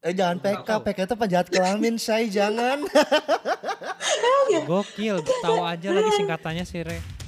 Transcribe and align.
Eh 0.00 0.16
jangan 0.16 0.40
PK, 0.40 0.68
PK 0.80 0.98
itu 1.04 1.16
penjahat 1.16 1.46
kelamin, 1.52 2.00
saya 2.00 2.24
jangan. 2.24 2.88
Gokil, 4.64 5.20
tahu 5.44 5.60
aja 5.60 5.88
lagi 5.92 6.10
singkatannya 6.16 6.64
sih 6.64 6.80
Re. 6.80 7.19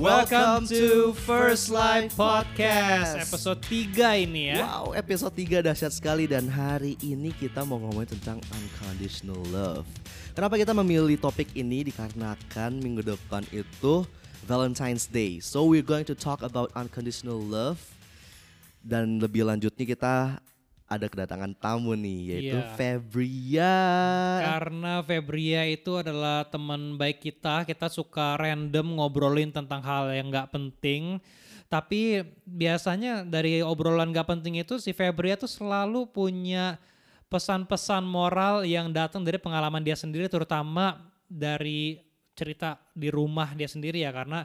Welcome 0.00 0.64
to 0.72 1.12
First 1.28 1.68
Life 1.68 2.16
Podcast. 2.16 3.20
Episode 3.20 3.60
3 3.68 4.24
ini 4.24 4.48
ya. 4.48 4.64
Wow, 4.64 4.96
episode 4.96 5.36
3 5.36 5.60
dahsyat 5.60 5.92
sekali 5.92 6.24
dan 6.24 6.48
hari 6.48 6.96
ini 7.04 7.36
kita 7.36 7.68
mau 7.68 7.76
ngomongin 7.76 8.16
tentang 8.16 8.40
unconditional 8.48 9.36
love. 9.52 9.84
Kenapa 10.32 10.56
kita 10.56 10.72
memilih 10.72 11.20
topik 11.20 11.52
ini? 11.52 11.84
Dikarenakan 11.84 12.80
minggu 12.80 13.12
depan 13.12 13.44
itu 13.52 14.08
Valentine's 14.48 15.04
Day. 15.04 15.36
So 15.44 15.68
we're 15.68 15.84
going 15.84 16.08
to 16.08 16.16
talk 16.16 16.40
about 16.40 16.72
unconditional 16.72 17.36
love. 17.36 17.76
Dan 18.80 19.20
lebih 19.20 19.52
lanjutnya 19.52 19.84
kita 19.84 20.40
ada 20.90 21.06
kedatangan 21.06 21.54
tamu 21.54 21.94
nih 21.94 22.20
yaitu 22.34 22.58
Iya. 22.58 22.74
Febria. 22.74 23.76
Karena 24.42 24.98
Febria 25.06 25.62
itu 25.70 26.02
adalah 26.02 26.42
teman 26.50 26.98
baik 26.98 27.22
kita, 27.22 27.62
kita 27.62 27.86
suka 27.86 28.34
random 28.34 28.98
ngobrolin 28.98 29.54
tentang 29.54 29.78
hal 29.86 30.10
yang 30.10 30.34
nggak 30.34 30.50
penting. 30.50 31.22
Tapi 31.70 32.26
biasanya 32.42 33.22
dari 33.22 33.62
obrolan 33.62 34.10
nggak 34.10 34.26
penting 34.26 34.58
itu 34.58 34.82
si 34.82 34.90
Febria 34.90 35.38
tuh 35.38 35.46
selalu 35.46 36.10
punya 36.10 36.74
pesan-pesan 37.30 38.02
moral 38.02 38.66
yang 38.66 38.90
datang 38.90 39.22
dari 39.22 39.38
pengalaman 39.38 39.86
dia 39.86 39.94
sendiri, 39.94 40.26
terutama 40.26 40.98
dari 41.30 42.02
cerita 42.34 42.82
di 42.90 43.06
rumah 43.06 43.54
dia 43.54 43.70
sendiri 43.70 44.02
ya. 44.02 44.10
Karena 44.10 44.42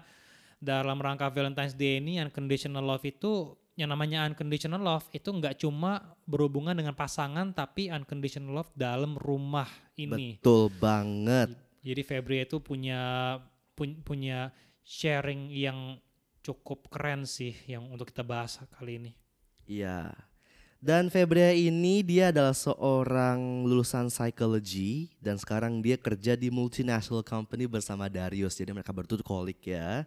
dalam 0.62 1.02
rangka 1.02 1.34
Valentine's 1.34 1.74
Day 1.74 1.98
ini 1.98 2.22
unconditional 2.22 2.86
love 2.86 3.02
itu 3.02 3.58
yang 3.76 3.92
namanya 3.92 4.24
unconditional 4.24 4.80
love 4.80 5.04
itu 5.12 5.28
nggak 5.28 5.60
cuma 5.60 6.16
berhubungan 6.24 6.72
dengan 6.72 6.96
pasangan 6.96 7.52
tapi 7.52 7.92
unconditional 7.92 8.64
love 8.64 8.72
dalam 8.72 9.20
rumah 9.20 9.68
ini. 10.00 10.40
Betul 10.40 10.72
banget. 10.80 11.52
Jadi 11.84 12.02
Febri 12.02 12.48
itu 12.48 12.64
punya 12.64 13.36
pun- 13.76 14.00
punya 14.02 14.56
sharing 14.82 15.52
yang 15.52 16.00
cukup 16.40 16.88
keren 16.88 17.28
sih 17.28 17.52
yang 17.68 17.84
untuk 17.92 18.10
kita 18.16 18.24
bahas 18.24 18.64
kali 18.80 18.98
ini. 18.98 19.12
Iya. 19.68 20.16
Dan 20.86 21.10
Febria 21.10 21.50
ini 21.50 22.06
dia 22.06 22.30
adalah 22.30 22.54
seorang 22.54 23.66
lulusan 23.66 24.14
psychology 24.14 25.10
dan 25.18 25.42
sekarang 25.42 25.82
dia 25.82 25.98
kerja 25.98 26.38
di 26.38 26.54
multinational 26.54 27.26
company 27.26 27.66
bersama 27.66 28.06
Darius. 28.06 28.54
Jadi 28.54 28.70
mereka 28.70 28.94
berdua 28.94 29.18
tuh 29.18 29.26
kolik 29.26 29.66
ya. 29.66 30.06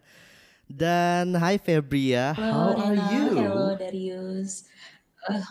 Dan 0.69 1.33
hi 1.33 1.57
Febria, 1.57 2.37
how 2.37 2.77
Halo 2.77 2.93
are 2.93 2.99
you? 3.09 3.25
Hello 3.41 3.73
Darius. 3.73 4.69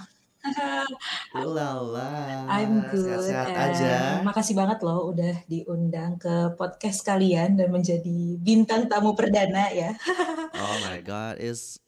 Ulala. 1.35 2.47
I'm 2.47 2.87
good. 2.87 3.27
Sehat-sehat 3.27 3.47
and 3.51 3.59
aja. 3.75 3.95
Makasih 4.23 4.55
banget 4.55 4.79
loh 4.87 5.11
udah 5.11 5.43
diundang 5.51 6.17
ke 6.23 6.55
podcast 6.55 7.03
kalian 7.03 7.59
dan 7.59 7.75
menjadi 7.75 8.39
bintang 8.39 8.87
tamu 8.87 9.19
perdana 9.19 9.69
ya. 9.75 9.93
Oh 10.59 10.77
my 10.87 10.99
god, 11.03 11.39
it's 11.39 11.79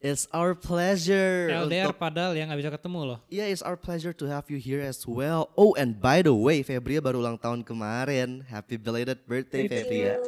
it's 0.00 0.24
our 0.32 0.52
pleasure. 0.52 1.48
LDR 1.48 1.92
untuk- 1.92 2.00
padahal 2.00 2.32
yang 2.36 2.52
nggak 2.52 2.60
bisa 2.60 2.72
ketemu 2.72 3.16
loh. 3.16 3.18
Yeah, 3.32 3.48
it's 3.48 3.64
our 3.64 3.80
pleasure 3.80 4.12
to 4.16 4.24
have 4.28 4.48
you 4.52 4.60
here 4.60 4.84
as 4.84 5.08
well. 5.08 5.52
Oh, 5.56 5.72
and 5.76 5.96
by 5.96 6.20
the 6.20 6.36
way, 6.36 6.60
Febria 6.60 7.00
baru 7.00 7.20
ulang 7.24 7.40
tahun 7.40 7.64
kemarin. 7.64 8.44
Happy 8.44 8.76
belated 8.76 9.24
birthday, 9.24 9.68
Febria. 9.68 10.20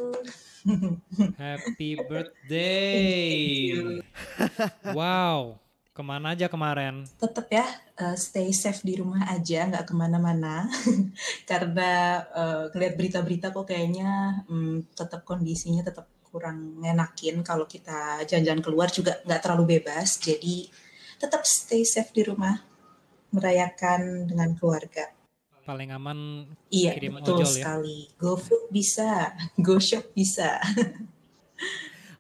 Happy 1.37 2.01
birthday. 2.01 3.75
Wow, 4.97 5.61
ke 5.95 6.03
mana 6.03 6.35
aja 6.35 6.51
kemarin? 6.51 7.07
Tetap 7.21 7.47
ya 7.53 7.67
eh, 8.01 8.17
stay 8.19 8.51
safe 8.51 8.83
di 8.83 8.99
rumah 8.99 9.31
aja, 9.31 9.69
nggak 9.69 9.87
ke 9.87 9.95
mana-mana. 9.95 10.67
Karena 11.51 12.19
eh, 12.35 12.63
ngeliat 12.75 12.95
berita-berita 12.99 13.55
kok 13.55 13.69
kayaknya 13.69 14.43
hmm, 14.51 14.91
tetap 14.97 15.23
kondisinya 15.23 15.87
tetap 15.87 16.11
kurang 16.27 16.83
ngenakin 16.83 17.47
kalau 17.47 17.63
kita 17.63 18.27
jalan-jalan 18.27 18.59
keluar 18.59 18.91
juga 18.91 19.23
nggak 19.23 19.43
terlalu 19.45 19.79
bebas. 19.79 20.19
Jadi 20.19 20.67
tetap 21.21 21.47
stay 21.47 21.87
safe 21.87 22.11
di 22.11 22.27
rumah, 22.27 22.59
merayakan 23.31 24.27
dengan 24.27 24.51
keluarga. 24.59 25.14
Paling 25.65 25.91
aman 25.97 26.45
Iya, 26.69 26.93
kirim 26.93 27.17
betul 27.19 27.41
ojol 27.41 27.49
ya. 27.49 27.65
sekali. 27.65 27.99
GoFood 28.21 28.69
bisa, 28.69 29.33
GoShop 29.65 30.13
bisa. 30.13 30.61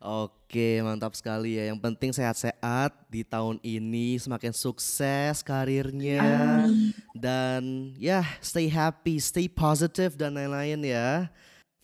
Oke, 0.05 0.85
mantap 0.85 1.17
sekali 1.17 1.57
ya. 1.57 1.73
Yang 1.73 1.81
penting 1.81 2.11
sehat-sehat 2.13 2.93
di 3.09 3.25
tahun 3.25 3.57
ini, 3.65 4.21
semakin 4.21 4.53
sukses 4.53 5.41
karirnya 5.41 6.69
dan 7.17 7.93
ya 7.97 8.21
stay 8.45 8.69
happy, 8.69 9.17
stay 9.17 9.49
positive 9.49 10.13
dan 10.17 10.37
lain-lain 10.37 10.81
ya. 10.85 11.33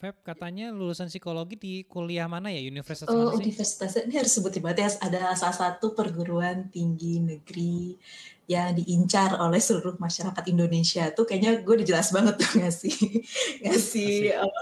Feb 0.00 0.16
katanya 0.24 0.72
lulusan 0.72 1.12
psikologi 1.12 1.60
di 1.60 1.74
kuliah 1.84 2.24
mana 2.24 2.48
ya? 2.48 2.64
Universitas 2.64 3.04
Oh, 3.12 3.20
mana 3.20 3.36
sih? 3.36 3.44
universitas 3.44 3.92
ini 4.00 4.16
harus 4.16 4.32
sebutin 4.32 4.64
banget 4.64 4.78
ya. 4.80 4.88
Ada 4.96 5.36
salah 5.36 5.56
satu 5.60 5.92
perguruan 5.92 6.72
tinggi 6.72 7.20
negeri 7.20 8.00
yang 8.48 8.72
diincar 8.80 9.36
oleh 9.36 9.60
seluruh 9.60 10.00
masyarakat 10.00 10.40
Indonesia. 10.48 11.12
Tuh 11.12 11.28
kayaknya 11.28 11.60
gue 11.60 11.74
udah 11.84 11.86
jelas 11.86 12.08
banget 12.16 12.40
tuh 12.40 12.48
ngasih 12.64 12.96
ngasih 13.68 14.12
apa, 14.40 14.60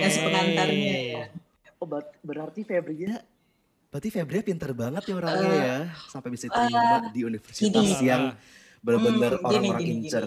ngasih 0.00 0.20
pengantarnya 0.24 0.96
ya. 1.12 1.24
Oh, 1.76 1.84
ber- 1.84 2.16
berarti 2.24 2.64
Febri 2.64 3.12
Berarti 3.92 4.08
Febria 4.08 4.40
pinter 4.40 4.72
banget 4.72 5.04
ya 5.04 5.14
orangnya 5.20 5.52
ya, 5.60 5.78
sampai 6.08 6.32
bisa 6.32 6.48
terima 6.48 7.12
di 7.12 7.20
universitas 7.28 7.68
gini. 7.68 8.08
yang 8.08 8.32
benar-benar 8.82 9.32
Hmm, 9.38 9.42
gini, 9.46 9.46
orang-orang 9.46 9.80
gini, 9.80 9.94
incer. 10.02 10.24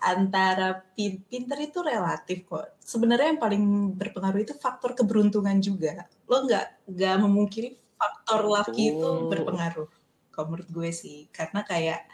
Antara 0.00 0.68
pin 0.96 1.20
pinter 1.28 1.58
itu 1.60 1.78
relatif 1.84 2.48
kok. 2.48 2.80
Sebenarnya 2.80 3.36
yang 3.36 3.40
paling 3.40 3.62
berpengaruh 3.94 4.40
itu 4.40 4.54
faktor 4.56 4.96
keberuntungan 4.96 5.60
juga. 5.60 6.08
Lo 6.24 6.48
nggak 6.48 6.88
nggak 6.88 7.16
memungkiri 7.20 7.68
faktor 7.94 8.48
laki 8.48 8.96
itu 8.96 9.04
Oh. 9.04 9.28
berpengaruh. 9.28 9.88
Kalau 10.32 10.46
menurut 10.48 10.68
gue 10.72 10.90
sih, 10.90 11.28
karena 11.30 11.60
kayak 11.62 12.08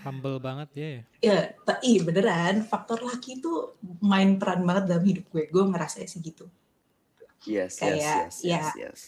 Humble 0.00 0.38
banget 0.38 0.68
ya. 0.78 0.90
Ya, 1.18 1.38
ta- 1.66 1.82
iya 1.82 1.98
beneran. 2.00 2.62
Faktor 2.62 3.02
laki 3.02 3.42
itu 3.42 3.74
main 3.98 4.38
peran 4.38 4.62
banget 4.62 4.86
dalam 4.86 5.02
hidup 5.02 5.26
gue. 5.28 5.50
Gue 5.50 5.66
ngerasa 5.66 5.98
sih 6.06 6.22
gitu. 6.22 6.46
Yes, 7.42 7.74
yes, 7.74 7.82
Kayak, 7.82 7.98
yes, 7.98 8.34
ya. 8.40 8.50
yes, 8.54 8.68
yes. 8.78 9.00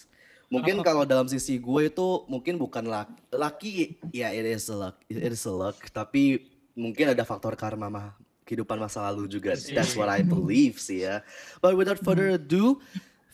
Mungkin 0.49 0.81
kalau 0.81 1.05
dalam 1.05 1.29
sisi 1.29 1.61
gue 1.61 1.93
itu 1.93 2.25
mungkin 2.25 2.57
bukan 2.57 2.89
laki, 2.89 3.21
laki 3.37 3.71
ya 4.17 4.33
it 4.33 4.49
is 4.49 4.65
a 4.73 4.77
luck, 4.77 4.97
it 5.05 5.21
is 5.21 5.45
a 5.45 5.53
luck, 5.53 5.77
tapi 5.93 6.49
mungkin 6.73 7.13
ada 7.13 7.21
faktor 7.29 7.53
karma 7.53 7.93
mah 7.93 8.17
kehidupan 8.49 8.81
masa 8.81 9.05
lalu 9.05 9.29
juga. 9.29 9.53
That's 9.53 9.93
what 9.93 10.09
I 10.09 10.25
believe 10.25 10.81
sih 10.81 11.05
ya. 11.05 11.21
But 11.61 11.77
without 11.77 12.01
further 12.01 12.41
ado, 12.41 12.81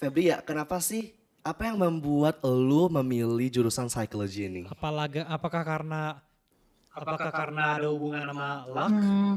Febri 0.03 0.35
ya, 0.35 0.43
kenapa 0.43 0.83
sih 0.83 1.15
apa 1.47 1.71
yang 1.71 1.79
membuat 1.79 2.43
lu 2.43 2.91
memilih 2.91 3.47
jurusan 3.47 3.87
psikologi 3.87 4.51
ini? 4.51 4.63
Apalagi 4.67 5.23
apakah 5.23 5.63
karena 5.63 6.19
apakah 6.91 7.31
karena 7.31 7.79
ada 7.79 7.95
hubungan 7.95 8.27
sama 8.27 8.67
luck? 8.67 8.91
Hmm, 8.91 9.33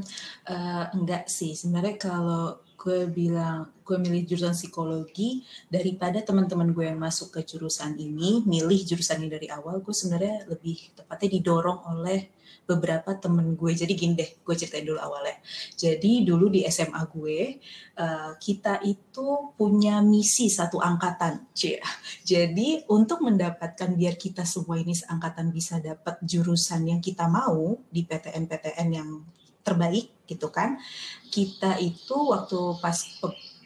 eh, 0.50 0.86
enggak 0.98 1.30
sih. 1.30 1.54
Sebenarnya 1.54 1.94
kalau 2.02 2.58
gue 2.88 3.04
bilang 3.12 3.68
gue 3.84 4.00
milih 4.00 4.24
jurusan 4.24 4.56
psikologi 4.56 5.44
daripada 5.68 6.24
teman-teman 6.24 6.72
gue 6.72 6.88
yang 6.88 6.96
masuk 6.96 7.36
ke 7.36 7.44
jurusan 7.44 8.00
ini 8.00 8.48
milih 8.48 8.88
jurusan 8.88 9.20
ini 9.20 9.28
dari 9.28 9.48
awal, 9.52 9.84
gue 9.84 9.92
sebenarnya 9.92 10.48
lebih 10.48 10.96
tepatnya 10.96 11.36
didorong 11.36 11.84
oleh 11.92 12.32
beberapa 12.68 13.16
temen 13.16 13.56
gue. 13.56 13.72
Jadi 13.76 13.96
gini 13.96 14.14
deh, 14.16 14.28
gue 14.44 14.56
ceritain 14.56 14.84
dulu 14.84 15.00
awalnya. 15.00 15.40
Jadi 15.76 16.28
dulu 16.28 16.52
di 16.52 16.68
SMA 16.68 17.00
gue, 17.12 17.60
eh, 17.96 18.32
kita 18.40 18.84
itu 18.84 19.56
punya 19.56 20.04
misi 20.04 20.52
satu 20.52 20.80
angkatan. 20.84 21.48
Cie. 21.56 21.80
Jadi 22.28 22.84
untuk 22.92 23.24
mendapatkan 23.24 23.96
biar 23.96 24.20
kita 24.20 24.44
semua 24.44 24.80
ini 24.80 24.96
seangkatan 24.96 25.52
bisa 25.52 25.80
dapat 25.80 26.20
jurusan 26.24 26.88
yang 26.88 27.00
kita 27.00 27.32
mau 27.32 27.80
di 27.88 28.04
PTN-PTN 28.04 28.90
yang 28.92 29.10
terbaik 29.68 30.08
gitu 30.24 30.48
kan. 30.48 30.80
Kita 31.28 31.76
itu 31.84 32.16
waktu 32.32 32.60
pas 32.80 32.96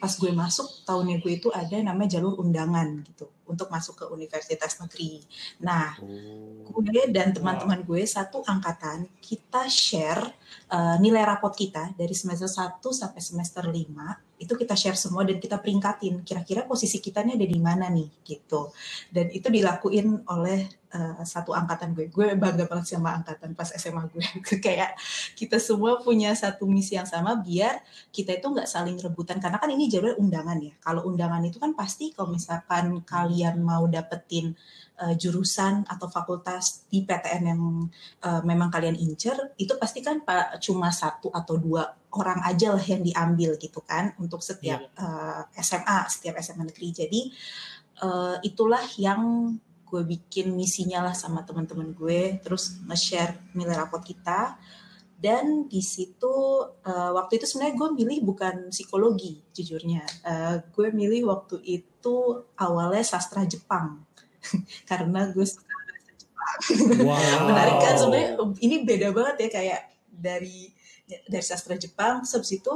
pas 0.02 0.10
gue 0.18 0.34
masuk 0.34 0.82
tahunnya 0.82 1.22
gue 1.22 1.38
itu 1.38 1.48
ada 1.54 1.78
namanya 1.78 2.18
jalur 2.18 2.34
undangan 2.42 3.06
gitu 3.06 3.30
untuk 3.46 3.70
masuk 3.70 4.02
ke 4.02 4.04
universitas 4.10 4.82
negeri. 4.82 5.22
Nah, 5.62 5.94
Oh. 6.02 6.66
gue 6.82 7.06
dan 7.14 7.30
teman-teman 7.30 7.86
gue 7.86 8.02
satu 8.02 8.42
angkatan 8.42 9.06
kita 9.22 9.70
share 9.70 10.34
uh, 10.72 10.96
nilai 10.98 11.22
rapot 11.22 11.52
kita 11.52 11.92
dari 11.92 12.16
semester 12.16 12.48
1 12.48 12.80
sampai 12.80 13.20
semester 13.20 13.64
5 13.68 14.42
itu 14.42 14.52
kita 14.58 14.74
share 14.74 14.98
semua 14.98 15.22
dan 15.22 15.38
kita 15.38 15.60
peringkatin 15.60 16.26
kira-kira 16.26 16.66
posisi 16.66 16.98
kita 16.98 17.22
nih 17.22 17.38
ada 17.38 17.46
di 17.46 17.60
mana 17.62 17.86
nih 17.92 18.08
gitu 18.26 18.74
dan 19.14 19.30
itu 19.30 19.46
dilakuin 19.46 20.26
oleh 20.26 20.66
uh, 20.92 21.22
satu 21.24 21.56
angkatan 21.56 21.96
gue. 21.96 22.12
Gue 22.12 22.36
bangga 22.36 22.68
banget 22.68 22.94
sama 22.94 23.16
angkatan 23.16 23.56
pas 23.56 23.68
SMA 23.72 24.02
gue. 24.12 24.24
kayak 24.64 24.94
kita 25.34 25.56
semua 25.62 25.98
punya 26.00 26.34
satu 26.36 26.68
misi 26.68 26.94
yang 26.94 27.08
sama 27.08 27.38
biar 27.40 27.80
kita 28.12 28.36
itu 28.38 28.46
nggak 28.46 28.68
saling 28.68 28.96
rebutan 29.00 29.40
karena 29.40 29.58
kan 29.58 29.70
ini 29.72 29.88
jalur 29.88 30.16
undangan 30.20 30.58
ya. 30.60 30.74
Kalau 30.82 31.08
undangan 31.08 31.42
itu 31.46 31.58
kan 31.58 31.72
pasti 31.72 32.12
kalau 32.12 32.32
misalkan 32.32 33.00
kalian 33.02 33.60
mau 33.64 33.88
dapetin 33.88 34.52
uh, 35.02 35.14
jurusan 35.18 35.82
atau 35.90 36.06
fakultas 36.06 36.86
di 36.86 37.02
PTN 37.02 37.42
yang 37.42 37.62
uh, 38.22 38.40
memang 38.46 38.70
kalian 38.70 38.94
incer 38.94 39.34
itu 39.58 39.74
pasti 39.74 39.98
kan 39.98 40.22
pak 40.22 40.62
cuma 40.62 40.94
satu 40.94 41.34
atau 41.34 41.58
dua 41.58 41.82
orang 42.14 42.46
aja 42.46 42.70
lah 42.76 42.84
yang 42.84 43.02
diambil 43.02 43.58
gitu 43.58 43.82
kan 43.82 44.14
untuk 44.22 44.38
setiap 44.38 44.86
yeah. 44.94 45.02
uh, 45.02 45.42
SMA 45.58 45.98
setiap 46.06 46.38
SMA 46.38 46.70
negeri. 46.70 46.88
Jadi 46.94 47.20
uh, 48.06 48.38
itulah 48.46 48.84
yang 48.96 49.52
gue 49.92 50.02
bikin 50.08 50.56
misinya 50.56 51.04
lah 51.04 51.12
sama 51.12 51.44
teman-teman 51.44 51.92
gue 51.92 52.40
terus 52.40 52.80
nge-share 52.88 53.52
nilai 53.52 53.76
rapot 53.76 54.00
kita 54.00 54.56
dan 55.20 55.68
di 55.68 55.84
situ 55.84 56.32
uh, 56.64 57.10
waktu 57.12 57.36
itu 57.36 57.44
sebenarnya 57.44 57.76
gue 57.76 57.88
milih 58.00 58.18
bukan 58.24 58.72
psikologi 58.72 59.44
jujurnya 59.52 60.00
uh, 60.24 60.64
gue 60.64 60.88
milih 60.96 61.28
waktu 61.28 61.60
itu 61.60 62.40
awalnya 62.56 63.04
sastra 63.04 63.44
Jepang 63.44 64.00
karena 64.90 65.30
gue 65.30 65.46
suka 65.46 65.66
bahasa 65.68 66.10
Jepang 66.18 67.06
wow. 67.06 67.46
menarik 67.48 67.76
kan 67.80 67.94
sebenarnya 67.98 68.30
ini 68.62 68.76
beda 68.82 69.08
banget 69.14 69.36
ya 69.46 69.48
kayak 69.48 69.80
dari 70.08 70.70
dari 71.28 71.44
sastra 71.44 71.76
Jepang 71.76 72.22
sebab 72.24 72.44
itu 72.46 72.74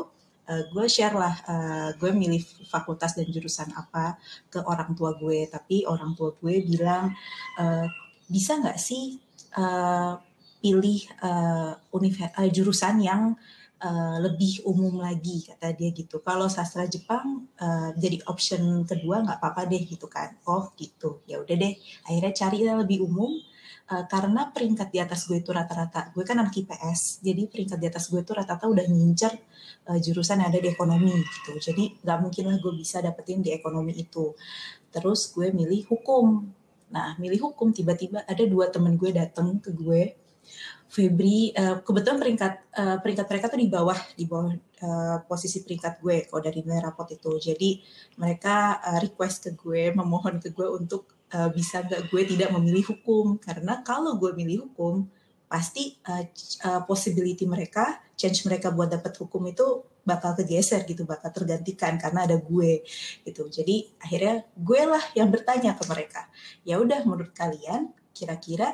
uh, 0.50 0.62
gue 0.72 0.86
share 0.86 1.14
lah 1.14 1.34
uh, 1.46 1.90
gue 1.98 2.10
milih 2.10 2.42
fakultas 2.70 3.14
dan 3.14 3.28
jurusan 3.28 3.70
apa 3.74 4.18
ke 4.50 4.62
orang 4.62 4.94
tua 4.94 5.14
gue 5.18 5.46
tapi 5.50 5.86
orang 5.86 6.14
tua 6.14 6.34
gue 6.38 6.62
bilang 6.64 7.12
uh, 7.60 7.86
bisa 8.26 8.58
nggak 8.58 8.78
sih 8.78 9.18
uh, 9.58 10.18
pilih 10.60 11.06
uh, 11.22 11.78
uh, 11.78 12.48
jurusan 12.50 12.98
yang 13.02 13.38
uh, 13.82 14.16
lebih 14.22 14.64
umum 14.64 15.00
lagi 15.02 15.44
kata 15.44 15.76
dia 15.76 15.90
gitu. 15.92 16.20
Kalau 16.24 16.48
sastra 16.48 16.88
Jepang 16.88 17.48
uh, 17.60 17.90
jadi 17.96 18.22
option 18.28 18.84
kedua 18.88 19.24
nggak 19.24 19.38
apa-apa 19.42 19.68
deh 19.68 19.82
gitu 19.84 20.06
kan. 20.08 20.36
Oh 20.48 20.72
gitu. 20.80 21.20
Ya 21.28 21.40
udah 21.42 21.56
deh. 21.56 21.74
Akhirnya 22.08 22.32
cari 22.32 22.56
yang 22.64 22.80
lebih 22.80 23.04
umum 23.04 23.36
uh, 23.92 24.04
karena 24.08 24.50
peringkat 24.50 24.88
di 24.90 24.98
atas 25.02 25.28
gue 25.28 25.38
itu 25.38 25.50
rata-rata 25.52 26.10
gue 26.14 26.24
kan 26.26 26.38
anak 26.40 26.54
IPS 26.54 27.22
jadi 27.22 27.46
peringkat 27.46 27.78
di 27.78 27.86
atas 27.86 28.10
gue 28.10 28.20
itu 28.22 28.32
rata-rata 28.34 28.66
udah 28.66 28.84
ngincer 28.86 29.32
uh, 29.90 29.98
jurusan 29.98 30.42
yang 30.42 30.48
ada 30.50 30.60
di 30.62 30.68
ekonomi 30.72 31.12
gitu. 31.12 31.52
Jadi 31.60 32.00
nggak 32.02 32.18
mungkin 32.22 32.44
lah 32.50 32.56
gue 32.58 32.72
bisa 32.74 33.00
dapetin 33.04 33.44
di 33.44 33.52
ekonomi 33.54 33.94
itu. 33.96 34.34
Terus 34.90 35.30
gue 35.34 35.52
milih 35.52 35.86
hukum. 35.92 36.48
Nah 36.90 37.18
milih 37.18 37.50
hukum 37.50 37.74
tiba-tiba 37.74 38.22
ada 38.24 38.44
dua 38.46 38.70
temen 38.70 38.94
gue 38.96 39.10
dateng 39.12 39.58
ke 39.60 39.74
gue 39.74 40.25
Febri 40.86 41.50
uh, 41.50 41.82
kebetulan 41.82 42.18
peringkat 42.22 42.52
uh, 42.78 42.96
peringkat 43.02 43.26
mereka 43.26 43.46
tuh 43.50 43.60
di 43.60 43.68
bawah 43.68 43.98
di 44.14 44.24
bawah 44.24 44.54
uh, 44.54 45.16
posisi 45.26 45.66
peringkat 45.66 45.98
gue 45.98 46.30
kalau 46.30 46.42
dari 46.42 46.62
nilai 46.62 46.82
rapot 46.86 47.10
itu. 47.10 47.30
Jadi 47.42 47.82
mereka 48.22 48.78
uh, 48.80 48.98
request 49.02 49.50
ke 49.50 49.50
gue 49.58 49.90
memohon 49.90 50.38
ke 50.38 50.54
gue 50.54 50.66
untuk 50.70 51.10
uh, 51.34 51.50
bisa 51.50 51.82
gak 51.82 52.06
gue 52.06 52.22
tidak 52.22 52.54
memilih 52.54 52.94
hukum. 52.94 53.36
Karena 53.42 53.82
kalau 53.82 54.14
gue 54.14 54.30
milih 54.32 54.70
hukum 54.70 55.10
pasti 55.46 55.94
uh, 56.06 56.22
uh, 56.66 56.82
possibility 56.86 57.46
mereka 57.46 58.02
change 58.18 58.42
mereka 58.46 58.74
buat 58.74 58.90
dapat 58.90 59.14
hukum 59.14 59.46
itu 59.46 59.86
bakal 60.06 60.38
kegeser 60.38 60.86
gitu 60.86 61.02
bakal 61.02 61.34
tergantikan 61.34 61.98
karena 61.98 62.30
ada 62.30 62.38
gue 62.38 62.86
gitu. 63.26 63.50
Jadi 63.50 63.90
akhirnya 63.98 64.46
gue 64.54 64.82
lah 64.86 65.02
yang 65.18 65.34
bertanya 65.34 65.74
ke 65.74 65.82
mereka 65.90 66.30
ya 66.62 66.78
udah 66.78 67.02
menurut 67.02 67.34
kalian 67.34 67.90
kira-kira 68.14 68.72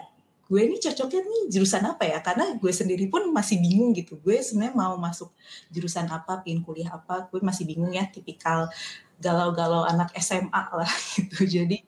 gue 0.53 0.61
ini 0.69 0.77
cocoknya 0.77 1.25
nih 1.25 1.43
jurusan 1.49 1.81
apa 1.89 2.05
ya? 2.05 2.21
Karena 2.21 2.53
gue 2.61 2.69
sendiri 2.69 3.09
pun 3.09 3.25
masih 3.33 3.57
bingung 3.57 3.97
gitu. 3.97 4.21
Gue 4.21 4.45
sebenarnya 4.45 4.77
mau 4.77 5.01
masuk 5.01 5.33
jurusan 5.73 6.05
apa 6.13 6.45
pin 6.45 6.61
kuliah 6.61 6.93
apa 6.93 7.25
gue 7.33 7.41
masih 7.41 7.65
bingung 7.65 7.89
ya 7.89 8.05
tipikal 8.13 8.69
galau-galau 9.17 9.89
anak 9.89 10.13
SMA 10.21 10.63
lah 10.77 10.93
gitu. 11.17 11.49
Jadi 11.49 11.81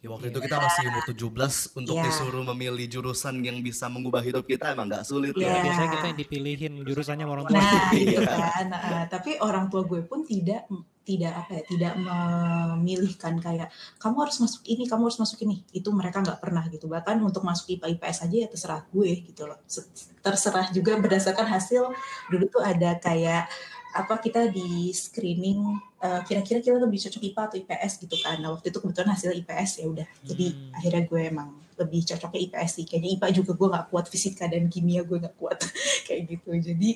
Ya 0.00 0.08
waktu 0.08 0.32
itu 0.32 0.40
kita 0.40 0.56
masih 0.56 0.88
umur 0.88 1.04
17 1.04 1.76
untuk 1.76 1.94
yeah. 2.00 2.04
disuruh 2.08 2.44
memilih 2.56 2.88
jurusan 2.88 3.36
yang 3.44 3.60
bisa 3.60 3.84
mengubah 3.84 4.24
hidup 4.24 4.48
kita 4.48 4.72
emang 4.72 4.88
gak 4.88 5.04
sulit 5.04 5.36
yeah. 5.36 5.60
ya. 5.60 5.64
Biasanya 5.68 5.90
kita 5.92 6.06
yang 6.08 6.18
dipilihin 6.24 6.72
jurusannya 6.88 7.26
orang 7.28 7.44
tua. 7.44 7.60
Nah, 7.60 7.92
iya 8.00 8.20
kan. 8.24 8.64
Nah, 8.72 9.04
tapi 9.12 9.36
orang 9.44 9.68
tua 9.68 9.84
gue 9.84 10.00
pun 10.00 10.24
tidak 10.24 10.64
tidak 11.04 11.32
apa 11.36 11.50
ya, 11.60 11.62
tidak 11.68 11.92
memilihkan 12.00 13.34
kayak 13.44 13.68
kamu 14.00 14.16
harus 14.24 14.36
masuk 14.40 14.62
ini, 14.64 14.88
kamu 14.88 15.02
harus 15.04 15.20
masuk 15.20 15.38
ini. 15.44 15.56
Itu 15.68 15.92
mereka 15.92 16.24
nggak 16.24 16.40
pernah 16.40 16.64
gitu. 16.72 16.88
Bahkan 16.88 17.20
untuk 17.20 17.44
masuk 17.44 17.68
IPA 17.68 18.00
IPS 18.00 18.18
aja 18.24 18.36
ya 18.40 18.48
terserah 18.48 18.82
gue 18.88 19.10
gitu 19.20 19.44
loh. 19.44 19.60
Terserah 20.24 20.72
juga 20.72 20.96
berdasarkan 20.96 21.44
hasil 21.44 21.92
dulu 22.32 22.44
tuh 22.48 22.64
ada 22.64 22.96
kayak 22.96 23.52
apa 23.90 24.22
kita 24.22 24.46
di 24.54 24.94
screening 24.94 25.74
uh, 25.98 26.22
kira-kira 26.22 26.62
kita 26.62 26.78
lebih 26.78 26.98
cocok 27.02 27.22
IPA 27.26 27.42
atau 27.42 27.56
IPS 27.58 27.92
gitu 28.06 28.16
kan. 28.22 28.38
Nah 28.38 28.54
waktu 28.54 28.70
itu 28.70 28.78
kebetulan 28.78 29.10
hasil 29.10 29.34
IPS 29.34 29.70
ya 29.82 29.86
udah. 29.90 30.06
Jadi 30.22 30.46
hmm. 30.54 30.76
akhirnya 30.78 31.02
gue 31.10 31.20
emang 31.26 31.48
lebih 31.74 32.00
cocoknya 32.06 32.40
IPS 32.46 32.70
sih. 32.78 32.84
Kayaknya 32.86 33.10
IPA 33.18 33.28
juga 33.42 33.52
gue 33.58 33.68
nggak 33.74 33.86
kuat 33.90 34.06
fisika 34.06 34.44
dan 34.46 34.70
kimia 34.70 35.02
gue 35.02 35.18
nggak 35.18 35.36
kuat 35.36 35.58
kayak 36.06 36.22
gitu. 36.30 36.50
Jadi 36.54 36.90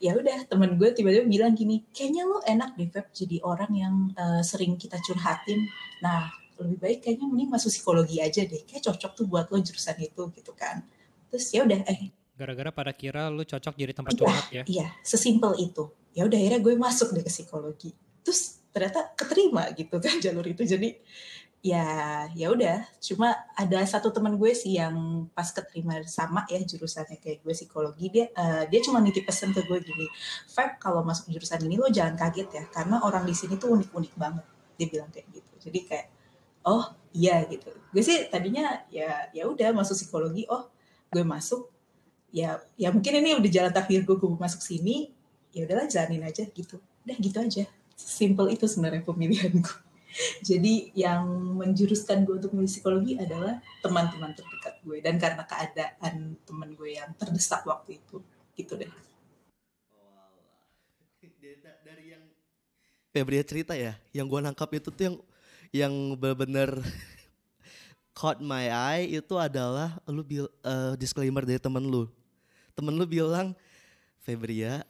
ya 0.00 0.16
udah 0.16 0.38
temen 0.48 0.80
gue 0.80 0.88
tiba-tiba 0.96 1.24
bilang 1.28 1.52
gini, 1.52 1.84
kayaknya 1.92 2.22
lo 2.24 2.40
enak 2.40 2.76
deh 2.80 2.88
Feb 2.88 3.06
jadi 3.12 3.36
orang 3.44 3.72
yang 3.76 3.94
uh, 4.16 4.40
sering 4.40 4.80
kita 4.80 4.96
curhatin. 5.04 5.68
Nah 6.00 6.32
lebih 6.60 6.76
baik 6.76 6.98
kayaknya 7.04 7.26
mending 7.28 7.50
masuk 7.52 7.68
psikologi 7.68 8.20
aja 8.24 8.44
deh. 8.48 8.64
Kayak 8.64 8.88
cocok 8.88 9.12
tuh 9.12 9.24
buat 9.28 9.48
lo 9.52 9.60
jurusan 9.60 9.96
itu 10.00 10.22
gitu 10.32 10.52
kan. 10.56 10.80
Terus 11.28 11.46
ya 11.52 11.68
udah 11.68 11.84
eh 11.84 12.19
gara-gara 12.40 12.72
pada 12.72 12.92
kira 12.96 13.28
lu 13.28 13.44
cocok 13.44 13.76
jadi 13.76 13.92
tempat 13.92 14.16
iya, 14.16 14.18
curhat 14.18 14.46
ya. 14.48 14.62
Iya, 14.64 14.86
sesimpel 15.04 15.52
itu. 15.60 15.92
Ya 16.16 16.24
udah 16.24 16.40
akhirnya 16.40 16.60
gue 16.64 16.74
masuk 16.80 17.12
deh 17.12 17.20
ke 17.20 17.28
psikologi. 17.28 17.92
Terus 18.24 18.64
ternyata 18.72 19.12
keterima 19.12 19.68
gitu 19.76 20.00
kan 20.00 20.16
jalur 20.24 20.48
itu. 20.48 20.64
Jadi 20.64 20.96
ya 21.60 21.84
ya 22.32 22.48
udah. 22.48 22.88
Cuma 23.04 23.36
ada 23.52 23.78
satu 23.84 24.08
teman 24.08 24.40
gue 24.40 24.56
sih 24.56 24.80
yang 24.80 25.28
pas 25.36 25.52
keterima 25.52 26.00
sama 26.08 26.48
ya 26.48 26.64
jurusannya 26.64 27.20
kayak 27.20 27.44
gue 27.44 27.52
psikologi. 27.52 28.08
Dia 28.08 28.32
uh, 28.32 28.64
dia 28.64 28.80
cuma 28.80 29.04
nitip 29.04 29.28
pesan 29.28 29.52
ke 29.52 29.60
gue 29.60 29.78
gini 29.84 30.08
Feb 30.48 30.80
kalau 30.80 31.04
masuk 31.04 31.28
jurusan 31.28 31.60
ini 31.68 31.76
lo 31.76 31.92
jangan 31.92 32.16
kaget 32.16 32.48
ya 32.48 32.64
karena 32.72 33.04
orang 33.04 33.28
di 33.28 33.36
sini 33.36 33.60
tuh 33.60 33.76
unik-unik 33.76 34.14
banget. 34.16 34.44
Dia 34.80 34.86
bilang 34.88 35.10
kayak 35.12 35.28
gitu. 35.28 35.52
Jadi 35.68 35.78
kayak 35.84 36.06
oh 36.64 36.88
iya 37.12 37.44
gitu. 37.44 37.68
Gue 37.92 38.00
sih 38.00 38.32
tadinya 38.32 38.80
ya 38.88 39.28
ya 39.36 39.44
udah 39.44 39.76
masuk 39.76 39.94
psikologi. 39.94 40.48
Oh 40.48 40.72
gue 41.10 41.26
masuk 41.26 41.69
ya 42.30 42.62
ya 42.78 42.88
mungkin 42.94 43.22
ini 43.22 43.38
udah 43.38 43.50
jalan 43.50 43.72
takdir 43.74 44.06
gue 44.06 44.16
gue 44.16 44.30
masuk 44.38 44.62
sini 44.62 45.10
ya 45.50 45.66
udahlah 45.66 45.90
jalanin 45.90 46.26
aja 46.26 46.46
gitu. 46.46 46.78
Udah 47.06 47.16
gitu 47.18 47.38
aja. 47.42 47.64
Simple 47.98 48.54
itu 48.54 48.64
sebenarnya 48.64 49.04
pemilihanku 49.04 49.90
jadi 50.48 50.90
yang 50.94 51.22
menjuruskan 51.58 52.26
gue 52.26 52.42
untuk 52.42 52.52
milih 52.54 52.70
psikologi 52.70 53.14
adalah 53.14 53.62
teman-teman 53.80 54.34
terdekat 54.34 54.74
gue 54.82 54.98
dan 54.98 55.14
karena 55.16 55.42
keadaan 55.46 56.34
teman 56.42 56.74
gue 56.74 56.98
yang 56.98 57.10
terdesak 57.14 57.62
waktu 57.66 57.98
itu 58.02 58.18
gitu 58.58 58.74
deh. 58.76 58.90
Dari 61.86 62.04
yang 62.14 62.22
Febria 63.10 63.42
cerita 63.46 63.74
ya 63.74 63.94
yang 64.10 64.26
gue 64.26 64.40
nangkap 64.42 64.70
itu 64.74 64.90
tuh 64.90 65.02
yang 65.02 65.16
yang 65.70 65.94
benar-benar 66.18 66.82
caught 68.18 68.42
my 68.42 68.66
eye 68.66 69.06
itu 69.06 69.34
adalah 69.38 69.94
lu 70.10 70.26
bil, 70.26 70.46
uh, 70.66 70.98
disclaimer 70.98 71.46
dari 71.46 71.62
temen 71.62 71.86
lu 71.86 72.10
temen 72.80 72.96
lu 72.96 73.04
bilang 73.04 73.52
Febria 74.24 74.80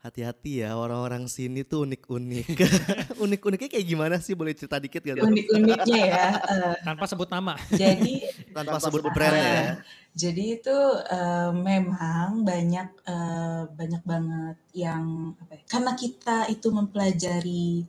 hati-hati 0.00 0.64
ya 0.64 0.80
orang-orang 0.80 1.28
sini 1.28 1.60
tuh 1.60 1.84
unik-unik. 1.84 2.56
Unik-uniknya 3.24 3.68
kayak 3.68 3.86
gimana 3.86 4.16
sih? 4.16 4.32
Boleh 4.32 4.56
cerita 4.56 4.80
dikit 4.80 5.04
gak? 5.04 5.20
Unik-uniknya 5.20 5.96
ya. 6.08 6.26
Uh, 6.40 6.74
tanpa 6.80 7.04
sebut 7.04 7.28
nama. 7.28 7.52
Jadi 7.68 8.24
tanpa 8.56 8.80
sebut 8.80 9.04
brand 9.12 9.36
ya. 9.36 9.76
Jadi 10.16 10.56
itu 10.56 10.78
uh, 11.04 11.52
memang 11.52 12.42
banyak 12.42 12.88
uh, 13.04 13.68
banyak 13.76 14.02
banget 14.02 14.56
yang 14.72 15.36
apa 15.36 15.60
ya? 15.60 15.62
Karena 15.68 15.92
kita 15.92 16.48
itu 16.48 16.72
mempelajari 16.72 17.84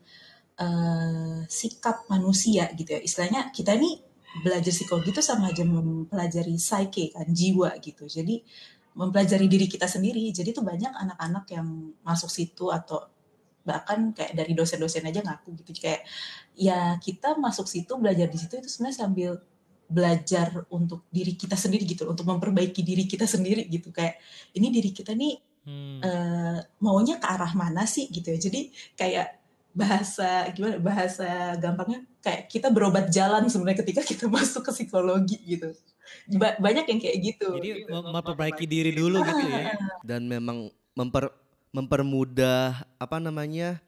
uh, 0.60 1.48
sikap 1.48 2.12
manusia 2.12 2.68
gitu 2.76 2.92
ya. 2.92 3.00
Istilahnya 3.00 3.56
kita 3.56 3.80
ini 3.80 4.04
belajar 4.44 4.72
psikologi 4.72 5.16
itu 5.16 5.24
sama 5.24 5.56
aja 5.56 5.64
mempelajari 5.64 6.60
psyche 6.60 7.16
kan, 7.16 7.32
jiwa 7.32 7.72
gitu. 7.80 8.04
Jadi 8.04 8.44
mempelajari 8.96 9.48
diri 9.48 9.68
kita 9.68 9.88
sendiri. 9.88 10.32
Jadi 10.32 10.52
tuh 10.52 10.64
banyak 10.66 10.92
anak-anak 10.92 11.46
yang 11.52 11.68
masuk 12.04 12.28
situ 12.28 12.68
atau 12.72 13.08
bahkan 13.62 14.10
kayak 14.14 14.34
dari 14.34 14.58
dosen-dosen 14.58 15.06
aja 15.06 15.22
ngaku 15.22 15.54
gitu 15.62 15.78
kayak 15.78 16.02
ya 16.58 16.98
kita 16.98 17.38
masuk 17.38 17.70
situ 17.70 17.94
belajar 17.94 18.26
di 18.26 18.38
situ 18.42 18.58
itu 18.58 18.66
sebenarnya 18.66 18.98
sambil 19.06 19.32
belajar 19.92 20.66
untuk 20.72 21.06
diri 21.12 21.38
kita 21.38 21.54
sendiri 21.54 21.84
gitu 21.86 22.10
untuk 22.10 22.26
memperbaiki 22.26 22.82
diri 22.82 23.06
kita 23.06 23.30
sendiri 23.30 23.68
gitu 23.70 23.94
kayak 23.94 24.18
ini 24.58 24.74
diri 24.74 24.90
kita 24.96 25.14
nih 25.14 25.36
hmm. 25.68 26.00
uh, 26.02 26.58
maunya 26.82 27.20
ke 27.22 27.28
arah 27.28 27.52
mana 27.54 27.86
sih 27.86 28.08
gitu 28.10 28.34
ya 28.34 28.40
jadi 28.40 28.62
kayak 28.98 29.28
bahasa 29.72 30.52
gimana 30.52 30.80
bahasa 30.84 31.56
gampangnya 31.60 32.04
kayak 32.20 32.52
kita 32.52 32.68
berobat 32.72 33.08
jalan 33.12 33.48
sebenarnya 33.48 33.84
ketika 33.84 34.02
kita 34.04 34.26
masuk 34.36 34.64
ke 34.68 34.72
psikologi 34.74 35.38
gitu 35.44 35.76
Ba- 36.38 36.58
banyak 36.60 36.86
yang 36.88 37.00
kayak 37.00 37.18
gitu 37.20 37.48
Jadi 37.58 37.70
mem- 37.90 38.12
memperbaiki 38.14 38.66
diri 38.70 38.92
dulu 38.96 39.20
gitu 39.26 39.46
ya. 39.48 39.76
dan 40.06 40.24
memang 40.26 40.72
memper 40.96 41.32
mempermudah 41.72 42.84
apa 43.00 43.18
namanya 43.18 43.80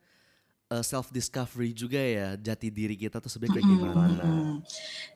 self 0.82 1.13
discovery 1.13 1.70
juga 1.70 2.01
ya 2.01 2.34
jati 2.34 2.74
diri 2.74 2.98
kita 2.98 3.22
tuh 3.22 3.30
sebenarnya 3.30 3.62
kayak 3.62 3.70
gimana. 3.70 4.24
mm-mm. 4.25 4.51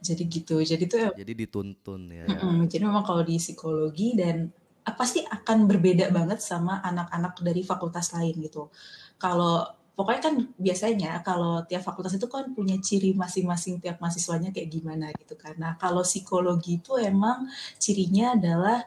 jadi 0.05 0.23
gitu 0.29 0.55
jadi 0.61 0.83
tuh 0.85 0.99
ya, 1.01 1.09
Jadi 1.17 1.33
dituntun 1.33 2.01
ya. 2.13 2.25
mm-mm. 2.29 2.69
jadi 2.69 2.83
memang 2.85 3.01
kalau 3.01 3.25
di 3.25 3.41
psikologi 3.41 4.13
dan 4.13 4.53
ah, 4.85 4.93
pasti 4.93 5.25
akan 5.25 5.65
berbeda 5.65 6.13
banget 6.13 6.45
sama 6.45 6.77
anak-anak 6.85 7.41
dari 7.41 7.65
fakultas 7.65 8.13
lain 8.13 8.37
gitu 8.37 8.69
kalau 9.17 9.65
pokoknya 9.97 10.21
kan 10.21 10.35
biasanya 10.61 11.11
kalau 11.25 11.65
tiap 11.65 11.81
fakultas 11.81 12.13
itu 12.13 12.29
kan 12.29 12.53
punya 12.53 12.77
ciri 12.77 13.17
masing-masing 13.17 13.81
tiap 13.81 13.97
mahasiswanya 13.97 14.53
kayak 14.53 14.69
gimana 14.69 15.09
gitu. 15.17 15.33
Nah 15.57 15.73
kalau 15.81 16.05
psikologi 16.05 16.77
itu 16.77 17.01
emang 17.01 17.49
cirinya 17.81 18.37
adalah 18.37 18.85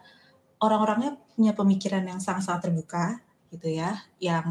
orang-orangnya 0.63 1.19
punya 1.35 1.51
pemikiran 1.51 2.07
yang 2.07 2.23
sangat-sangat 2.23 2.71
terbuka 2.71 3.05
gitu 3.51 3.75
ya, 3.75 3.99
yang 4.23 4.47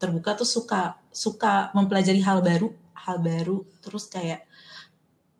terbuka 0.00 0.40
tuh 0.40 0.48
suka 0.48 0.96
suka 1.12 1.68
mempelajari 1.76 2.24
hal 2.24 2.40
baru, 2.40 2.72
hal 2.96 3.20
baru, 3.20 3.60
terus 3.84 4.08
kayak 4.08 4.48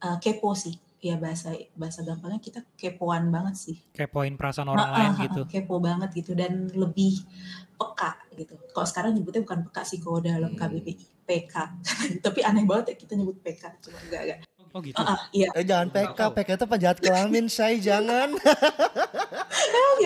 uh, 0.04 0.20
kepo 0.20 0.52
sih. 0.52 0.76
Ya 1.02 1.18
bahasa 1.18 1.50
bahasa 1.74 2.06
gampangnya 2.06 2.38
kita 2.38 2.62
kepoan 2.78 3.26
banget 3.28 3.58
sih. 3.58 3.76
Kepoin 3.90 4.38
perasaan 4.38 4.70
orang 4.70 4.86
Nah, 4.86 4.94
lain 4.94 5.12
ah, 5.12 5.22
gitu. 5.26 5.42
kepo 5.50 5.82
banget 5.82 6.14
gitu 6.14 6.38
dan 6.38 6.70
lebih 6.70 7.18
peka 7.74 8.14
gitu. 8.38 8.54
Kalau 8.70 8.86
sekarang 8.86 9.10
nyebutnya 9.18 9.42
bukan 9.42 9.66
peka 9.66 9.82
sih 9.82 9.98
kalau 9.98 10.22
dalam 10.22 10.54
Hmm. 10.54 10.60
KBBI, 10.62 10.94
PK. 11.26 11.54
Tapi 12.24 12.40
aneh 12.46 12.62
banget 12.62 12.94
ya 12.94 12.96
kita 12.96 13.12
nyebut 13.18 13.34
PK, 13.42 13.82
cuma 13.82 13.98
enggak 13.98 14.22
enggak. 14.24 14.38
Oh 14.72 14.80
gitu. 14.80 14.96
Ah, 14.96 15.12
ah, 15.12 15.20
iya. 15.34 15.50
Eh 15.52 15.66
jangan 15.66 15.90
PK, 15.90 16.20
PK 16.32 16.48
itu 16.54 16.66
penjahat 16.70 16.98
kelamin, 17.02 17.46
saya 17.50 17.76
jangan. 17.76 18.38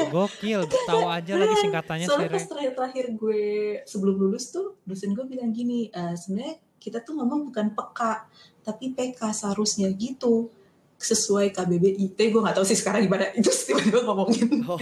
Gokil, 0.07 0.61
tahu 0.87 1.05
aja 1.09 1.33
lagi 1.35 1.55
singkatannya 1.59 2.07
Soalnya 2.07 2.31
pas 2.31 2.47
terakhir-terakhir 2.47 3.05
gue 3.15 3.43
sebelum 3.85 4.17
lulus 4.19 4.51
tuh 4.51 4.77
dosen 4.85 5.13
gue 5.13 5.25
bilang 5.25 5.53
gini, 5.53 5.89
"Eh, 5.89 6.15
sebenarnya 6.15 6.57
kita 6.77 7.01
tuh 7.01 7.17
ngomong 7.17 7.49
bukan 7.51 7.73
peka, 7.73 8.29
tapi 8.61 8.93
PK 8.93 9.21
seharusnya 9.33 9.89
gitu 9.93 10.51
sesuai 10.99 11.53
KBBI. 11.53 12.13
Tapi 12.13 12.29
gue 12.31 12.41
nggak 12.41 12.57
tahu 12.57 12.67
sih 12.67 12.79
sekarang 12.79 13.05
gimana 13.05 13.29
itu 13.33 13.49
tiba-tiba 13.49 14.05
ngomongin. 14.05 14.49
Oh. 14.67 14.81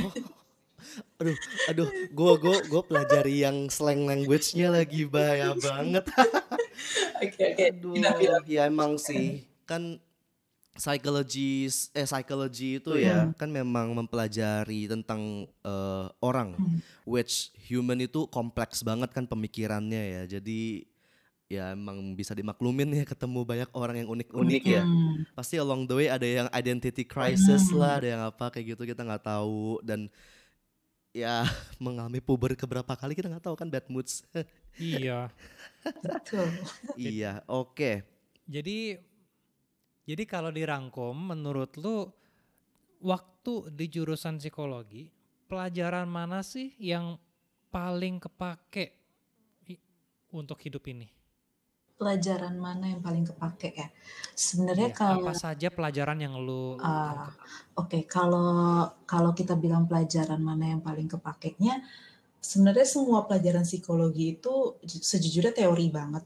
Aduh, 1.18 1.34
aduh, 1.66 1.88
gue 1.90 2.32
gue 2.38 2.56
gue 2.70 2.82
pelajari 2.86 3.42
yang 3.42 3.66
slang 3.66 4.06
language-nya 4.06 4.70
lagi 4.70 5.02
bahaya 5.04 5.50
banget. 5.54 6.06
Oke 7.22 7.42
oke. 7.50 7.64
Aduh, 7.70 7.94
Gila, 7.94 8.10
gila. 8.18 8.38
ya 8.46 8.62
emang 8.66 8.94
sih 8.98 9.42
kan 9.64 9.98
psychology 10.74 11.70
eh 11.94 12.02
psychology 12.04 12.82
itu 12.82 12.98
ya 12.98 13.30
kan 13.34 13.46
memang 13.46 13.94
mempelajari 13.94 14.90
tentang 14.90 15.46
eh, 15.62 16.06
orang 16.18 16.58
Hmm. 16.58 16.78
which 17.06 17.54
human 17.56 17.98
itu 17.98 18.26
kompleks 18.28 18.82
banget 18.82 19.10
kan 19.10 19.24
pemikirannya 19.24 20.02
ya. 20.18 20.22
Jadi 20.38 20.84
ya 21.44 21.76
emang 21.76 22.16
bisa 22.16 22.32
dimaklumin 22.32 22.88
ya 22.90 23.04
ketemu 23.04 23.44
banyak 23.44 23.70
orang 23.76 23.96
yang 24.02 24.08
unik-unik 24.10 24.62
ya. 24.64 24.82
Hmm. 24.82 25.28
Pasti 25.36 25.60
along 25.60 25.84
the 25.84 25.94
way 25.94 26.08
ada 26.08 26.24
yang 26.24 26.48
identity 26.50 27.04
crisis 27.04 27.68
Hmm. 27.68 27.78
lah, 27.78 27.92
ada 28.00 28.08
yang 28.08 28.22
apa 28.24 28.48
kayak 28.48 28.74
gitu 28.74 28.82
kita 28.88 29.04
nggak 29.04 29.24
tahu 29.24 29.78
dan 29.84 30.08
ya 31.14 31.44
mengalami 31.84 32.18
puber 32.18 32.56
keberapa 32.56 32.96
kali 32.96 33.12
kita 33.14 33.28
nggak 33.30 33.44
tahu 33.44 33.56
kan 33.56 33.68
bad 33.68 33.86
moods. 33.88 34.24
Iya. 34.74 35.30
Betul. 36.02 36.50
iya, 36.98 37.38
oke. 37.46 38.02
Jadi 38.50 38.98
jadi 40.02 40.22
kalau 40.26 40.50
dirangkum 40.50 41.14
menurut 41.14 41.78
lu 41.78 42.10
waktu 42.98 43.70
di 43.70 43.86
jurusan 43.86 44.42
psikologi 44.42 45.14
pelajaran 45.46 46.10
mana 46.10 46.42
sih 46.42 46.74
yang 46.82 47.14
paling 47.70 48.18
kepake 48.18 48.98
untuk 50.34 50.58
hidup 50.58 50.82
ini? 50.90 51.06
Pelajaran 51.94 52.58
mana 52.58 52.90
yang 52.90 52.98
paling 52.98 53.22
kepake 53.22 53.70
ya? 53.78 53.86
Sebenarnya 54.34 54.90
Iya, 54.90 54.98
kalau 54.98 55.30
apa 55.30 55.32
saja 55.38 55.68
pelajaran 55.70 56.18
yang 56.18 56.34
lu 56.42 56.74
Ah, 56.82 57.30
Oke, 57.78 58.02
kalau 58.10 58.82
kalau 59.06 59.30
kita 59.30 59.54
bilang 59.54 59.86
pelajaran 59.86 60.42
mana 60.42 60.74
yang 60.74 60.82
paling 60.82 61.06
kepakainya, 61.06 61.86
sebenarnya 62.42 62.86
semua 62.86 63.26
pelajaran 63.30 63.62
psikologi 63.62 64.34
itu 64.38 64.74
ju- 64.82 65.04
sejujurnya 65.06 65.54
teori 65.54 65.86
banget. 65.94 66.24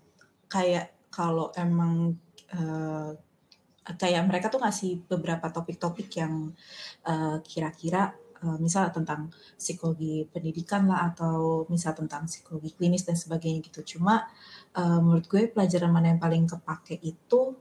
Kayak 0.49 0.87
kalau 1.13 1.53
emang 1.53 2.17
eh, 2.49 3.11
kayak 3.89 4.23
mereka 4.29 4.47
tuh 4.53 4.61
ngasih 4.61 5.05
beberapa 5.09 5.49
topik-topik 5.53 6.09
yang 6.21 6.53
eh, 7.09 7.37
kira-kira 7.45 8.13
eh, 8.45 8.59
misal 8.62 8.90
tentang 8.95 9.30
psikologi 9.59 10.26
pendidikan 10.30 10.87
lah 10.90 11.12
atau 11.14 11.64
misal 11.73 11.92
tentang 11.97 12.26
psikologi 12.30 12.75
klinis 12.76 13.04
dan 13.07 13.16
sebagainya 13.18 13.61
gitu. 13.71 13.97
Cuma 13.99 14.26
eh, 14.76 14.99
menurut 15.02 15.26
gue 15.26 15.50
pelajaran 15.50 15.90
mana 15.90 16.14
yang 16.14 16.21
paling 16.23 16.45
kepake 16.47 16.99
itu 17.02 17.57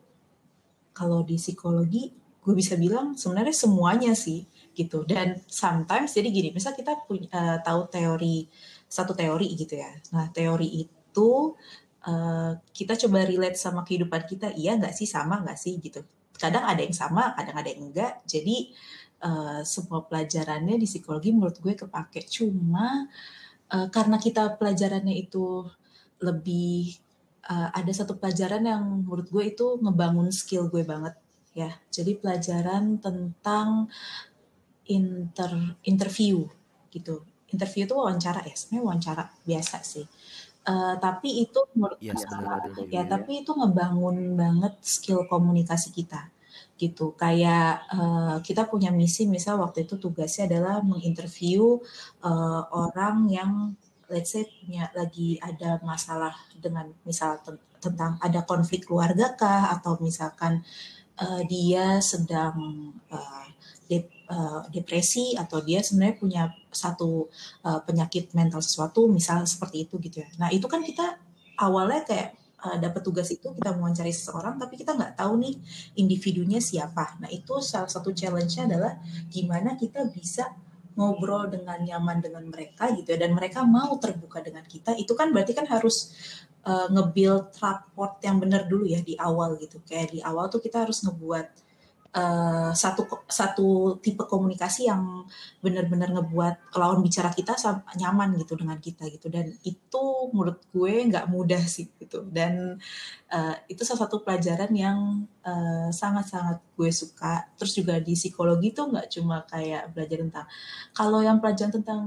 kalau 0.97 1.21
di 1.21 1.37
psikologi 1.37 2.09
gue 2.47 2.55
bisa 2.55 2.79
bilang 2.79 3.13
sebenarnya 3.19 3.51
semuanya 3.51 4.13
sih 4.15 4.47
gitu. 4.71 5.03
Dan 5.03 5.43
sometimes 5.51 6.15
jadi 6.15 6.31
gini 6.31 6.49
misal 6.55 6.71
kita 6.73 7.05
punya 7.05 7.27
eh, 7.29 7.57
tahu 7.61 7.81
teori 7.91 8.47
satu 8.87 9.11
teori 9.11 9.47
gitu 9.59 9.75
ya. 9.75 9.91
Nah 10.15 10.31
teori 10.31 10.87
itu 10.87 11.31
eh, 12.07 12.51
kita 12.71 12.93
coba 13.07 13.27
relate 13.27 13.59
sama 13.59 13.83
kehidupan 13.83 14.23
kita 14.25 14.55
iya 14.55 14.79
nggak 14.79 14.95
sih 14.95 15.05
sama 15.09 15.43
nggak 15.43 15.59
sih 15.59 15.75
gitu. 15.83 16.01
Kadang 16.37 16.63
ada 16.69 16.79
yang 16.79 16.95
sama 16.95 17.33
kadang 17.35 17.57
ada 17.59 17.67
yang 17.67 17.91
enggak 17.91 18.23
jadi 18.23 18.71
eh, 19.23 19.61
semua 19.65 20.05
pelajarannya 20.05 20.75
di 20.79 20.87
psikologi 20.89 21.33
menurut 21.33 21.57
gue 21.61 21.73
kepake 21.73 22.25
cuma 22.27 23.07
eh, 23.71 23.87
karena 23.89 24.17
kita 24.21 24.57
pelajarannya 24.59 25.15
itu 25.17 25.65
lebih 26.21 26.97
eh, 27.49 27.69
ada 27.73 27.91
satu 27.93 28.17
pelajaran 28.17 28.63
yang 28.65 28.83
menurut 29.05 29.27
gue 29.29 29.43
itu 29.53 29.65
ngebangun 29.81 30.29
skill 30.33 30.69
gue 30.69 30.83
banget 30.85 31.15
ya. 31.57 31.73
Jadi 31.89 32.17
pelajaran 32.21 33.01
tentang 33.01 33.89
inter 34.87 35.77
interview 35.83 36.45
gitu. 36.93 37.25
Interview 37.47 37.87
itu 37.87 37.95
wawancara 37.95 38.43
ya, 38.43 38.53
sebenarnya 38.53 38.83
wawancara 38.85 39.23
biasa 39.47 39.77
sih. 39.81 40.05
Eh, 40.67 40.95
tapi 40.99 41.47
itu 41.47 41.63
menurut 41.79 41.95
Yes, 42.03 42.19
gue 42.19 42.27
benar 42.27 42.59
ada 42.59 42.83
ya 42.91 43.07
tapi 43.07 43.39
itu 43.39 43.55
ngebangun 43.55 44.35
banget 44.35 44.75
skill 44.83 45.23
komunikasi 45.23 45.95
kita 45.95 46.27
gitu 46.77 47.13
kayak 47.17 47.83
eh, 47.93 48.35
kita 48.47 48.69
punya 48.71 48.89
misi 48.93 49.25
misal 49.25 49.59
waktu 49.63 49.85
itu 49.85 49.95
tugasnya 49.97 50.47
adalah 50.49 50.75
menginterview 50.85 51.81
eh, 52.23 52.61
orang 52.71 53.15
yang 53.29 53.51
let's 54.07 54.31
say 54.31 54.47
punya 54.63 54.87
lagi 54.95 55.35
ada 55.43 55.81
masalah 55.83 56.33
dengan 56.63 56.87
misal 57.03 57.41
ten- 57.43 57.59
tentang 57.83 58.17
ada 58.23 58.41
konflik 58.47 58.87
keluarga 58.87 59.35
kah 59.35 59.73
atau 59.75 59.99
misalkan 59.99 60.63
eh, 61.19 61.41
dia 61.49 61.99
sedang 62.01 62.55
eh, 63.11 63.45
dep- 63.89 64.15
eh, 64.29 64.61
depresi 64.73 65.35
atau 65.35 65.59
dia 65.63 65.79
sebenarnya 65.83 66.15
punya 66.21 66.43
satu 66.71 67.27
eh, 67.67 67.79
penyakit 67.87 68.31
mental 68.37 68.61
sesuatu 68.63 69.07
misal 69.09 69.43
seperti 69.49 69.87
itu 69.89 69.95
gitu 70.01 70.23
ya. 70.23 70.29
Nah 70.41 70.49
itu 70.53 70.65
kan 70.69 70.81
kita 70.85 71.17
awalnya 71.57 72.05
kayak 72.05 72.29
eh, 72.73 72.77
dapat 72.81 73.01
tugas 73.03 73.29
itu 73.31 73.53
kita 73.55 73.71
mewawancari 73.75 74.11
seseorang 74.11 74.59
tapi 74.59 74.75
kita 74.79 74.95
nggak 74.97 75.13
tahu 75.19 75.33
nih 75.39 75.55
individunya 75.99 76.59
siapa. 76.59 77.17
Nah 77.21 77.29
itu 77.31 77.59
salah 77.63 77.89
satu 77.89 78.11
challenge-nya 78.11 78.67
adalah 78.67 78.93
gimana 79.31 79.79
kita 79.79 80.07
bisa 80.11 80.51
ngobrol 80.97 81.45
dengan 81.47 81.77
nyaman 81.77 82.17
dengan 82.19 82.43
mereka 82.49 82.89
gitu 82.97 83.13
ya. 83.13 83.17
Dan 83.21 83.37
mereka 83.37 83.61
mau 83.61 83.95
terbuka 84.01 84.41
dengan 84.41 84.65
kita. 84.65 84.97
Itu 84.97 85.13
kan 85.13 85.29
berarti 85.29 85.53
kan 85.53 85.69
harus 85.69 86.11
uh, 86.65 86.89
nge-build 86.89 87.53
rapport 87.61 88.17
yang 88.25 88.41
benar 88.41 88.65
dulu 88.65 88.89
ya 88.89 88.99
di 89.05 89.13
awal 89.15 89.61
gitu. 89.61 89.77
Kayak 89.85 90.17
di 90.17 90.19
awal 90.25 90.49
tuh 90.49 90.59
kita 90.59 90.83
harus 90.83 91.05
ngebuat 91.05 91.66
uh, 92.13 92.71
satu 92.71 93.27
satu 93.27 93.99
tipe 93.99 94.23
komunikasi 94.23 94.87
yang 94.87 95.27
benar-benar 95.59 96.13
ngebuat 96.15 96.75
lawan 96.77 97.03
bicara 97.03 97.33
kita 97.33 97.55
nyaman 97.99 98.37
gitu 98.39 98.53
dengan 98.55 98.77
kita 98.79 99.09
gitu. 99.11 99.27
Dan 99.27 99.51
itu 99.65 100.03
menurut 100.31 100.63
gue 100.71 100.93
nggak 101.09 101.27
mudah 101.27 101.63
sih 101.65 101.89
gitu. 101.99 102.23
Dan 102.27 102.79
uh, 103.31 103.55
itu 103.67 103.81
salah 103.83 104.07
satu 104.07 104.23
pelajaran 104.23 104.71
yang 104.71 105.27
uh, 105.43 105.89
sangat-sangat 105.91 106.63
gue 106.77 106.91
suka. 106.93 107.51
Terus 107.59 107.73
juga 107.75 107.99
di 107.99 108.13
psikologi 108.15 108.71
tuh 108.71 108.93
nggak 108.93 109.07
cuma 109.19 109.43
kayak 109.49 109.91
belajar 109.91 110.17
tentang 110.23 110.47
kalau 110.95 111.19
yang 111.19 111.41
pelajaran 111.43 111.73
tentang 111.81 112.01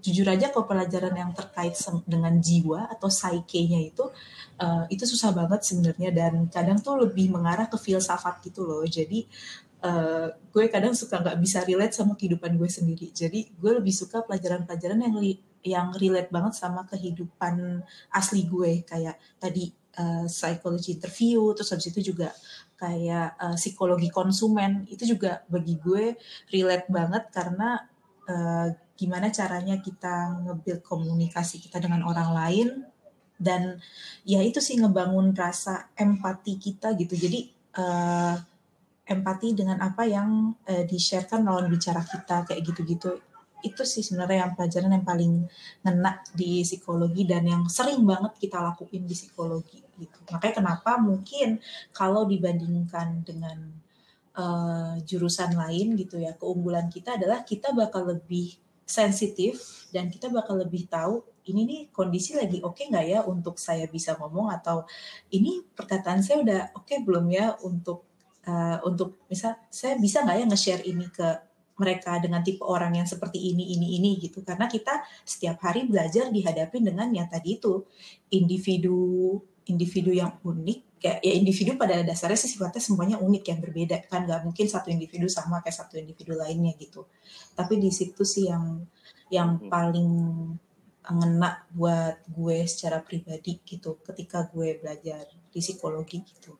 jujur 0.00 0.26
aja 0.26 0.50
kalau 0.50 0.66
pelajaran 0.66 1.14
yang 1.14 1.30
terkait 1.34 1.74
dengan 2.06 2.34
jiwa 2.38 2.88
atau 2.90 3.10
psyche-nya 3.10 3.80
itu 3.90 4.04
uh, 4.62 4.84
itu 4.90 5.04
susah 5.06 5.30
banget 5.34 5.62
sebenarnya 5.66 6.10
dan 6.10 6.34
kadang 6.50 6.78
tuh 6.82 6.98
lebih 6.98 7.30
mengarah 7.30 7.66
ke 7.70 7.78
filsafat 7.78 8.42
gitu 8.42 8.66
loh. 8.66 8.82
Jadi 8.86 9.26
uh, 9.82 10.26
gue 10.34 10.64
kadang 10.70 10.94
suka 10.94 11.22
nggak 11.22 11.38
bisa 11.38 11.62
relate 11.62 11.94
sama 11.94 12.18
kehidupan 12.18 12.58
gue 12.58 12.70
sendiri. 12.70 13.08
Jadi 13.14 13.54
gue 13.54 13.72
lebih 13.78 13.94
suka 13.94 14.22
pelajaran-pelajaran 14.26 14.98
yang 14.98 15.14
yang 15.62 15.86
relate 15.98 16.30
banget 16.30 16.54
sama 16.58 16.86
kehidupan 16.86 17.82
asli 18.14 18.46
gue. 18.46 18.82
Kayak 18.86 19.18
tadi 19.38 19.70
uh, 19.98 20.26
psychology 20.26 20.98
interview 20.98 21.54
terus 21.54 21.70
habis 21.74 21.90
itu 21.90 22.14
juga 22.14 22.34
kayak 22.78 23.38
uh, 23.38 23.56
psikologi 23.58 24.10
konsumen. 24.10 24.86
Itu 24.90 25.06
juga 25.06 25.42
bagi 25.46 25.78
gue 25.78 26.18
relate 26.50 26.88
banget 26.90 27.30
karena 27.30 27.82
uh, 28.28 28.68
gimana 28.94 29.32
caranya 29.32 29.80
kita 29.80 30.44
nge 30.44 30.84
komunikasi 30.84 31.58
kita 31.58 31.82
dengan 31.82 32.04
orang 32.04 32.30
lain 32.36 32.68
dan 33.38 33.78
ya 34.26 34.42
itu 34.42 34.58
sih 34.58 34.76
ngebangun 34.76 35.30
rasa 35.32 35.90
empati 35.94 36.58
kita 36.58 36.94
gitu 36.98 37.14
jadi 37.14 37.40
uh, 37.78 38.34
empati 39.08 39.54
dengan 39.56 39.80
apa 39.80 40.04
yang 40.04 40.52
uh, 40.66 40.84
di-sharekan 40.84 41.46
lawan 41.46 41.70
bicara 41.70 42.04
kita 42.04 42.44
kayak 42.44 42.62
gitu-gitu 42.66 43.22
itu 43.58 43.82
sih 43.82 44.06
sebenarnya 44.06 44.46
yang 44.46 44.52
pelajaran 44.54 44.94
yang 44.94 45.06
paling 45.06 45.32
ngena 45.82 46.22
di 46.30 46.62
psikologi 46.62 47.26
dan 47.26 47.42
yang 47.42 47.62
sering 47.66 48.06
banget 48.06 48.38
kita 48.38 48.62
lakuin 48.62 49.02
di 49.02 49.14
psikologi 49.18 49.82
gitu. 49.98 50.18
Makanya 50.30 50.62
kenapa 50.62 50.94
mungkin 51.02 51.58
kalau 51.90 52.22
dibandingkan 52.22 53.26
dengan 53.26 53.58
uh, 54.38 54.94
jurusan 55.02 55.58
lain 55.58 55.98
gitu 55.98 56.22
ya, 56.22 56.38
keunggulan 56.38 56.86
kita 56.86 57.18
adalah 57.18 57.42
kita 57.42 57.74
bakal 57.74 58.06
lebih 58.06 58.54
sensitif 58.88 59.84
dan 59.92 60.08
kita 60.08 60.32
bakal 60.32 60.56
lebih 60.56 60.88
tahu 60.88 61.20
ini 61.48 61.64
nih 61.64 61.80
kondisi 61.92 62.36
lagi 62.36 62.60
oke 62.64 62.76
okay 62.76 62.88
nggak 62.88 63.06
ya 63.08 63.20
untuk 63.26 63.60
saya 63.60 63.84
bisa 63.90 64.16
ngomong? 64.16 64.48
Atau 64.54 64.88
ini 65.34 65.60
perkataan 65.64 66.22
saya 66.24 66.40
udah 66.40 66.60
oke 66.72 66.86
okay 66.86 67.04
belum 67.04 67.26
ya 67.28 67.56
untuk 67.66 68.08
uh, 68.48 68.78
untuk 68.86 69.26
misal 69.28 69.56
saya 69.68 69.98
bisa 70.00 70.24
nggak 70.24 70.36
ya 70.40 70.44
nge-share 70.48 70.84
ini 70.88 71.06
ke 71.12 71.28
mereka 71.78 72.18
dengan 72.18 72.42
tipe 72.42 72.66
orang 72.66 72.98
yang 72.98 73.06
seperti 73.06 73.54
ini, 73.54 73.78
ini, 73.78 74.02
ini? 74.02 74.18
Gitu. 74.18 74.42
Karena 74.42 74.66
kita 74.66 74.98
setiap 75.22 75.62
hari 75.62 75.86
belajar 75.86 76.26
dihadapin 76.28 76.82
dengan 76.82 77.06
yang 77.14 77.30
tadi 77.30 77.54
itu 77.54 77.86
individu 78.34 79.38
individu 79.68 80.10
yang 80.10 80.40
unik 80.42 80.98
kayak 80.98 81.22
ya 81.22 81.32
individu 81.38 81.78
pada 81.78 82.02
dasarnya 82.02 82.34
sih 82.34 82.50
sifatnya 82.50 82.82
semuanya 82.82 83.16
unik 83.22 83.44
yang 83.54 83.58
berbeda 83.62 83.96
kan 84.10 84.26
nggak 84.26 84.42
mungkin 84.42 84.66
satu 84.66 84.90
individu 84.90 85.30
sama 85.30 85.62
kayak 85.62 85.78
satu 85.78 85.94
individu 85.94 86.34
lainnya 86.34 86.74
gitu 86.74 87.06
tapi 87.54 87.78
di 87.78 87.92
situ 87.94 88.26
sih 88.26 88.50
yang 88.50 88.82
yang 89.30 89.62
hmm. 89.62 89.70
paling 89.70 90.10
ngena 91.08 91.64
buat 91.72 92.20
gue 92.28 92.68
secara 92.68 93.00
pribadi 93.00 93.62
gitu 93.64 93.96
ketika 94.04 94.50
gue 94.50 94.76
belajar 94.82 95.24
di 95.48 95.60
psikologi 95.62 96.20
gitu 96.26 96.58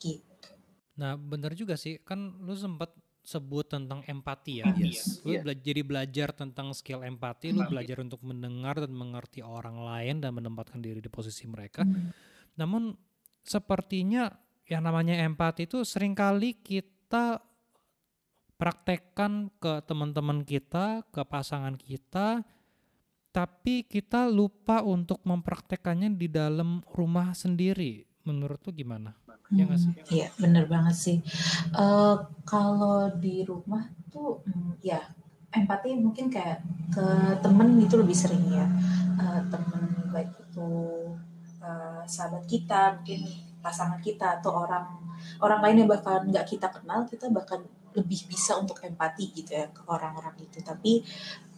gitu 0.00 0.50
nah 0.96 1.14
bener 1.18 1.52
juga 1.52 1.76
sih 1.76 2.00
kan 2.00 2.40
lu 2.40 2.56
sempat 2.56 2.90
sebut 3.24 3.64
tentang 3.64 4.04
empati 4.04 4.60
ya. 4.60 4.68
Yes. 4.76 5.24
Lu 5.24 5.32
yeah. 5.32 5.40
bela 5.40 5.56
jadi 5.56 5.80
belajar 5.80 6.28
tentang 6.36 6.76
skill 6.76 7.00
empati, 7.00 7.56
lu 7.56 7.64
belajar 7.64 8.04
untuk 8.04 8.20
mendengar 8.20 8.76
dan 8.76 8.92
mengerti 8.92 9.40
orang 9.40 9.80
lain 9.80 10.20
dan 10.20 10.36
menempatkan 10.36 10.84
diri 10.84 11.00
di 11.00 11.08
posisi 11.08 11.48
mereka. 11.48 11.88
Mm. 11.88 12.12
Namun 12.54 12.94
sepertinya 13.44 14.32
yang 14.64 14.86
namanya 14.86 15.20
empati 15.28 15.68
itu 15.68 15.84
sering 15.84 16.16
kali 16.16 16.56
kita 16.56 17.42
praktekkan 18.56 19.52
ke 19.60 19.82
teman-teman 19.84 20.40
kita, 20.46 21.04
ke 21.12 21.20
pasangan 21.26 21.76
kita, 21.76 22.46
tapi 23.34 23.82
kita 23.84 24.30
lupa 24.30 24.80
untuk 24.80 25.20
mempraktekannya 25.26 26.14
di 26.14 26.30
dalam 26.30 26.80
rumah 26.94 27.34
sendiri. 27.34 28.06
Menurut 28.24 28.62
tuh 28.62 28.72
gimana? 28.72 29.12
Ya 29.52 29.68
hmm, 29.68 30.08
Iya, 30.08 30.26
bener 30.40 30.64
banget 30.64 30.96
sih. 30.96 31.18
Uh, 31.76 32.24
kalau 32.48 33.12
di 33.20 33.44
rumah 33.44 33.92
tuh, 34.08 34.40
hmm, 34.48 34.80
ya 34.80 35.02
empati 35.52 35.92
mungkin 36.00 36.32
kayak 36.32 36.64
ke 36.94 37.06
temen 37.44 37.76
itu 37.82 38.00
lebih 38.00 38.16
sering 38.16 38.48
ya. 38.48 38.64
Uh, 39.20 39.44
temen 39.52 40.08
baik 40.08 40.30
itu 40.40 40.70
uh, 41.64 42.04
sahabat 42.04 42.44
kita, 42.44 43.00
mungkin 43.00 43.24
pasangan 43.64 43.96
kita 44.04 44.40
atau 44.40 44.52
orang 44.52 44.84
orang 45.40 45.60
lain 45.64 45.76
yang 45.84 45.90
bahkan 45.90 46.20
nggak 46.28 46.44
kita 46.44 46.68
kenal, 46.68 47.08
kita 47.08 47.32
bahkan 47.32 47.64
lebih 47.96 48.28
bisa 48.28 48.60
untuk 48.60 48.84
empati 48.84 49.32
gitu 49.32 49.56
ya 49.56 49.72
ke 49.72 49.80
orang-orang 49.88 50.36
itu. 50.44 50.60
Tapi 50.60 51.00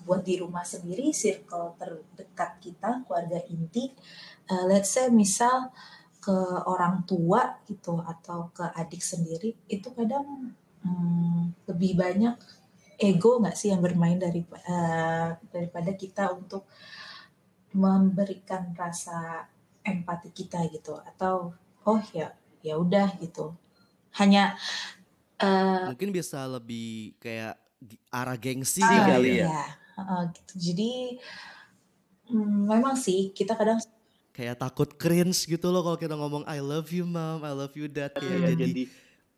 buat 0.06 0.22
di 0.22 0.38
rumah 0.38 0.62
sendiri, 0.62 1.10
circle 1.10 1.74
terdekat 1.74 2.62
kita, 2.62 3.02
keluarga 3.04 3.42
inti, 3.50 3.90
uh, 4.46 4.64
let's 4.70 4.94
say 4.94 5.10
misal 5.10 5.74
ke 6.22 6.34
orang 6.66 7.06
tua 7.06 7.62
gitu 7.66 8.02
atau 8.02 8.50
ke 8.50 8.66
adik 8.74 8.98
sendiri 8.98 9.54
itu 9.70 9.94
kadang 9.94 10.50
hmm, 10.82 11.70
lebih 11.70 11.94
banyak 11.94 12.34
ego 12.98 13.38
nggak 13.38 13.54
sih 13.54 13.70
yang 13.70 13.78
bermain 13.78 14.18
dari 14.18 14.42
uh, 14.42 15.38
daripada 15.54 15.94
kita 15.94 16.34
untuk 16.34 16.66
memberikan 17.76 18.74
rasa 18.74 19.46
empati 19.86 20.34
kita 20.34 20.66
gitu 20.74 20.98
atau 20.98 21.54
oh 21.86 22.02
ya 22.10 22.34
ya 22.60 22.74
udah 22.76 23.14
gitu 23.22 23.54
hanya 24.18 24.58
uh, 25.38 25.86
mungkin 25.94 26.10
bisa 26.10 26.42
lebih 26.50 27.14
kayak 27.22 27.54
arah 28.10 28.34
gengsi 28.34 28.82
uh, 28.82 28.90
kali 28.90 29.40
ya, 29.40 29.46
ya. 29.46 29.64
Uh, 29.96 30.22
gitu 30.34 30.52
jadi 30.58 30.92
um, 32.34 32.66
memang 32.66 32.98
sih 32.98 33.30
kita 33.30 33.54
kadang 33.54 33.78
kayak 34.36 34.60
takut 34.60 34.92
cringe 35.00 35.48
gitu 35.48 35.72
loh 35.72 35.80
kalau 35.80 35.96
kita 35.96 36.12
ngomong 36.12 36.44
I 36.44 36.60
love 36.60 36.92
you 36.92 37.08
mom, 37.08 37.40
I 37.40 37.56
love 37.56 37.72
you 37.72 37.88
dad 37.88 38.12
kayak 38.12 38.28
yeah, 38.28 38.52
jadi, 38.52 38.64
jadi 38.68 38.82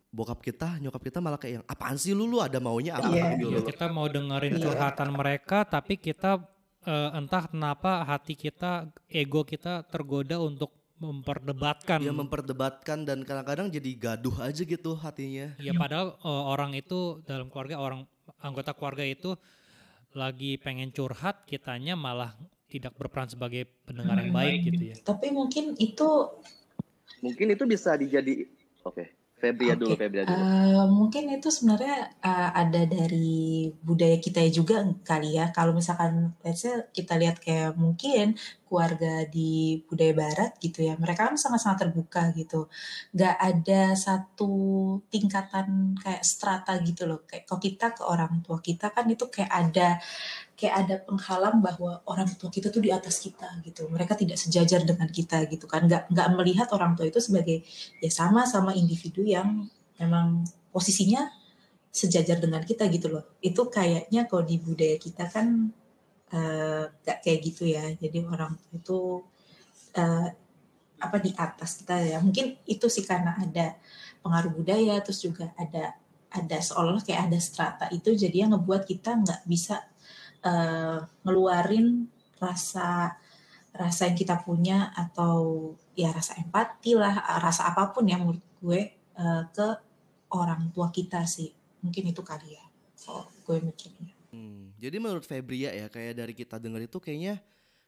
bokap 0.09 0.43
kita, 0.43 0.81
nyokap 0.81 1.01
kita 1.05 1.17
malah 1.23 1.39
kayak 1.39 1.61
yang 1.61 1.65
apaan 1.69 1.95
sih 1.95 2.11
lu 2.11 2.27
lu 2.27 2.41
ada 2.43 2.59
maunya 2.59 2.97
apa 2.97 3.13
yeah. 3.13 3.37
gitu. 3.39 3.63
Kita 3.63 3.87
mau 3.93 4.09
dengerin 4.09 4.57
iya. 4.57 4.63
curhatan 4.67 5.09
mereka 5.15 5.63
tapi 5.63 5.95
kita 5.95 6.43
uh, 6.89 7.09
entah 7.13 7.45
kenapa 7.45 8.01
hati 8.01 8.33
kita, 8.33 8.89
ego 9.05 9.45
kita 9.45 9.85
tergoda 9.85 10.41
untuk 10.41 10.73
memperdebatkan. 10.99 12.03
Ya 12.03 12.11
memperdebatkan 12.11 13.07
dan 13.07 13.23
kadang-kadang 13.23 13.71
jadi 13.71 13.91
gaduh 13.95 14.35
aja 14.41 14.61
gitu 14.65 14.97
hatinya. 14.97 15.55
Ya 15.61 15.71
padahal 15.77 16.17
uh, 16.25 16.43
orang 16.49 16.75
itu 16.75 17.23
dalam 17.23 17.47
keluarga 17.47 17.79
orang 17.79 18.03
anggota 18.41 18.75
keluarga 18.75 19.05
itu 19.07 19.37
lagi 20.11 20.57
pengen 20.59 20.89
curhat, 20.89 21.45
kitanya 21.45 21.93
malah 21.93 22.33
tidak 22.67 22.97
berperan 22.97 23.29
sebagai 23.29 23.69
pendengar 23.85 24.19
yang 24.19 24.33
baik 24.33 24.57
gitu 24.67 24.83
ya. 24.91 24.95
Tapi 25.05 25.31
mungkin 25.31 25.77
itu 25.79 26.09
mungkin 27.23 27.47
itu 27.53 27.63
bisa 27.63 27.95
dijadi 27.95 28.49
oke. 28.83 28.97
Okay. 28.97 29.07
Febria 29.39 29.73
okay. 29.73 29.79
dulu, 29.79 29.95
Febria 29.95 30.23
dulu. 30.27 30.35
Uh, 30.35 30.85
mungkin 30.91 31.23
itu 31.31 31.47
sebenarnya 31.47 32.11
uh, 32.19 32.51
ada 32.51 32.83
dari 32.83 33.71
budaya 33.79 34.19
kita 34.19 34.43
juga 34.51 34.83
kali 35.07 35.39
ya. 35.39 35.55
Kalau 35.55 35.71
misalkan 35.71 36.35
let's 36.43 36.67
say 36.67 36.83
kita 36.91 37.15
lihat 37.15 37.39
kayak 37.39 37.79
mungkin 37.79 38.35
keluarga 38.69 39.25
di 39.25 39.81
budaya 39.89 40.13
barat 40.13 40.51
gitu 40.61 40.85
ya 40.85 40.93
mereka 41.01 41.25
kan 41.27 41.35
sangat-sangat 41.41 41.89
terbuka 41.89 42.29
gitu. 42.37 42.69
Nggak 43.17 43.35
ada 43.41 43.81
satu 43.97 44.51
tingkatan 45.09 45.97
kayak 45.97 46.21
strata 46.21 46.77
gitu 46.85 47.09
loh. 47.09 47.25
Kayak 47.25 47.49
kalau 47.49 47.61
kita 47.61 47.87
ke 47.97 48.03
orang 48.05 48.45
tua 48.45 48.61
kita 48.61 48.93
kan 48.93 49.09
itu 49.09 49.25
kayak 49.33 49.49
ada 49.49 49.97
kayak 50.53 50.75
ada 50.85 50.95
penghalang 51.01 51.57
bahwa 51.65 52.05
orang 52.05 52.29
tua 52.37 52.53
kita 52.53 52.69
tuh 52.69 52.85
di 52.85 52.93
atas 52.93 53.17
kita 53.25 53.49
gitu. 53.65 53.89
Mereka 53.89 54.13
tidak 54.13 54.37
sejajar 54.37 54.85
dengan 54.85 55.09
kita 55.09 55.49
gitu 55.49 55.65
kan. 55.65 55.89
Nggak 55.89 56.13
nggak 56.13 56.27
melihat 56.37 56.67
orang 56.77 56.93
tua 56.93 57.09
itu 57.09 57.17
sebagai 57.17 57.65
ya 57.97 58.11
sama 58.13 58.45
sama 58.45 58.77
individu 58.77 59.25
yang 59.25 59.65
memang 59.97 60.45
posisinya 60.69 61.25
sejajar 61.89 62.37
dengan 62.37 62.61
kita 62.61 62.85
gitu 62.93 63.09
loh. 63.09 63.25
Itu 63.41 63.67
kayaknya 63.73 64.29
kalau 64.29 64.45
di 64.45 64.61
budaya 64.61 64.95
kita 65.01 65.25
kan 65.27 65.73
uh, 66.33 66.83
gak 67.05 67.19
kayak 67.25 67.39
gitu 67.45 67.63
ya. 67.69 67.85
Jadi 67.97 68.25
orang 68.25 68.53
itu 68.73 69.23
uh, 69.97 70.27
apa 70.99 71.17
di 71.21 71.31
atas 71.33 71.81
kita 71.81 71.95
ya. 72.03 72.17
Mungkin 72.21 72.59
itu 72.67 72.85
sih 72.91 73.05
karena 73.05 73.37
ada 73.39 73.77
pengaruh 74.19 74.51
budaya 74.51 74.99
terus 74.99 75.23
juga 75.23 75.51
ada 75.55 75.95
ada 76.29 76.57
seolah 76.61 77.01
kayak 77.01 77.31
ada 77.31 77.39
strata 77.41 77.85
itu 77.89 78.13
jadi 78.13 78.45
yang 78.45 78.53
ngebuat 78.53 78.85
kita 78.85 79.17
nggak 79.17 79.41
bisa 79.49 79.81
uh, 80.45 81.01
ngeluarin 81.25 82.05
rasa 82.37 83.17
rasa 83.73 84.01
yang 84.11 84.17
kita 84.17 84.37
punya 84.45 84.93
atau 84.93 85.73
ya 85.97 86.13
rasa 86.13 86.37
empati 86.37 86.93
lah 86.93 87.41
rasa 87.41 87.73
apa 87.73 87.89
pun 87.89 88.05
yang 88.05 88.27
menurut 88.27 88.45
gue 88.61 88.81
uh, 89.17 89.43
ke 89.49 89.67
orang 90.35 90.69
tua 90.75 90.93
kita 90.93 91.25
sih. 91.25 91.49
Mungkin 91.79 92.11
itu 92.11 92.21
kali 92.21 92.59
ya 92.59 92.65
kalau 92.99 93.25
gue 93.47 93.57
mikirnya 93.63 94.18
Hmm, 94.29 94.73
jadi 94.77 95.01
menurut 95.01 95.25
Febria 95.25 95.73
ya 95.73 95.89
kayak 95.89 96.13
dari 96.13 96.33
kita 96.37 96.61
dengar 96.61 96.85
itu 96.85 97.01
kayaknya 97.01 97.41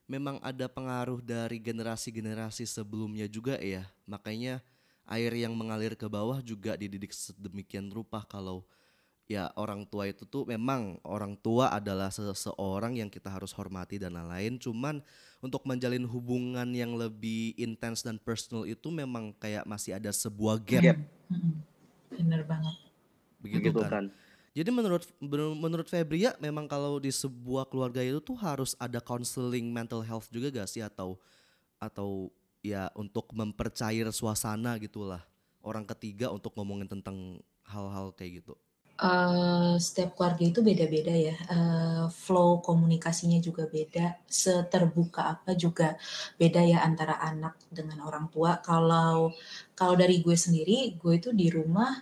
memang 0.10 0.42
ada 0.42 0.66
pengaruh 0.66 1.22
dari 1.22 1.62
generasi-generasi 1.62 2.66
sebelumnya 2.66 3.30
juga 3.30 3.62
ya. 3.62 3.86
Makanya 4.10 4.60
air 5.06 5.32
yang 5.38 5.54
mengalir 5.54 5.94
ke 5.94 6.10
bawah 6.10 6.42
juga 6.42 6.74
dididik 6.76 7.14
sedemikian 7.14 7.94
rupa 7.94 8.26
kalau 8.26 8.66
ya 9.32 9.48
orang 9.56 9.88
tua 9.88 10.12
itu 10.12 10.28
tuh 10.28 10.44
memang 10.44 11.00
orang 11.08 11.40
tua 11.40 11.72
adalah 11.72 12.12
seseorang 12.12 13.00
yang 13.00 13.08
kita 13.08 13.32
harus 13.32 13.56
hormati 13.56 13.96
dan 13.96 14.20
lain-lain. 14.20 14.60
Cuman 14.60 15.00
untuk 15.40 15.64
menjalin 15.64 16.04
hubungan 16.04 16.68
yang 16.76 17.00
lebih 17.00 17.56
intens 17.56 18.04
dan 18.04 18.20
personal 18.20 18.68
itu 18.68 18.92
memang 18.92 19.32
kayak 19.40 19.64
masih 19.64 19.96
ada 19.96 20.12
sebuah 20.12 20.60
gap. 20.60 20.84
Yep. 20.84 21.00
Bener 22.12 22.42
banget. 22.44 22.76
Begitu, 23.40 23.72
Begitu 23.72 23.82
kan. 23.88 23.90
kan. 23.90 24.06
Jadi 24.52 24.68
menurut 24.68 25.08
menurut 25.56 25.88
Febria 25.88 26.36
memang 26.44 26.68
kalau 26.68 27.00
di 27.00 27.08
sebuah 27.08 27.72
keluarga 27.72 28.04
itu 28.04 28.20
tuh 28.20 28.36
harus 28.36 28.76
ada 28.76 29.00
counseling 29.00 29.72
mental 29.72 30.04
health 30.04 30.28
juga 30.28 30.52
gak 30.52 30.68
sih 30.68 30.84
atau 30.84 31.16
atau 31.80 32.28
ya 32.60 32.92
untuk 32.94 33.32
mempercair 33.32 34.06
suasana 34.12 34.76
gitulah 34.76 35.24
orang 35.64 35.88
ketiga 35.88 36.28
untuk 36.30 36.52
ngomongin 36.60 36.90
tentang 36.90 37.40
hal-hal 37.64 38.12
kayak 38.12 38.44
gitu. 38.44 38.54
Eh, 39.02 39.76
setiap 39.82 40.14
keluarga 40.14 40.44
itu 40.46 40.62
beda-beda 40.62 41.10
ya. 41.10 41.34
Eh, 41.34 42.06
flow 42.14 42.62
komunikasinya 42.62 43.42
juga 43.42 43.66
beda. 43.66 44.22
Seterbuka 44.30 45.22
apa 45.26 45.58
juga 45.58 45.98
beda 46.38 46.62
ya 46.62 46.86
antara 46.86 47.18
anak 47.18 47.58
dengan 47.74 48.06
orang 48.06 48.30
tua. 48.30 48.62
Kalau 48.62 49.34
kalau 49.74 49.96
dari 49.98 50.22
gue 50.22 50.38
sendiri, 50.38 50.94
gue 51.02 51.14
itu 51.18 51.34
di 51.34 51.50
rumah 51.50 51.98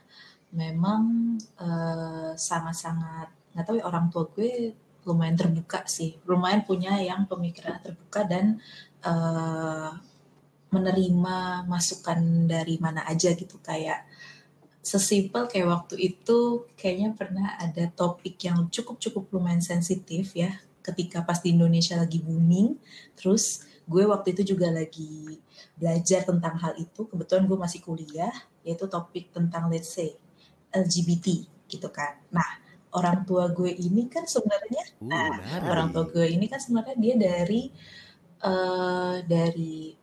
memang 0.54 1.36
eh, 1.60 2.32
sangat-sangat 2.34 3.30
nggak 3.54 3.66
tahu 3.66 3.78
ya 3.82 3.86
orang 3.90 4.08
tua 4.14 4.30
gue 4.34 4.74
lumayan 5.08 5.38
terbuka 5.38 5.86
sih. 5.90 6.18
Lumayan 6.30 6.66
punya 6.66 6.98
yang 7.02 7.26
pemikiran 7.26 7.82
terbuka 7.82 8.26
dan 8.26 8.60
eh, 9.06 9.92
menerima 10.70 11.66
masukan 11.66 12.50
dari 12.50 12.78
mana 12.78 13.06
aja 13.10 13.34
gitu. 13.34 13.58
Kayak 13.62 14.06
sesimpel 14.80 15.46
kayak 15.52 15.68
waktu 15.70 15.96
itu 16.00 16.66
kayaknya 16.80 17.14
pernah 17.14 17.58
ada 17.60 17.90
topik 17.92 18.40
yang 18.48 18.72
cukup-cukup 18.72 19.28
lumayan 19.36 19.62
sensitif 19.62 20.34
ya 20.34 20.56
ketika 20.80 21.22
pas 21.22 21.44
di 21.44 21.54
Indonesia 21.54 21.98
lagi 21.98 22.22
booming. 22.22 22.78
Terus 23.18 23.66
gue 23.90 24.06
waktu 24.06 24.38
itu 24.38 24.56
juga 24.56 24.70
lagi 24.70 25.42
belajar 25.78 26.26
tentang 26.26 26.56
hal 26.62 26.74
itu. 26.78 27.06
Kebetulan 27.10 27.50
gue 27.50 27.58
masih 27.58 27.82
kuliah 27.82 28.34
yaitu 28.62 28.86
topik 28.86 29.34
tentang 29.34 29.72
let's 29.74 29.90
say 29.90 30.14
LGBT 30.72 31.28
gitu 31.68 31.88
kan 31.90 32.18
nah 32.34 32.50
orang 32.94 33.22
tua 33.26 33.50
gue 33.54 33.70
ini 33.70 34.10
kan 34.10 34.26
sebenarnya 34.26 34.86
Uh, 35.00 35.08
nah, 35.08 35.32
orang 35.64 35.96
tua 35.96 36.12
gue 36.12 36.28
ini 36.28 36.52
kan 36.52 36.60
sebenarnya 36.60 36.96
dia 37.00 37.16
dari 37.16 37.72
eh 38.40 39.18
dari 39.24 39.96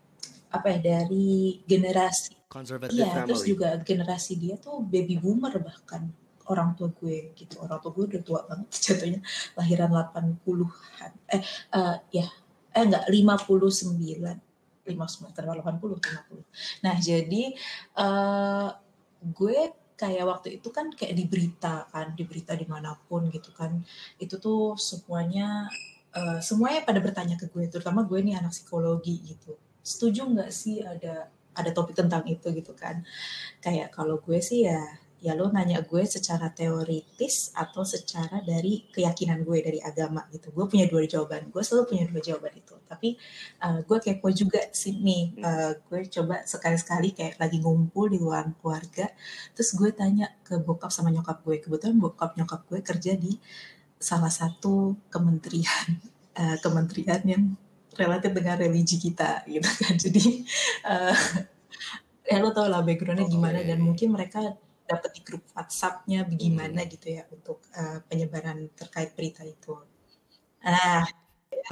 apa 0.48 0.66
ya 0.72 0.78
dari 0.80 1.60
generasi 1.68 2.32
Conservative 2.48 2.96
Iya, 2.96 3.28
terus 3.28 3.44
family. 3.44 3.50
juga 3.52 3.68
generasi 3.84 4.32
dia 4.40 4.56
tuh 4.56 4.80
baby 4.80 5.20
boomer 5.20 5.52
bahkan 5.60 6.08
orang 6.48 6.72
tua 6.78 6.88
gue 6.96 7.36
gitu. 7.36 7.60
Orang 7.60 7.82
tua 7.84 7.92
gue 7.92 8.04
udah 8.16 8.22
tua 8.24 8.40
banget 8.48 8.68
jatuhnya 8.88 9.20
lahiran 9.58 9.90
80-an. 9.92 11.12
Eh 11.28 11.42
eh, 11.76 11.96
ya 12.16 12.26
eh 12.72 12.82
enggak 12.86 13.04
59. 13.12 14.88
59 14.88 15.36
terlalu 15.36 15.60
80 15.60 16.00
50. 16.00 16.86
Nah, 16.86 16.94
jadi 16.96 17.42
eh 18.00 18.68
gue 19.20 19.58
kayak 19.96 20.24
waktu 20.28 20.48
itu 20.60 20.68
kan 20.72 20.92
kayak 20.92 21.14
di 21.16 21.24
berita 21.24 21.88
kan, 21.92 22.12
di 22.12 22.24
berita 22.28 22.52
di 22.52 22.68
mana 22.68 22.94
pun 23.08 23.28
gitu 23.32 23.50
kan. 23.56 23.80
Itu 24.20 24.36
tuh 24.38 24.76
semuanya 24.76 25.68
eh, 26.16 26.40
semuanya 26.44 26.80
pada 26.84 27.00
bertanya 27.02 27.36
ke 27.40 27.48
gue, 27.52 27.64
terutama 27.72 28.04
gue 28.04 28.20
nih 28.22 28.36
anak 28.40 28.52
psikologi 28.54 29.20
gitu. 29.24 29.56
Setuju 29.80 30.20
nggak 30.32 30.50
sih 30.52 30.84
ada 30.84 31.32
ada 31.56 31.70
topik 31.72 31.96
tentang 31.96 32.22
itu 32.28 32.52
gitu 32.52 32.76
kan 32.76 33.00
kayak 33.64 33.88
kalau 33.96 34.20
gue 34.20 34.38
sih 34.44 34.68
ya 34.68 34.80
ya 35.26 35.34
lo 35.34 35.50
nanya 35.50 35.82
gue 35.82 36.06
secara 36.06 36.54
teoritis 36.54 37.50
atau 37.50 37.82
secara 37.82 38.38
dari 38.46 38.86
keyakinan 38.94 39.42
gue 39.42 39.58
dari 39.58 39.82
agama 39.82 40.22
gitu. 40.30 40.54
Gue 40.54 40.70
punya 40.70 40.86
dua 40.86 41.02
jawaban. 41.02 41.50
Gue 41.50 41.66
selalu 41.66 41.90
punya 41.90 42.04
dua 42.06 42.22
jawaban 42.22 42.54
itu. 42.54 42.78
Tapi 42.86 43.18
uh, 43.58 43.82
gue 43.82 43.98
kepo 43.98 44.30
juga 44.30 44.62
sih 44.70 44.94
nih. 44.94 45.42
Uh, 45.42 45.74
gue 45.90 46.06
coba 46.06 46.46
sekali-sekali 46.46 47.10
kayak 47.10 47.42
lagi 47.42 47.58
ngumpul 47.58 48.06
di 48.06 48.22
luar 48.22 48.46
keluarga. 48.62 49.10
Terus 49.58 49.74
gue 49.74 49.90
tanya 49.90 50.30
ke 50.46 50.62
bokap 50.62 50.94
sama 50.94 51.10
nyokap 51.10 51.42
gue. 51.42 51.58
Kebetulan 51.58 51.98
bokap 51.98 52.38
nyokap 52.38 52.62
gue 52.70 52.78
kerja 52.86 53.18
di 53.18 53.34
salah 53.98 54.30
satu 54.30 54.94
kementerian 55.10 55.98
uh, 56.38 56.54
kementerian 56.64 57.22
yang 57.26 57.42
relatif 57.98 58.30
dengan 58.30 58.62
religi 58.62 59.02
kita 59.02 59.42
gitu 59.50 59.66
kan. 59.82 59.98
Jadi 59.98 60.46
uh, 60.86 61.18
ya 62.30 62.38
lo 62.38 62.54
tau 62.54 62.70
lah 62.70 62.86
backgroundnya 62.86 63.26
gimana. 63.26 63.58
dan 63.66 63.82
mungkin 63.82 64.14
mereka 64.14 64.54
dapat 64.86 65.10
di 65.18 65.20
grup 65.26 65.44
WhatsApp-nya 65.52 66.24
bagaimana 66.24 66.86
gitu 66.86 67.06
ya 67.10 67.26
untuk 67.28 67.66
uh, 67.74 68.00
penyebaran 68.06 68.70
terkait 68.78 69.12
berita 69.18 69.42
itu. 69.42 69.74
Nah, 70.62 71.02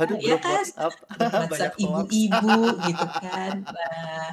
Aduh, 0.02 0.18
ya 0.18 0.36
grup 0.36 0.42
kan 0.42 0.54
WhatsApp. 0.58 0.94
WhatsApp 1.46 1.74
ibu-ibu 1.78 2.56
gitu 2.82 3.06
kan. 3.22 3.52
Nah, 3.62 4.30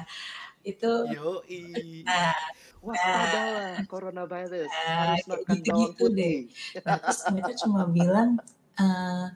itu 0.62 0.90
Yoi. 1.10 2.02
nah, 2.06 2.34
Waspada 2.82 3.42
lah 3.54 3.74
coronavirus. 3.86 4.66
Nah, 4.66 5.14
Harus 5.14 5.22
kayak 5.22 5.30
makan 5.30 5.54
gitu-gitu 5.54 6.04
bawang 6.06 6.18
deh. 6.18 6.38
Nah, 6.82 6.96
terus 6.98 7.20
mereka 7.30 7.52
cuma 7.62 7.82
bilang 7.86 8.28
eh 8.74 9.26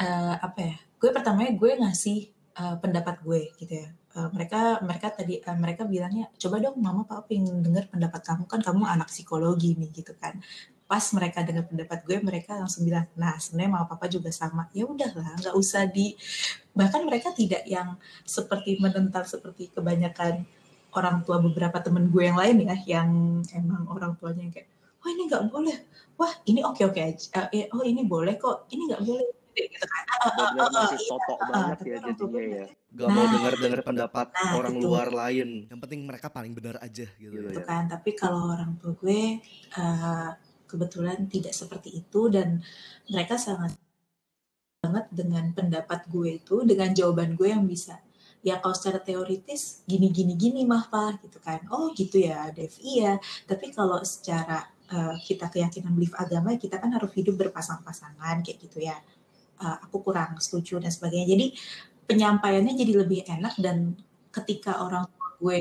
eh, 0.00 0.34
apa 0.40 0.58
ya? 0.64 0.76
Gue 0.96 1.10
pertamanya 1.12 1.52
gue 1.52 1.70
ngasih 1.84 2.18
eh, 2.32 2.76
pendapat 2.80 3.20
gue 3.20 3.40
gitu 3.60 3.74
ya. 3.76 3.88
Eh, 4.18 4.28
mereka 4.34 4.82
mereka 4.82 5.08
tadi 5.14 5.34
eh, 5.38 5.56
mereka 5.64 5.82
bilangnya 5.86 6.26
coba 6.42 6.56
dong 6.64 6.76
mama 6.82 7.02
papa 7.06 7.22
pengen 7.30 7.62
denger 7.62 7.84
pendapat 7.92 8.20
kamu 8.26 8.44
kan 8.50 8.60
kamu 8.66 8.82
anak 8.94 9.08
psikologi 9.14 9.78
nih 9.78 9.90
gitu 9.94 10.12
kan. 10.18 10.34
Pas 10.90 11.04
mereka 11.14 11.38
dengar 11.46 11.64
pendapat 11.70 11.98
gue 12.08 12.18
mereka 12.28 12.58
langsung 12.58 12.82
bilang, 12.88 13.06
"Nah, 13.14 13.36
sebenarnya 13.38 13.70
mama 13.78 13.86
papa 13.86 14.06
juga 14.10 14.30
sama." 14.34 14.66
Ya 14.74 14.84
udahlah, 14.90 15.38
nggak 15.38 15.54
usah 15.54 15.82
di 15.86 16.18
bahkan 16.78 17.02
mereka 17.06 17.30
tidak 17.40 17.62
yang 17.68 17.94
seperti 18.26 18.70
menentang 18.82 19.22
seperti 19.26 19.70
kebanyakan 19.74 20.42
orang 20.98 21.16
tua 21.26 21.38
beberapa 21.46 21.78
temen 21.84 22.08
gue 22.10 22.22
yang 22.28 22.38
lain 22.42 22.56
ya 22.64 22.76
yang 22.98 23.10
emang 23.54 23.84
orang 23.92 24.12
tuanya 24.18 24.42
yang 24.48 24.54
kayak 24.56 24.68
wah 25.02 25.10
ini 25.14 25.22
nggak 25.28 25.44
boleh 25.52 25.76
wah 26.18 26.32
ini 26.48 26.60
oke 26.64 26.82
oke 26.90 27.00
aja 27.00 27.26
Eh, 27.52 27.66
eh, 27.66 27.66
oh 27.76 27.84
ini 27.84 28.02
boleh 28.08 28.34
kok 28.40 28.66
ini 28.72 28.88
nggak 28.88 29.02
boleh 29.04 29.26
gitu 29.56 29.86
kan 29.86 30.04
Benar-benar 30.18 30.68
ah, 30.68 30.82
masih 30.88 31.00
iya. 31.00 31.08
totok 31.08 31.38
banget 31.48 31.78
ya 31.78 31.96
jadinya 32.02 32.42
ya. 32.42 32.66
Gak 32.88 33.08
mau 33.12 33.24
Nah, 33.24 33.32
dengar-dengar 33.36 33.80
pendapat 33.84 34.26
nah, 34.32 34.52
orang 34.56 34.74
luar 34.80 35.08
lain. 35.12 35.48
Yang 35.68 35.80
penting 35.84 36.00
mereka 36.08 36.26
paling 36.32 36.52
benar 36.56 36.76
aja 36.80 37.06
gitu. 37.06 37.32
Gitu 37.32 37.44
ya. 37.44 37.50
gitu 37.52 37.60
kan 37.64 37.82
tapi 37.86 38.10
kalau 38.16 38.52
orang 38.52 38.76
tua 38.80 38.92
gue 38.98 39.40
eh, 39.78 40.30
kebetulan 40.68 41.18
tidak 41.32 41.56
seperti 41.56 42.04
itu 42.04 42.20
dan 42.28 42.60
mereka 43.08 43.40
sangat 43.40 43.72
banget 44.78 45.10
dengan 45.10 45.50
pendapat 45.56 46.06
gue 46.06 46.38
itu 46.38 46.62
dengan 46.62 46.94
jawaban 46.94 47.34
gue 47.34 47.50
yang 47.50 47.66
bisa 47.66 47.98
ya 48.46 48.62
kalau 48.62 48.74
secara 48.76 49.02
teoritis 49.02 49.82
gini 49.82 50.14
gini 50.14 50.38
gini 50.38 50.62
mah 50.62 50.86
pak 50.86 51.26
gitu 51.26 51.42
kan 51.42 51.66
oh 51.74 51.90
gitu 51.90 52.22
ya 52.22 52.54
Dev 52.54 52.70
iya 52.78 53.18
tapi 53.50 53.74
kalau 53.74 53.98
secara 54.06 54.70
eh, 54.86 55.16
kita 55.26 55.50
keyakinan 55.50 55.90
belief 55.98 56.14
agama 56.14 56.54
kita 56.54 56.78
kan 56.78 56.94
harus 56.94 57.10
hidup 57.18 57.34
berpasang-pasangan 57.34 58.46
kayak 58.46 58.58
gitu 58.62 58.86
ya 58.86 58.96
Eh, 59.58 59.76
aku 59.84 59.96
kurang 60.06 60.38
setuju 60.44 60.78
dan 60.82 60.90
sebagainya 60.94 61.26
jadi 61.34 61.46
penyampaiannya 62.08 62.74
jadi 62.78 62.92
lebih 63.02 63.20
enak 63.26 63.54
dan 63.64 63.76
ketika 64.30 64.72
orang 64.86 65.04
tua 65.10 65.28
gue 65.42 65.56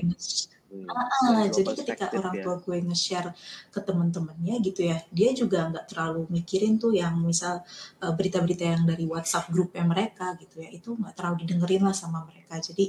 Hmm, 0.67 0.83
Ah, 0.91 1.47
dari 1.47 1.63
dua 1.63 1.63
jadi 1.63 1.71
ketika 1.79 2.05
orang 2.19 2.35
ya. 2.37 2.43
tua 2.43 2.55
gue 2.59 2.77
nge-share 2.87 3.29
ke 3.71 3.79
temen-temennya 3.87 4.55
gitu 4.67 4.81
ya, 4.91 4.97
dia 5.15 5.29
juga 5.31 5.63
nggak 5.71 5.85
terlalu 5.95 6.21
mikirin 6.35 6.75
tuh 6.83 6.91
yang 6.91 7.15
misal 7.23 7.63
eh, 8.03 8.11
berita-berita 8.17 8.63
yang 8.75 8.83
dari 8.83 9.07
WhatsApp 9.07 9.47
grupnya 9.47 9.83
mereka 9.87 10.35
gitu 10.41 10.55
ya, 10.63 10.69
itu 10.77 10.89
nggak 10.99 11.13
terlalu 11.17 11.35
didengerin 11.47 11.83
lah 11.87 11.95
sama 11.95 12.19
mereka. 12.27 12.59
Jadi 12.59 12.85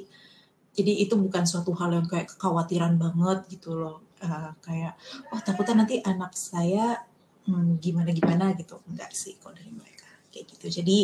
jadi 0.78 0.92
itu 1.04 1.14
bukan 1.24 1.44
suatu 1.50 1.70
hal 1.80 1.90
yang 1.98 2.06
kayak 2.12 2.26
kekhawatiran 2.34 2.94
banget 3.04 3.38
gitu 3.54 3.70
loh, 3.78 3.96
Eh, 4.18 4.50
kayak 4.66 4.92
oh 5.30 5.38
takutnya 5.46 5.74
nanti 5.86 6.02
anak 6.02 6.34
saya 6.34 6.98
hmm, 7.46 7.78
gimana-gimana 7.78 8.44
gitu, 8.58 8.82
enggak 8.90 9.10
sih 9.14 9.38
kalau 9.38 9.54
dari 9.54 9.70
mereka 9.70 9.97
kayak 10.32 10.46
gitu. 10.56 10.66
Jadi 10.82 10.98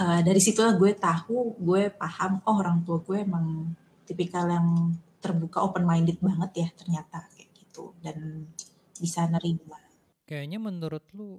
eh, 0.00 0.20
dari 0.24 0.40
situlah 0.40 0.74
gue 0.76 0.92
tahu, 0.96 1.58
gue 1.60 1.92
paham 1.92 2.40
oh 2.46 2.56
orang 2.60 2.84
tua 2.86 3.00
gue 3.02 3.18
emang 3.22 3.72
tipikal 4.06 4.48
yang 4.48 4.92
terbuka 5.22 5.62
open 5.62 5.86
minded 5.86 6.18
banget 6.18 6.66
ya 6.66 6.68
ternyata 6.74 7.30
kayak 7.32 7.50
gitu 7.54 7.94
dan 8.02 8.46
bisa 8.98 9.24
nerima. 9.30 9.78
Kayaknya 10.26 10.58
menurut 10.58 11.04
lu 11.14 11.38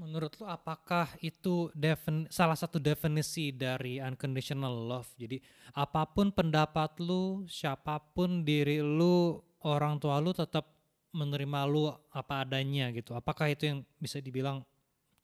menurut 0.00 0.32
lu 0.40 0.48
apakah 0.48 1.12
itu 1.20 1.68
defin, 1.76 2.24
salah 2.32 2.56
satu 2.56 2.80
definisi 2.80 3.52
dari 3.52 4.00
unconditional 4.00 4.72
love? 4.72 5.12
Jadi 5.20 5.36
apa 5.76 6.08
pun 6.08 6.32
pendapat 6.32 6.96
lu, 7.04 7.44
siapa 7.44 8.00
pun 8.16 8.40
diri 8.40 8.80
lu, 8.80 9.36
orang 9.60 10.00
tua 10.00 10.16
lu 10.24 10.32
tetap 10.32 10.72
menerima 11.12 11.60
lu 11.68 11.92
apa 12.16 12.48
adanya 12.48 12.88
gitu. 12.96 13.12
Apakah 13.12 13.52
itu 13.52 13.68
yang 13.68 13.78
bisa 14.00 14.22
dibilang 14.24 14.64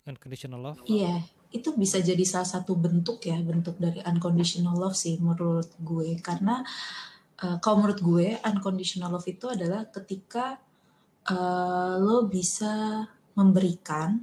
unconditional 0.06 0.60
love? 0.62 0.80
Iya, 0.86 1.22
itu 1.50 1.74
bisa 1.74 1.98
jadi 1.98 2.22
salah 2.22 2.48
satu 2.48 2.78
bentuk 2.78 3.22
ya, 3.26 3.38
bentuk 3.42 3.76
dari 3.78 4.02
unconditional 4.02 4.78
love 4.78 4.96
sih 4.96 5.18
menurut 5.18 5.68
gue 5.82 6.18
karena 6.22 6.62
eh, 7.42 7.56
kalau 7.58 7.82
menurut 7.82 8.00
gue 8.00 8.26
unconditional 8.42 9.10
love 9.12 9.26
itu 9.26 9.46
adalah 9.50 9.86
ketika 9.90 10.58
eh, 11.26 11.94
lo 11.98 12.26
bisa 12.30 13.04
memberikan 13.36 14.22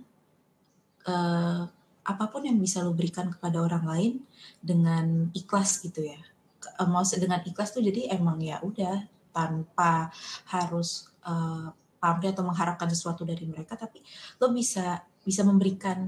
eh, 1.06 1.64
apa 2.04 2.26
pun 2.28 2.44
yang 2.44 2.60
bisa 2.60 2.84
lo 2.84 2.92
berikan 2.92 3.32
kepada 3.32 3.64
orang 3.64 3.86
lain 3.88 4.14
dengan 4.60 5.32
ikhlas 5.32 5.84
gitu 5.84 6.04
ya. 6.04 6.20
Dengan 7.20 7.44
ikhlas 7.44 7.76
tuh 7.76 7.84
jadi 7.84 8.16
emang 8.16 8.40
ya 8.40 8.60
udah 8.64 9.04
tanpa 9.36 10.12
harus 10.48 11.12
eh, 11.26 11.68
pamrih 12.04 12.36
atau 12.36 12.44
mengharapkan 12.44 12.92
sesuatu 12.92 13.24
dari 13.24 13.48
mereka 13.48 13.80
tapi 13.80 14.04
lo 14.44 14.52
bisa 14.52 15.00
bisa 15.24 15.42
memberikan 15.48 16.00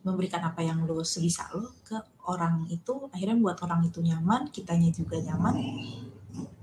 memberikan 0.00 0.40
apa 0.42 0.64
yang 0.64 0.82
lo 0.88 1.04
sebisa 1.04 1.46
lo 1.52 1.76
ke 1.84 1.96
orang 2.26 2.64
itu 2.72 3.10
akhirnya 3.12 3.36
buat 3.36 3.58
orang 3.62 3.86
itu 3.86 4.00
nyaman 4.00 4.48
kitanya 4.48 4.88
juga 4.90 5.20
nyaman. 5.20 5.54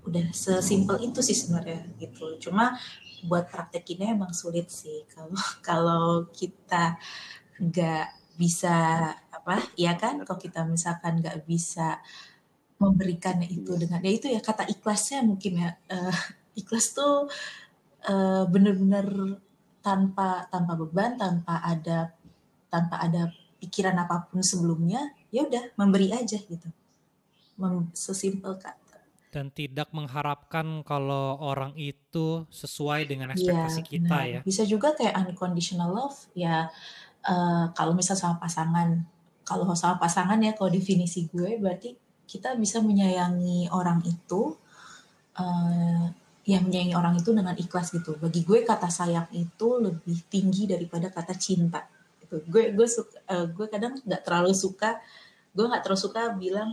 Udah 0.07 0.31
sesimpel 0.31 1.11
itu 1.11 1.19
sih 1.21 1.35
sebenarnya 1.35 1.85
gitu. 2.01 2.39
Cuma 2.41 2.75
buat 3.25 3.49
praktekinnya 3.49 4.13
emang 4.13 4.33
sulit 4.33 4.69
sih. 4.73 5.05
Kalau 5.09 5.37
kalau 5.67 6.05
kita 6.33 6.97
nggak 7.61 8.07
bisa 8.37 8.75
apa 9.29 9.61
ya 9.77 9.93
kan? 9.97 10.21
Kalau 10.25 10.39
kita 10.41 10.65
misalkan 10.65 11.21
nggak 11.21 11.45
bisa 11.45 12.01
memberikan 12.77 13.41
itu 13.41 13.73
dengan 13.73 14.01
ya 14.05 14.11
itu 14.13 14.29
ya 14.29 14.41
kata 14.41 14.65
ikhlasnya 14.65 15.21
mungkin 15.21 15.53
ya. 15.61 15.71
Uh, 15.89 16.17
ikhlas 16.59 16.97
tuh 16.97 17.29
uh, 18.09 18.43
bener-bener 18.49 19.37
tanpa 19.87 20.51
tanpa 20.51 20.75
beban 20.75 21.15
tanpa 21.15 21.63
ada 21.63 22.11
tanpa 22.67 22.99
ada 22.99 23.31
pikiran 23.63 23.95
apa 23.95 24.27
pun 24.27 24.43
sebelumnya 24.43 25.15
ya 25.31 25.47
udah 25.47 25.71
memberi 25.79 26.11
aja 26.11 26.35
gitu. 26.35 26.67
Mem 27.55 27.87
sesimpel 27.95 28.59
kata 28.59 28.87
dan 29.27 29.51
tidak 29.51 29.91
mengharapkan 29.91 30.81
kalau 30.81 31.37
orang 31.43 31.75
itu 31.75 32.47
sesuai 32.49 33.05
dengan 33.05 33.35
ekspektasi 33.35 33.81
ya, 33.83 33.87
kita 33.87 34.17
benar. 34.17 34.33
ya. 34.33 34.39
Bisa 34.41 34.63
juga 34.63 34.95
kayak 34.95 35.13
unconditional 35.29 35.93
love 35.93 36.17
ya 36.33 36.71
uh, 37.27 37.65
kalau 37.75 37.93
misal 37.93 38.15
sama 38.15 38.39
pasangan 38.39 39.03
kalau 39.43 39.67
sama 39.75 39.99
pasangan 39.99 40.39
ya 40.41 40.55
kalau 40.55 40.71
definisi 40.71 41.27
gue 41.29 41.59
berarti 41.59 41.95
kita 42.27 42.55
bisa 42.59 42.83
menyayangi 42.83 43.71
orang 43.71 44.03
itu 44.03 44.55
uh, 45.39 46.03
yang 46.47 46.63
menyayangi 46.63 46.95
orang 46.95 47.19
itu 47.19 47.29
dengan 47.35 47.55
ikhlas 47.59 47.91
gitu. 47.91 48.15
Bagi 48.15 48.41
gue 48.47 48.63
kata 48.63 48.87
sayang 48.87 49.27
itu 49.35 49.67
lebih 49.83 50.23
tinggi 50.31 50.63
daripada 50.63 51.11
kata 51.11 51.35
cinta. 51.35 51.83
Gitu. 52.23 52.39
Gue 52.47 52.71
gue 52.71 52.87
suka, 52.87 53.19
uh, 53.27 53.45
gue 53.51 53.67
kadang 53.67 53.99
nggak 53.99 54.21
terlalu 54.23 54.55
suka, 54.55 54.97
gue 55.51 55.65
nggak 55.67 55.83
terlalu 55.83 55.99
suka 55.99 56.21
bilang 56.39 56.71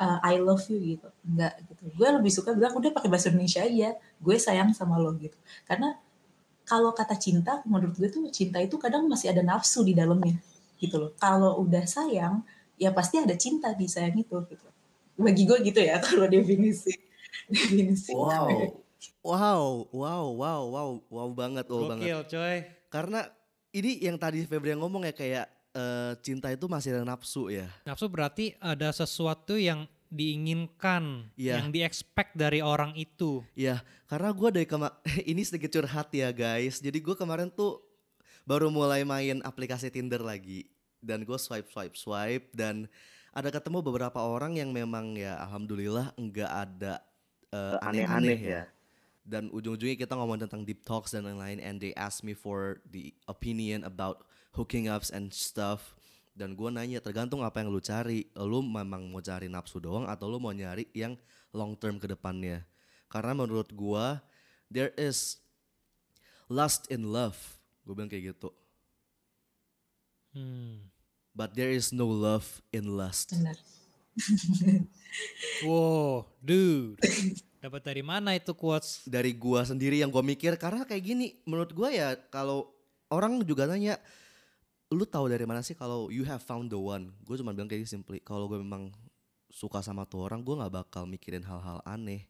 uh, 0.00 0.18
I 0.24 0.40
love 0.40 0.64
you 0.72 0.80
gitu. 0.96 1.08
Enggak 1.22 1.60
gitu. 1.68 1.82
Gue 1.92 2.08
lebih 2.16 2.32
suka 2.32 2.56
bilang 2.56 2.72
udah 2.80 2.90
pakai 2.96 3.12
bahasa 3.12 3.28
Indonesia 3.28 3.60
aja. 3.60 3.94
Gue 4.16 4.36
sayang 4.40 4.72
sama 4.72 4.96
lo 4.96 5.12
gitu. 5.20 5.36
Karena 5.68 6.00
kalau 6.64 6.96
kata 6.96 7.20
cinta 7.20 7.60
menurut 7.68 8.00
gue 8.00 8.08
tuh 8.08 8.24
cinta 8.32 8.56
itu 8.56 8.80
kadang 8.80 9.04
masih 9.04 9.36
ada 9.36 9.44
nafsu 9.44 9.84
di 9.84 9.92
dalamnya 9.92 10.40
gitu 10.80 10.96
loh. 10.96 11.12
Kalau 11.20 11.60
udah 11.60 11.84
sayang 11.84 12.40
ya 12.80 12.88
pasti 12.96 13.20
ada 13.20 13.36
cinta 13.36 13.76
di 13.76 13.84
sayang 13.84 14.16
itu 14.16 14.32
gitu 14.48 14.64
bagi 15.20 15.44
gue 15.44 15.58
gitu 15.60 15.80
ya 15.84 16.00
kalau 16.04 16.26
definisi 16.26 16.96
definisi 17.46 18.16
wow 18.16 18.48
wow 19.24 19.86
wow 19.92 20.24
wow 20.34 20.62
wow 20.68 20.90
wow 21.08 21.28
banget 21.32 21.64
wow 21.68 21.86
Gokil, 21.86 21.90
banget 21.90 22.26
coy 22.28 22.56
karena 22.90 23.20
ini 23.70 24.02
yang 24.02 24.18
tadi 24.18 24.42
Febri 24.44 24.74
yang 24.74 24.82
ngomong 24.82 25.06
ya 25.06 25.14
kayak 25.14 25.46
uh, 25.72 26.12
cinta 26.20 26.50
itu 26.50 26.66
masih 26.66 26.98
ada 26.98 27.04
nafsu 27.06 27.48
ya 27.48 27.70
nafsu 27.86 28.06
berarti 28.10 28.54
ada 28.58 28.90
sesuatu 28.90 29.56
yang 29.56 29.86
diinginkan, 30.10 31.30
yeah. 31.38 31.62
yang 31.62 31.70
diexpect 31.70 32.34
dari 32.34 32.58
orang 32.58 32.90
itu. 32.98 33.46
Iya, 33.54 33.78
yeah, 33.78 33.80
karena 34.10 34.34
gue 34.34 34.48
dari 34.50 34.66
kemarin 34.66 34.98
ini 35.30 35.42
sedikit 35.46 35.70
curhat 35.70 36.10
ya 36.10 36.34
guys. 36.34 36.82
Jadi 36.82 36.98
gue 36.98 37.14
kemarin 37.14 37.46
tuh 37.46 37.78
baru 38.42 38.68
mulai 38.68 39.06
main 39.06 39.38
aplikasi 39.46 39.88
Tinder 39.94 40.18
lagi 40.18 40.66
dan 40.98 41.22
gue 41.22 41.38
swipe 41.38 41.70
swipe 41.70 41.94
swipe 41.94 42.50
dan 42.50 42.90
ada 43.30 43.48
ketemu 43.54 43.78
beberapa 43.86 44.18
orang 44.18 44.58
yang 44.58 44.74
memang 44.74 45.14
ya 45.14 45.38
alhamdulillah 45.46 46.10
enggak 46.18 46.50
ada 46.50 46.98
uh, 47.54 47.78
aneh-aneh 47.86 48.40
ya. 48.42 48.62
Dan 49.30 49.46
ujung-ujungnya 49.54 49.94
kita 49.94 50.18
ngomong 50.18 50.42
tentang 50.42 50.66
deep 50.66 50.82
talks 50.82 51.14
dan 51.14 51.22
lain-lain 51.22 51.62
and 51.62 51.78
they 51.78 51.94
ask 51.94 52.26
me 52.26 52.34
for 52.34 52.82
the 52.90 53.14
opinion 53.30 53.86
about 53.86 54.26
hooking 54.58 54.90
ups 54.90 55.14
and 55.14 55.30
stuff. 55.30 55.94
Dan 56.34 56.58
gue 56.58 56.66
nanya 56.66 56.98
tergantung 56.98 57.46
apa 57.46 57.62
yang 57.62 57.70
lu 57.70 57.78
cari. 57.78 58.26
Lu 58.34 58.58
memang 58.58 59.06
mau 59.06 59.22
cari 59.22 59.46
nafsu 59.46 59.78
doang 59.78 60.10
atau 60.10 60.26
lu 60.26 60.42
mau 60.42 60.50
nyari 60.50 60.90
yang 60.90 61.14
long 61.54 61.78
term 61.78 62.02
ke 62.02 62.10
depannya. 62.10 62.66
Karena 63.06 63.38
menurut 63.38 63.70
gue 63.70 64.04
there 64.66 64.90
is 64.98 65.38
lust 66.50 66.90
in 66.90 67.14
love. 67.14 67.38
Gue 67.86 67.94
bilang 67.94 68.10
kayak 68.10 68.34
gitu. 68.34 68.50
Hmm. 70.34 70.90
But 71.30 71.54
there 71.54 71.70
is 71.70 71.94
no 71.94 72.10
love 72.10 72.58
in 72.74 72.98
lust. 72.98 73.30
Benar. 73.30 73.54
wow, 75.62 76.26
dude. 76.42 76.98
Dapat 77.60 77.84
dari 77.84 78.00
mana 78.00 78.32
itu 78.32 78.56
quotes? 78.56 79.04
Dari 79.04 79.36
gua 79.36 79.68
sendiri 79.68 80.00
yang 80.00 80.08
gua 80.08 80.24
mikir 80.24 80.56
karena 80.56 80.88
kayak 80.88 81.04
gini, 81.04 81.36
menurut 81.44 81.76
gua 81.76 81.92
ya 81.92 82.16
kalau 82.32 82.72
orang 83.12 83.44
juga 83.44 83.68
nanya 83.68 84.00
lu 84.90 85.06
tahu 85.06 85.30
dari 85.30 85.46
mana 85.46 85.62
sih 85.62 85.78
kalau 85.78 86.10
you 86.10 86.26
have 86.26 86.42
found 86.42 86.72
the 86.72 86.80
one? 86.80 87.14
Gue 87.22 87.38
cuma 87.38 87.54
bilang 87.54 87.70
kayak 87.70 87.86
simply 87.86 88.18
kalau 88.18 88.50
gue 88.50 88.58
memang 88.58 88.90
suka 89.46 89.86
sama 89.86 90.02
tuh 90.02 90.26
orang, 90.26 90.42
gue 90.42 90.58
nggak 90.58 90.74
bakal 90.82 91.06
mikirin 91.06 91.46
hal-hal 91.46 91.78
aneh 91.86 92.26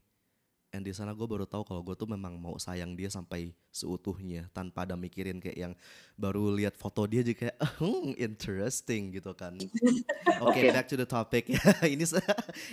and 0.70 0.86
di 0.86 0.94
sana 0.94 1.10
gue 1.10 1.26
baru 1.26 1.46
tahu 1.46 1.66
kalau 1.66 1.82
gue 1.82 1.98
tuh 1.98 2.06
memang 2.06 2.38
mau 2.38 2.54
sayang 2.54 2.94
dia 2.94 3.10
sampai 3.10 3.50
seutuhnya 3.74 4.46
tanpa 4.54 4.86
ada 4.86 4.94
mikirin 4.94 5.42
kayak 5.42 5.58
yang 5.58 5.74
baru 6.14 6.54
lihat 6.54 6.78
foto 6.78 7.02
dia 7.10 7.26
juga 7.26 7.50
kayak 7.50 7.56
hmm, 7.82 8.14
interesting 8.16 9.02
gitu 9.18 9.34
kan. 9.34 9.58
Oke, 9.58 9.74
okay, 10.38 10.70
okay. 10.70 10.70
back 10.70 10.86
to 10.86 10.94
the 10.94 11.06
topic 11.06 11.50
ya. 11.50 11.62
Ini 11.94 12.06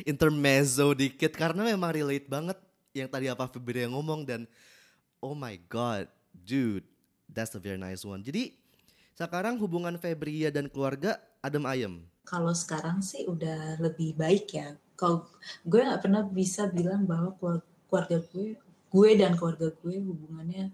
intermezzo 0.06 0.94
dikit 0.94 1.34
karena 1.34 1.66
memang 1.66 1.90
relate 1.94 2.30
banget 2.30 2.58
yang 2.94 3.10
tadi 3.10 3.30
apa 3.30 3.50
Febri 3.50 3.86
yang 3.86 3.98
ngomong 3.98 4.26
dan 4.26 4.46
oh 5.22 5.34
my 5.34 5.58
god, 5.66 6.06
dude, 6.34 6.86
that's 7.30 7.58
a 7.58 7.62
very 7.62 7.82
nice 7.82 8.06
one. 8.06 8.22
Jadi 8.22 8.54
sekarang 9.18 9.58
hubungan 9.58 9.98
Febria 9.98 10.54
dan 10.54 10.70
keluarga 10.70 11.18
adem 11.42 11.66
ayem. 11.66 12.06
Kalau 12.30 12.54
sekarang 12.54 13.02
sih 13.02 13.26
udah 13.26 13.82
lebih 13.82 14.14
baik 14.14 14.54
ya. 14.54 14.78
Kalau 14.94 15.26
gue 15.66 15.82
nggak 15.82 16.02
pernah 16.06 16.22
bisa 16.26 16.70
bilang 16.70 17.06
bahwa 17.10 17.34
keluarga 17.38 17.77
keluarga 17.88 18.22
gue 18.32 18.56
gue 18.88 19.10
dan 19.20 19.36
keluarga 19.36 19.68
gue 19.84 19.96
hubungannya 20.00 20.72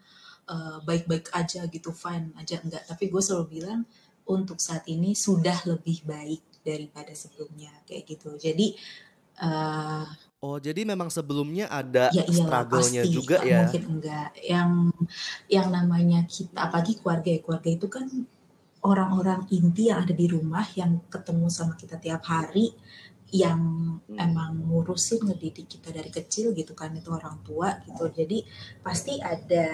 uh, 0.50 0.78
baik-baik 0.86 1.34
aja 1.34 1.66
gitu 1.68 1.90
fine 1.94 2.34
aja 2.38 2.62
enggak. 2.62 2.84
Tapi 2.86 3.10
gue 3.10 3.22
selalu 3.22 3.60
bilang 3.60 3.82
untuk 4.30 4.60
saat 4.62 4.88
ini 4.88 5.18
sudah 5.18 5.56
lebih 5.68 6.06
baik 6.08 6.64
daripada 6.64 7.12
sebelumnya 7.12 7.74
kayak 7.84 8.08
gitu. 8.08 8.38
Jadi 8.40 8.78
uh, 9.44 10.08
oh 10.44 10.58
jadi 10.62 10.88
memang 10.88 11.12
sebelumnya 11.12 11.68
ada 11.68 12.14
ya 12.14 12.24
struggle-nya 12.30 13.04
juga 13.08 13.44
ya? 13.44 13.68
mungkin 13.68 13.84
enggak. 14.00 14.30
Yang 14.40 14.72
yang 15.52 15.68
namanya 15.74 16.20
kita 16.30 16.56
apalagi 16.56 17.02
keluarga 17.02 17.30
ya 17.30 17.40
keluarga 17.44 17.70
itu 17.70 17.88
kan 17.92 18.06
orang-orang 18.84 19.48
inti 19.52 19.88
yang 19.88 20.04
ada 20.04 20.12
di 20.12 20.28
rumah 20.28 20.68
yang 20.76 21.00
ketemu 21.08 21.48
sama 21.48 21.74
kita 21.80 21.96
tiap 22.00 22.28
hari 22.28 22.76
yang 23.34 23.60
hmm. 24.06 24.14
emang 24.14 24.62
ngurusin 24.70 25.26
ngedidik 25.26 25.66
kita 25.66 25.90
dari 25.90 26.14
kecil 26.14 26.54
gitu 26.54 26.78
kan 26.78 26.94
itu 26.94 27.10
orang 27.10 27.42
tua 27.42 27.82
gitu. 27.82 28.06
Jadi 28.14 28.46
pasti 28.86 29.18
ada 29.18 29.68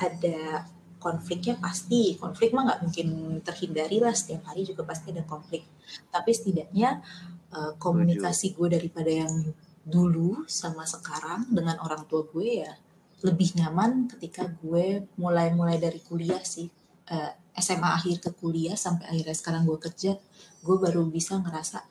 ada 0.00 0.64
konfliknya 0.96 1.60
pasti. 1.60 2.16
Konflik 2.16 2.56
mah 2.56 2.72
nggak 2.72 2.80
mungkin 2.80 3.08
terhindari 3.44 4.00
lah 4.00 4.16
setiap 4.16 4.48
hari 4.48 4.64
juga 4.64 4.88
pasti 4.88 5.12
ada 5.12 5.28
konflik. 5.28 5.68
Tapi 6.08 6.30
setidaknya 6.32 7.04
uh, 7.52 7.76
komunikasi 7.76 8.56
gue 8.56 8.72
daripada 8.72 9.12
yang 9.12 9.52
dulu 9.84 10.48
sama 10.48 10.88
sekarang 10.88 11.52
dengan 11.52 11.76
orang 11.84 12.08
tua 12.08 12.24
gue 12.24 12.64
ya 12.64 12.72
lebih 13.20 13.60
nyaman 13.60 14.08
ketika 14.16 14.48
gue 14.64 15.04
mulai-mulai 15.20 15.76
dari 15.76 16.00
kuliah 16.00 16.40
sih. 16.40 16.72
Uh, 17.10 17.28
eh, 17.28 17.60
SMA 17.60 17.90
akhir 17.92 18.24
ke 18.24 18.30
kuliah 18.40 18.78
sampai 18.78 19.04
akhirnya 19.10 19.36
sekarang 19.36 19.62
gue 19.68 19.76
kerja 19.82 20.16
gue 20.60 20.76
baru 20.76 21.02
bisa 21.10 21.40
ngerasa 21.42 21.82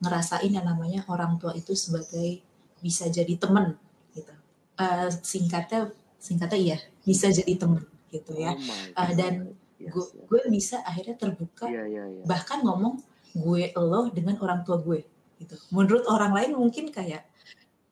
ngerasain 0.00 0.52
yang 0.52 0.66
namanya 0.66 1.04
orang 1.08 1.40
tua 1.40 1.56
itu 1.56 1.72
sebagai 1.72 2.44
bisa 2.84 3.08
jadi 3.08 3.34
temen 3.40 3.76
gitu. 4.12 4.32
Uh, 4.76 5.08
singkatnya 5.24 5.92
singkatnya 6.20 6.58
iya 6.58 6.78
bisa 7.04 7.32
jadi 7.32 7.56
temen 7.56 7.84
gitu 8.12 8.36
ya. 8.36 8.52
Oh 8.52 9.00
uh, 9.00 9.12
dan 9.16 9.56
yes, 9.80 9.92
gue 9.92 10.04
yes. 10.04 10.26
gue 10.28 10.40
bisa 10.52 10.76
akhirnya 10.84 11.16
terbuka 11.16 11.66
yeah, 11.68 11.88
yeah, 11.88 12.06
yeah. 12.08 12.24
bahkan 12.28 12.60
ngomong 12.60 13.00
gue 13.36 13.72
lo 13.76 14.12
dengan 14.12 14.36
orang 14.40 14.64
tua 14.64 14.80
gue 14.80 15.04
gitu. 15.40 15.56
Menurut 15.72 16.04
orang 16.08 16.32
lain 16.36 16.56
mungkin 16.56 16.92
kayak 16.92 17.24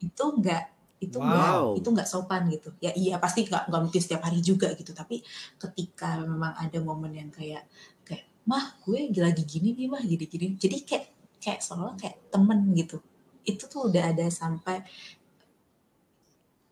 itu 0.00 0.24
enggak 0.28 0.74
itu 1.00 1.18
wow. 1.20 1.26
enggak 1.28 1.52
itu 1.80 1.88
enggak 1.92 2.08
sopan 2.08 2.42
gitu 2.48 2.70
ya 2.80 2.90
iya 2.96 3.16
pasti 3.20 3.44
enggak 3.44 3.68
enggak 3.68 3.82
mungkin 3.84 4.00
setiap 4.00 4.22
hari 4.24 4.40
juga 4.40 4.72
gitu 4.72 4.92
tapi 4.96 5.20
ketika 5.60 6.20
memang 6.24 6.52
ada 6.56 6.78
momen 6.80 7.12
yang 7.12 7.30
kayak 7.32 7.68
kayak 8.06 8.24
mah 8.48 8.76
gue 8.84 9.12
lagi 9.12 9.44
gini 9.44 9.76
nih 9.76 9.86
mah 9.88 10.02
gini 10.04 10.24
gini 10.24 10.46
jadi 10.56 10.76
kayak 10.84 11.04
kayak 11.44 11.60
seolah 11.60 11.92
kayak 12.00 12.16
temen 12.32 12.72
gitu 12.72 12.96
itu 13.44 13.68
tuh 13.68 13.92
udah 13.92 14.16
ada 14.16 14.24
sampai 14.32 14.80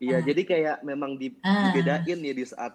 iya 0.01 0.17
uh, 0.17 0.21
jadi 0.25 0.41
kayak 0.41 0.77
memang 0.81 1.21
di, 1.21 1.29
uh, 1.45 1.69
dibedain 1.69 2.19
ya 2.19 2.33
di 2.33 2.45
saat 2.49 2.73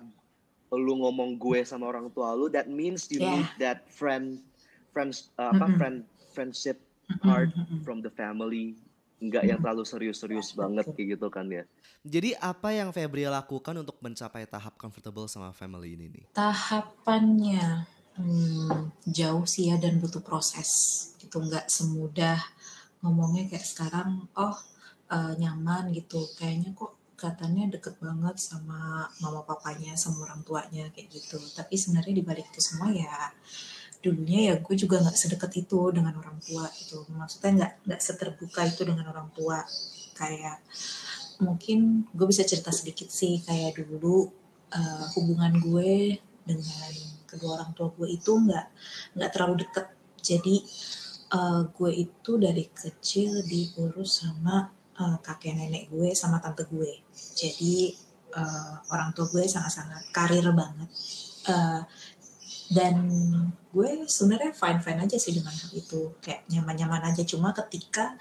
lu 0.70 1.02
ngomong 1.02 1.34
gue 1.40 1.66
sama 1.66 1.90
orang 1.90 2.06
tua 2.14 2.38
lu 2.38 2.46
that 2.46 2.70
means 2.70 3.10
you 3.10 3.18
yeah. 3.18 3.34
need 3.34 3.50
that 3.58 3.90
friend 3.90 4.38
friends 4.94 5.34
uh, 5.42 5.50
apa 5.50 5.58
mm 5.58 5.60
-hmm. 5.66 5.78
friend 5.82 5.98
friendship 6.30 6.78
part 7.26 7.50
mm 7.50 7.64
-hmm. 7.66 7.78
from 7.82 7.98
the 7.98 8.12
family 8.14 8.78
nggak 9.18 9.44
yang 9.50 9.58
terlalu 9.58 9.82
serius-serius 9.82 10.54
banget 10.54 10.86
kayak 10.94 11.18
gitu 11.18 11.26
kan 11.26 11.46
ya. 11.50 11.66
Jadi 12.06 12.38
apa 12.38 12.70
yang 12.70 12.94
Febri 12.94 13.26
lakukan 13.26 13.74
untuk 13.82 13.98
mencapai 13.98 14.46
tahap 14.46 14.78
comfortable 14.78 15.26
sama 15.26 15.50
family 15.50 15.98
ini 15.98 16.06
nih? 16.06 16.24
Tahapannya 16.30 17.82
hmm, 18.14 19.10
jauh 19.10 19.42
sih 19.42 19.74
ya 19.74 19.76
dan 19.76 19.98
butuh 19.98 20.22
proses. 20.22 20.70
Itu 21.28 21.44
nggak 21.44 21.68
semudah 21.68 22.40
ngomongnya 23.04 23.52
kayak 23.52 23.66
sekarang. 23.68 24.24
Oh 24.32 24.56
uh, 25.12 25.32
nyaman 25.36 25.92
gitu. 25.92 26.24
Kayaknya 26.40 26.72
kok 26.72 26.96
katanya 27.20 27.68
deket 27.76 28.00
banget 28.00 28.40
sama 28.40 29.10
mama 29.20 29.44
papanya 29.44 29.92
sama 30.00 30.24
orang 30.24 30.40
tuanya 30.48 30.88
kayak 30.96 31.12
gitu. 31.12 31.36
Tapi 31.52 31.76
sebenarnya 31.76 32.24
dibalik 32.24 32.48
itu 32.48 32.60
semua 32.64 32.88
ya 32.88 33.28
dulunya 33.98 34.54
ya 34.54 34.54
gue 34.62 34.74
juga 34.78 35.02
nggak 35.02 35.18
sedekat 35.18 35.52
itu 35.58 35.90
dengan 35.90 36.14
orang 36.22 36.38
tua 36.38 36.70
gitu 36.78 37.02
maksudnya 37.10 37.50
nggak 37.58 37.72
nggak 37.82 38.00
seterbuka 38.02 38.62
itu 38.70 38.86
dengan 38.86 39.10
orang 39.10 39.28
tua 39.34 39.66
kayak 40.14 40.62
mungkin 41.42 42.06
gue 42.14 42.26
bisa 42.30 42.46
cerita 42.46 42.70
sedikit 42.70 43.10
sih 43.10 43.42
kayak 43.42 43.78
dulu 43.78 44.30
uh, 44.70 45.06
hubungan 45.18 45.58
gue 45.58 46.18
dengan 46.46 46.90
kedua 47.26 47.58
orang 47.58 47.74
tua 47.74 47.90
gue 47.94 48.06
itu 48.10 48.32
nggak 48.38 48.66
nggak 49.18 49.30
terlalu 49.34 49.66
deket 49.66 49.86
jadi 50.22 50.56
uh, 51.32 51.62
gue 51.68 51.92
itu 51.92 52.30
dari 52.40 52.64
kecil 52.70 53.44
diurus 53.44 54.24
sama 54.24 54.68
uh, 55.00 55.16
kakek 55.20 55.56
nenek 55.56 55.92
gue 55.92 56.12
sama 56.16 56.40
tante 56.40 56.64
gue. 56.68 57.04
Jadi 57.36 57.92
uh, 58.36 58.80
orang 58.92 59.12
tua 59.12 59.28
gue 59.28 59.44
sangat-sangat 59.44 60.12
karir 60.12 60.44
banget. 60.52 60.88
Uh, 61.48 61.82
dan 62.68 62.96
gue 63.72 64.04
sebenarnya 64.04 64.52
fine 64.52 64.80
fine 64.84 65.00
aja 65.00 65.16
sih 65.16 65.32
dengan 65.32 65.52
hal 65.52 65.72
itu. 65.72 66.12
Kayak 66.20 66.44
nyaman 66.52 66.76
nyaman 66.76 67.02
aja. 67.12 67.22
Cuma 67.24 67.56
ketika 67.56 68.16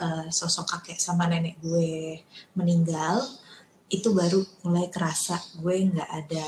uh, 0.00 0.26
sosok 0.32 0.78
kakek 0.78 0.98
sama 1.00 1.28
nenek 1.28 1.60
gue 1.60 2.20
meninggal 2.56 3.20
itu 3.92 4.10
baru 4.10 4.40
mulai 4.64 4.88
kerasa 4.88 5.36
gue 5.60 5.76
nggak 5.92 6.10
ada 6.10 6.46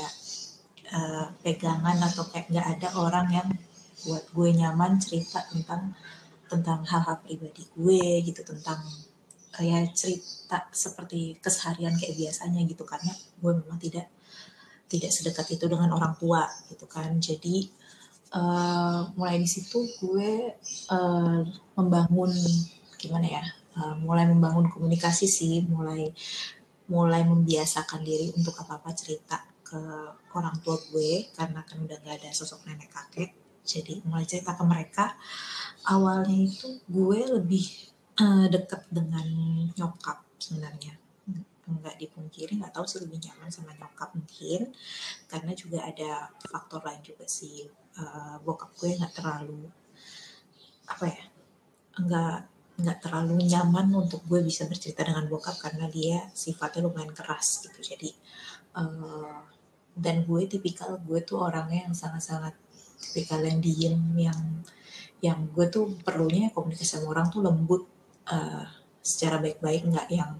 uh, 0.97 1.25
pegangan 1.45 1.97
atau 2.01 2.25
kayak 2.33 2.49
nggak 2.49 2.67
ada 2.77 2.87
orang 2.97 3.27
yang 3.29 3.49
buat 4.07 4.23
gue 4.31 4.49
nyaman 4.55 4.95
cerita 5.03 5.43
tentang 5.51 5.91
tentang 6.47 6.79
hal-hal 6.87 7.19
pribadi 7.19 7.67
gue 7.75 8.23
gitu 8.23 8.41
tentang 8.47 8.79
kayak 9.51 9.91
cerita 9.91 10.69
seperti 10.71 11.35
keseharian 11.43 11.99
kayak 11.99 12.15
biasanya 12.15 12.63
gitu 12.63 12.87
karena 12.87 13.11
gue 13.11 13.51
memang 13.51 13.79
tidak 13.83 14.07
tidak 14.87 15.11
sedekat 15.11 15.59
itu 15.59 15.67
dengan 15.67 15.91
orang 15.91 16.15
tua 16.15 16.47
gitu 16.71 16.87
kan. 16.87 17.19
Jadi 17.19 17.67
uh, 18.31 19.11
mulai 19.19 19.39
di 19.39 19.49
situ 19.49 19.83
gue 19.99 20.55
uh, 20.91 21.41
membangun 21.75 22.31
gimana 22.97 23.27
ya 23.27 23.43
uh, 23.77 23.95
mulai 23.99 24.25
membangun 24.25 24.71
komunikasi 24.71 25.27
sih 25.29 25.63
mulai 25.67 26.09
mulai 26.87 27.21
membiasakan 27.27 28.01
diri 28.01 28.31
untuk 28.31 28.55
apa 28.63 28.79
apa 28.79 28.89
cerita 28.95 29.43
ke 29.67 29.79
orang 30.31 30.55
tua 30.63 30.79
gue 30.79 31.27
karena 31.35 31.59
kan 31.67 31.77
udah 31.83 31.97
gak 31.99 32.23
ada 32.23 32.31
sosok 32.31 32.63
nenek 32.63 32.87
kakek 32.87 33.46
jadi 33.67 33.99
mulai 34.07 34.23
cerita 34.23 34.55
ke 34.55 34.63
mereka. 34.63 35.05
Awalnya 35.83 36.47
itu 36.47 36.79
gue 36.87 37.19
lebih 37.35 37.65
uh, 38.23 38.47
dekat 38.47 38.87
dengan 38.87 39.27
nyokap 39.75 40.23
sebenarnya. 40.39 40.95
Nggak 41.67 41.99
dipungkiri 41.99 42.63
nggak 42.63 42.71
tahu 42.71 42.87
sih 42.87 43.03
lebih 43.03 43.19
nyaman 43.27 43.51
sama 43.51 43.75
nyokap 43.75 44.15
mungkin. 44.15 44.71
Karena 45.27 45.51
juga 45.51 45.83
ada 45.83 46.31
faktor 46.47 46.81
lain 46.87 47.03
juga 47.03 47.27
sih. 47.27 47.67
Uh, 47.97 48.39
bokap 48.45 48.71
gue 48.79 48.93
nggak 48.93 49.13
terlalu 49.17 49.67
apa 50.87 51.05
ya 51.09 51.23
nggak 51.97 52.37
nggak 52.77 52.99
terlalu 53.01 53.41
nyaman 53.41 53.89
untuk 54.05 54.21
gue 54.29 54.39
bisa 54.45 54.69
bercerita 54.69 55.01
dengan 55.01 55.25
bokap 55.25 55.57
karena 55.57 55.89
dia 55.89 56.29
sifatnya 56.31 56.85
lumayan 56.85 57.11
keras 57.11 57.65
gitu. 57.65 57.79
Jadi 57.81 58.13
uh, 58.77 59.41
dan 59.97 60.21
gue 60.29 60.41
tipikal 60.45 61.01
gue 61.01 61.19
tuh 61.25 61.41
orangnya 61.41 61.89
yang 61.89 61.97
sangat-sangat 61.97 62.53
tipikal 62.97 63.41
yang 63.45 63.59
diem 63.61 64.01
yang 64.17 64.39
yang 65.21 65.39
gue 65.49 65.65
tuh 65.69 65.97
perlunya 66.05 66.53
komunikasi 66.53 66.97
sama 66.97 67.13
orang 67.13 67.33
tuh 67.33 67.41
lembut 67.41 67.89
uh, 68.29 68.65
secara 69.01 69.41
baik-baik 69.41 69.89
nggak 69.89 70.07
yang 70.13 70.37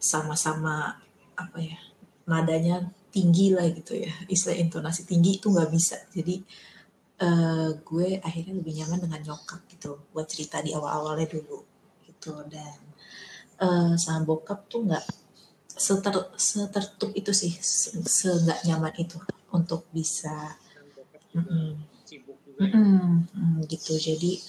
sama-sama 0.00 0.98
apa 1.38 1.58
ya 1.60 1.78
nadanya 2.26 2.90
tinggi 3.10 3.52
lah 3.52 3.66
gitu 3.74 3.98
ya. 3.98 4.10
Istilah 4.30 4.56
intonasi 4.56 5.02
tinggi 5.04 5.42
itu 5.42 5.50
nggak 5.50 5.70
bisa. 5.70 5.98
Jadi 6.14 6.40
uh, 7.26 7.74
gue 7.82 8.22
akhirnya 8.22 8.54
lebih 8.54 8.72
nyaman 8.80 8.98
dengan 9.04 9.20
nyokap 9.26 9.66
gitu. 9.66 10.10
Buat 10.14 10.30
cerita 10.30 10.62
di 10.62 10.70
awal-awalnya 10.72 11.26
dulu 11.26 11.58
gitu. 12.06 12.32
Dan 12.46 12.78
uh, 13.60 13.94
sama 13.98 14.22
bokap 14.22 14.70
tuh 14.70 14.86
nggak 14.86 15.04
seter 15.80 16.14
setertutup 16.36 17.10
itu 17.18 17.32
sih 17.34 17.52
se 17.60 18.30
nggak 18.30 18.68
nyaman 18.68 18.94
itu 19.00 19.16
untuk 19.50 19.88
bisa 19.90 20.54
mm 21.34 21.44
-mm, 21.44 21.68
mm 22.60 23.26
-mm, 23.30 23.52
gitu. 23.70 23.94
Jadi 23.96 24.42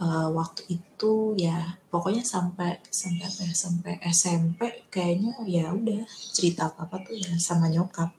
uh, 0.00 0.28
waktu 0.32 0.80
itu 0.80 1.36
ya 1.38 1.78
pokoknya 1.92 2.24
sampai 2.24 2.80
sampai 2.88 3.24
apa 3.28 3.40
ya 3.46 3.54
sampai 3.54 3.94
SMP 4.08 4.60
kayaknya 4.90 5.32
ya 5.46 5.66
udah 5.70 6.02
cerita 6.34 6.72
apa 6.72 6.88
apa 6.88 6.96
tuh 7.04 7.14
ya 7.16 7.32
sama 7.38 7.68
nyokap. 7.68 8.10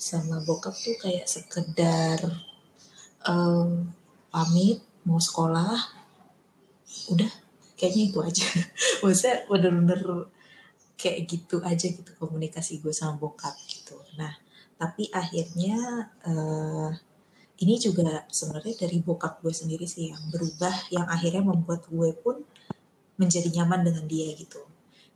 Sama 0.00 0.40
bokap 0.48 0.72
tuh 0.80 0.96
kayak 0.96 1.28
sekedar 1.28 2.24
um, 3.28 3.92
pamit 4.32 4.80
mau 5.04 5.20
sekolah 5.20 5.76
udah. 7.12 7.32
Kayaknya 7.76 8.02
itu 8.12 8.18
aja. 8.20 8.46
Maksudnya 9.00 9.36
bener-bener 9.48 10.28
kayak 11.00 11.32
gitu 11.32 11.64
aja 11.64 11.86
gitu 11.88 12.12
komunikasi 12.20 12.84
gue 12.84 12.92
sama 12.92 13.16
bokap 13.16 13.56
gitu. 13.64 13.96
Nah 14.20 14.36
tapi 14.80 15.12
akhirnya 15.12 16.08
uh, 16.24 16.92
ini 17.60 17.76
juga 17.76 18.24
sebenarnya 18.32 18.88
dari 18.88 19.04
bokap 19.04 19.44
gue 19.44 19.52
sendiri 19.52 19.84
sih 19.84 20.08
yang 20.08 20.22
berubah 20.32 20.72
yang 20.88 21.04
akhirnya 21.08 21.44
membuat 21.44 21.84
gue 21.92 22.10
pun 22.16 22.40
menjadi 23.20 23.52
nyaman 23.60 23.84
dengan 23.84 24.04
dia 24.08 24.32
gitu. 24.32 24.64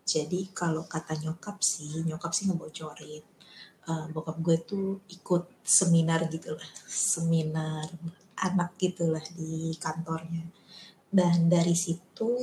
Jadi 0.04 0.52
kalau 0.52 0.84
kata 0.84 1.16
nyokap 1.24 1.64
sih 1.64 2.04
nyokap 2.04 2.36
sih 2.36 2.44
ngebocorin 2.44 3.24
uh, 3.88 4.06
bokap 4.12 4.36
gue 4.44 4.56
tuh 4.60 4.88
ikut 5.08 5.48
seminar 5.64 6.28
gitu 6.28 6.52
lah 6.52 6.68
seminar 6.84 7.88
anak 8.36 8.76
gitulah 8.76 9.24
di 9.32 9.72
kantornya. 9.80 10.44
Dan 11.08 11.48
dari 11.48 11.72
situ 11.72 12.36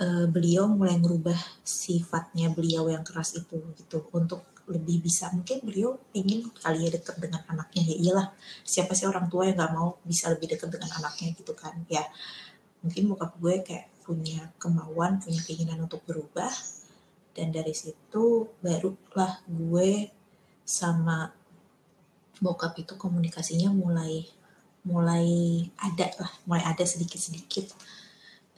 uh, 0.00 0.26
beliau 0.30 0.70
mulai 0.70 0.96
merubah 0.96 1.36
sifatnya 1.60 2.48
beliau 2.48 2.88
yang 2.88 3.04
keras 3.04 3.36
itu 3.36 3.60
gitu. 3.76 4.08
Untuk 4.14 4.40
lebih 4.68 5.00
bisa. 5.02 5.32
Mungkin 5.32 5.64
beliau 5.64 5.96
ingin 6.12 6.48
kali 6.52 6.86
ya 6.86 6.90
dekat 6.92 7.16
dengan 7.18 7.42
anaknya. 7.48 7.82
Ya 7.88 7.96
iyalah 7.96 8.26
siapa 8.62 8.92
sih 8.92 9.08
orang 9.08 9.26
tua 9.32 9.48
yang 9.48 9.56
nggak 9.56 9.72
mau 9.74 9.96
bisa 10.04 10.28
lebih 10.32 10.54
dekat 10.54 10.68
dengan 10.68 10.90
anaknya 11.00 11.34
gitu 11.34 11.52
kan? 11.56 11.74
Ya 11.88 12.04
mungkin 12.84 13.10
bokap 13.10 13.32
gue 13.40 13.54
kayak 13.64 13.86
punya 14.04 14.52
kemauan 14.60 15.20
punya 15.20 15.40
keinginan 15.44 15.88
untuk 15.88 16.04
berubah. 16.04 16.52
Dan 17.32 17.54
dari 17.54 17.72
situ 17.72 18.50
barulah 18.60 19.40
gue 19.46 20.10
sama 20.68 21.32
bokap 22.38 22.78
itu 22.78 22.94
komunikasinya 22.94 23.72
mulai 23.72 24.26
mulai 24.86 25.26
ada 25.76 26.06
lah 26.16 26.30
mulai 26.46 26.64
ada 26.64 26.84
sedikit 26.86 27.18
sedikit 27.18 27.74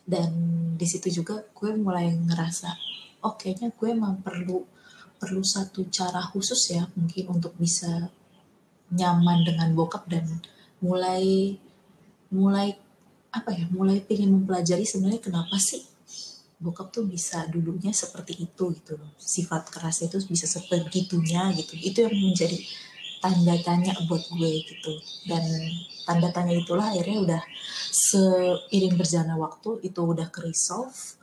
dan 0.04 0.30
di 0.76 0.86
situ 0.86 1.22
juga 1.22 1.42
gue 1.54 1.70
mulai 1.74 2.12
ngerasa 2.12 2.70
oh 3.24 3.34
kayaknya 3.36 3.72
gue 3.72 3.88
emang 3.88 4.20
perlu 4.20 4.64
perlu 5.20 5.44
satu 5.44 5.84
cara 5.92 6.24
khusus 6.24 6.72
ya 6.72 6.88
mungkin 6.96 7.28
untuk 7.28 7.52
bisa 7.60 8.08
nyaman 8.90 9.44
dengan 9.44 9.68
bokap 9.76 10.08
dan 10.08 10.24
mulai 10.80 11.54
mulai 12.32 12.74
apa 13.30 13.54
ya 13.54 13.68
mulai 13.70 14.02
pengen 14.02 14.42
mempelajari 14.42 14.82
sebenarnya 14.82 15.22
kenapa 15.22 15.54
sih 15.60 15.86
bokap 16.60 16.92
tuh 16.92 17.08
bisa 17.08 17.48
dulunya 17.48 17.90
seperti 17.90 18.36
itu 18.44 18.64
gitu 18.76 19.00
loh. 19.00 19.10
Sifat 19.16 19.72
keras 19.72 20.04
itu 20.04 20.20
bisa 20.28 20.44
sebegitunya 20.44 21.48
gitu. 21.56 21.72
Itu 21.80 22.04
yang 22.04 22.12
menjadi 22.12 22.60
tanda 23.24 23.56
tanya 23.64 23.96
buat 24.04 24.20
gue 24.28 24.52
gitu. 24.68 24.92
Dan 25.24 25.40
tanda 26.04 26.28
tanya 26.28 26.52
itulah 26.52 26.92
akhirnya 26.92 27.18
udah 27.24 27.42
seiring 27.90 28.94
berjalannya 29.00 29.40
waktu 29.40 29.88
itu 29.88 30.00
udah 30.04 30.28
ke 30.28 30.44
resolve 30.44 31.16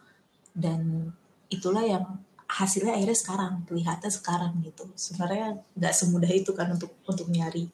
dan 0.58 1.14
itulah 1.54 1.86
yang 1.86 2.18
hasilnya 2.48 2.96
akhirnya 2.96 3.18
sekarang 3.20 3.54
terlihatnya 3.68 4.12
sekarang 4.12 4.52
gitu. 4.64 4.88
Sebenarnya 4.96 5.60
nggak 5.76 5.94
semudah 5.94 6.32
itu 6.32 6.52
kan 6.56 6.72
untuk 6.72 6.96
untuk 7.04 7.28
nyari 7.28 7.68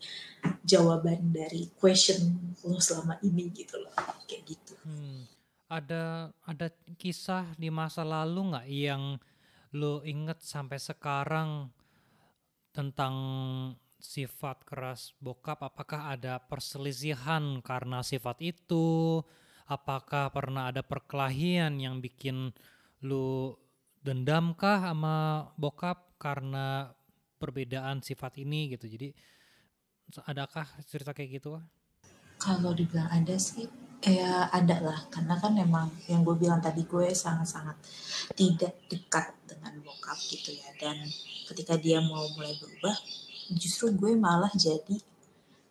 jawaban 0.66 1.30
dari 1.30 1.70
question 1.78 2.54
lo 2.66 2.82
selama 2.82 3.22
ini 3.22 3.54
gitu 3.54 3.78
loh 3.80 3.94
kayak 4.26 4.44
gitu. 4.50 4.74
Hmm. 4.84 5.26
ada 5.74 6.30
ada 6.46 6.70
kisah 7.02 7.50
di 7.58 7.74
masa 7.74 8.06
lalu 8.06 8.54
nggak 8.54 8.68
yang 8.70 9.18
lo 9.74 10.06
inget 10.06 10.38
sampai 10.46 10.78
sekarang 10.78 11.74
tentang 12.70 13.16
sifat 14.04 14.68
keras 14.68 15.16
bokap? 15.24 15.64
Apakah 15.64 16.12
ada 16.12 16.38
perselisihan 16.44 17.64
karena 17.64 18.04
sifat 18.04 18.44
itu? 18.44 19.22
Apakah 19.64 20.28
pernah 20.30 20.70
ada 20.70 20.84
perkelahian 20.84 21.80
yang 21.80 22.04
bikin 22.04 22.52
lu 23.00 23.56
dendam 24.04 24.52
kah 24.54 24.92
sama 24.92 25.48
bokap 25.56 26.20
karena 26.20 26.92
perbedaan 27.40 28.04
sifat 28.04 28.44
ini 28.44 28.76
gitu. 28.76 28.86
Jadi 28.92 29.16
adakah 30.28 30.68
cerita 30.84 31.16
kayak 31.16 31.40
gitu? 31.40 31.60
Kalau 32.38 32.76
dibilang 32.76 33.08
ada 33.08 33.40
sih, 33.40 33.64
ya 34.04 34.52
ada 34.52 34.84
lah. 34.84 35.00
Karena 35.08 35.40
kan 35.40 35.56
memang 35.56 35.88
yang 36.12 36.28
gue 36.28 36.36
bilang 36.36 36.60
tadi 36.60 36.84
gue 36.84 37.16
sangat-sangat 37.16 37.80
tidak 38.36 38.76
dekat 38.92 39.32
dengan 39.48 39.80
bokap 39.80 40.20
gitu 40.28 40.52
ya. 40.52 40.68
Dan 40.76 41.00
ketika 41.48 41.80
dia 41.80 42.04
mau 42.04 42.28
mulai 42.36 42.52
berubah, 42.60 42.96
justru 43.56 43.96
gue 43.96 44.12
malah 44.20 44.52
jadi 44.52 45.00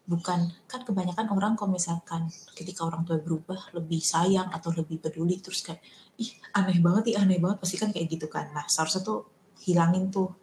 bukan 0.02 0.50
kan 0.66 0.82
kebanyakan 0.82 1.30
orang 1.30 1.54
kalau 1.54 1.78
misalkan 1.78 2.26
ketika 2.58 2.82
orang 2.82 3.06
tua 3.06 3.22
berubah 3.22 3.70
lebih 3.78 4.02
sayang 4.02 4.50
atau 4.50 4.74
lebih 4.74 4.98
peduli 4.98 5.38
terus 5.38 5.62
kayak 5.62 5.78
ih 6.18 6.30
aneh 6.58 6.82
banget 6.82 7.14
ih 7.14 7.16
aneh 7.22 7.38
banget 7.38 7.62
pasti 7.62 7.76
kan 7.78 7.94
kayak 7.94 8.08
gitu 8.10 8.26
kan. 8.26 8.50
Nah 8.50 8.66
seharusnya 8.66 9.02
tuh 9.06 9.20
hilangin 9.62 10.10
tuh 10.10 10.34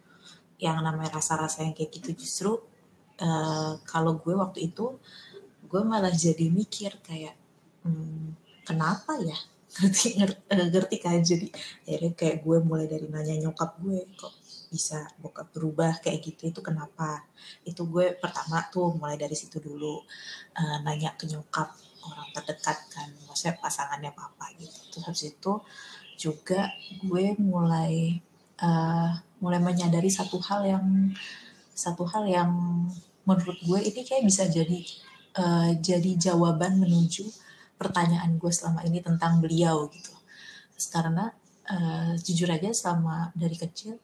yang 0.56 0.80
namanya 0.80 1.20
rasa-rasa 1.20 1.64
yang 1.64 1.76
kayak 1.76 1.92
gitu. 1.92 2.16
Justru 2.16 2.52
uh, 3.20 3.72
kalau 3.84 4.16
gue 4.16 4.32
waktu 4.32 4.72
itu 4.72 4.96
gue 5.68 5.82
malah 5.84 6.12
jadi 6.12 6.48
mikir 6.48 6.96
kayak 7.04 7.36
hmm, 7.84 8.36
kenapa 8.64 9.20
ya? 9.20 9.36
Ngerti 9.76 10.18
ngerti, 10.18 10.40
eh, 10.50 10.66
ngerti 10.72 10.96
kan? 10.98 11.20
Jadi 11.22 11.46
akhirnya 11.86 12.12
kayak 12.16 12.36
gue 12.42 12.56
mulai 12.64 12.90
dari 12.90 13.06
nanya 13.06 13.38
nyokap 13.38 13.78
gue 13.78 14.08
kok 14.18 14.34
bisa 14.70 15.02
bokap 15.18 15.50
berubah 15.50 15.98
kayak 15.98 16.22
gitu 16.22 16.54
itu 16.54 16.60
kenapa? 16.62 17.26
Itu 17.66 17.90
gue 17.90 18.14
pertama 18.14 18.62
tuh 18.70 18.94
mulai 18.94 19.18
dari 19.18 19.34
situ 19.34 19.58
dulu 19.58 20.06
uh, 20.54 20.78
nanya 20.86 21.18
ke 21.18 21.26
nyokap 21.26 21.74
orang 22.06 22.28
terdekat 22.32 22.78
kan 22.88 23.10
maksudnya 23.26 23.58
pasangannya 23.58 24.14
papa 24.14 24.46
gitu. 24.56 24.78
Terus 24.94 25.04
habis 25.04 25.24
itu 25.26 25.52
juga 26.14 26.70
gue 27.02 27.34
mulai 27.42 28.22
uh, 28.62 29.10
mulai 29.42 29.58
menyadari 29.58 30.08
satu 30.08 30.38
hal 30.38 30.62
yang 30.62 30.86
satu 31.74 32.06
hal 32.06 32.24
yang 32.30 32.50
menurut 33.26 33.58
gue 33.66 33.80
ini 33.82 34.00
kayak 34.06 34.22
bisa 34.22 34.46
jadi 34.46 34.80
uh, 35.34 35.70
jadi 35.82 36.10
jawaban 36.30 36.78
menuju 36.78 37.26
pertanyaan 37.74 38.38
gue 38.38 38.52
selama 38.54 38.86
ini 38.86 39.02
tentang 39.02 39.42
beliau 39.42 39.90
gitu. 39.90 40.14
Karena 40.94 41.28
uh, 41.68 42.12
jujur 42.22 42.48
aja 42.48 42.70
selama 42.70 43.34
dari 43.34 43.56
kecil 43.58 43.98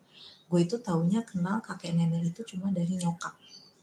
gue 0.47 0.61
itu 0.63 0.77
taunya 0.79 1.27
kenal 1.27 1.59
kakek 1.59 1.95
nenek 1.95 2.31
itu 2.31 2.43
cuma 2.55 2.71
dari 2.71 2.95
nyokap. 2.99 3.35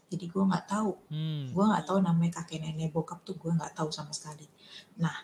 Jadi 0.08 0.24
gue 0.30 0.42
nggak 0.44 0.66
tahu. 0.68 0.92
Hmm. 1.12 1.52
gue 1.52 1.64
nggak 1.64 1.84
tahu 1.84 1.98
namanya 2.00 2.42
kakek 2.42 2.60
nenek 2.64 2.92
bokap 2.92 3.20
tuh 3.24 3.36
gue 3.36 3.52
nggak 3.52 3.76
tahu 3.76 3.92
sama 3.92 4.12
sekali. 4.16 4.48
Nah 5.00 5.14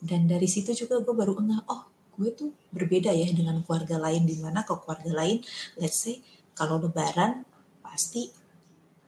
dan 0.00 0.28
dari 0.28 0.48
situ 0.48 0.72
juga 0.72 1.00
gue 1.00 1.14
baru 1.16 1.36
enggak 1.36 1.64
oh 1.68 1.88
gue 2.20 2.30
tuh 2.36 2.50
berbeda 2.72 3.12
ya 3.12 3.28
dengan 3.32 3.60
keluarga 3.64 3.96
lain. 3.96 4.28
Di 4.28 4.36
mana 4.40 4.64
ke 4.64 4.72
keluarga 4.76 5.12
lain 5.12 5.40
let's 5.80 6.04
say 6.04 6.20
kalau 6.52 6.76
lebaran 6.76 7.48
pasti 7.80 8.28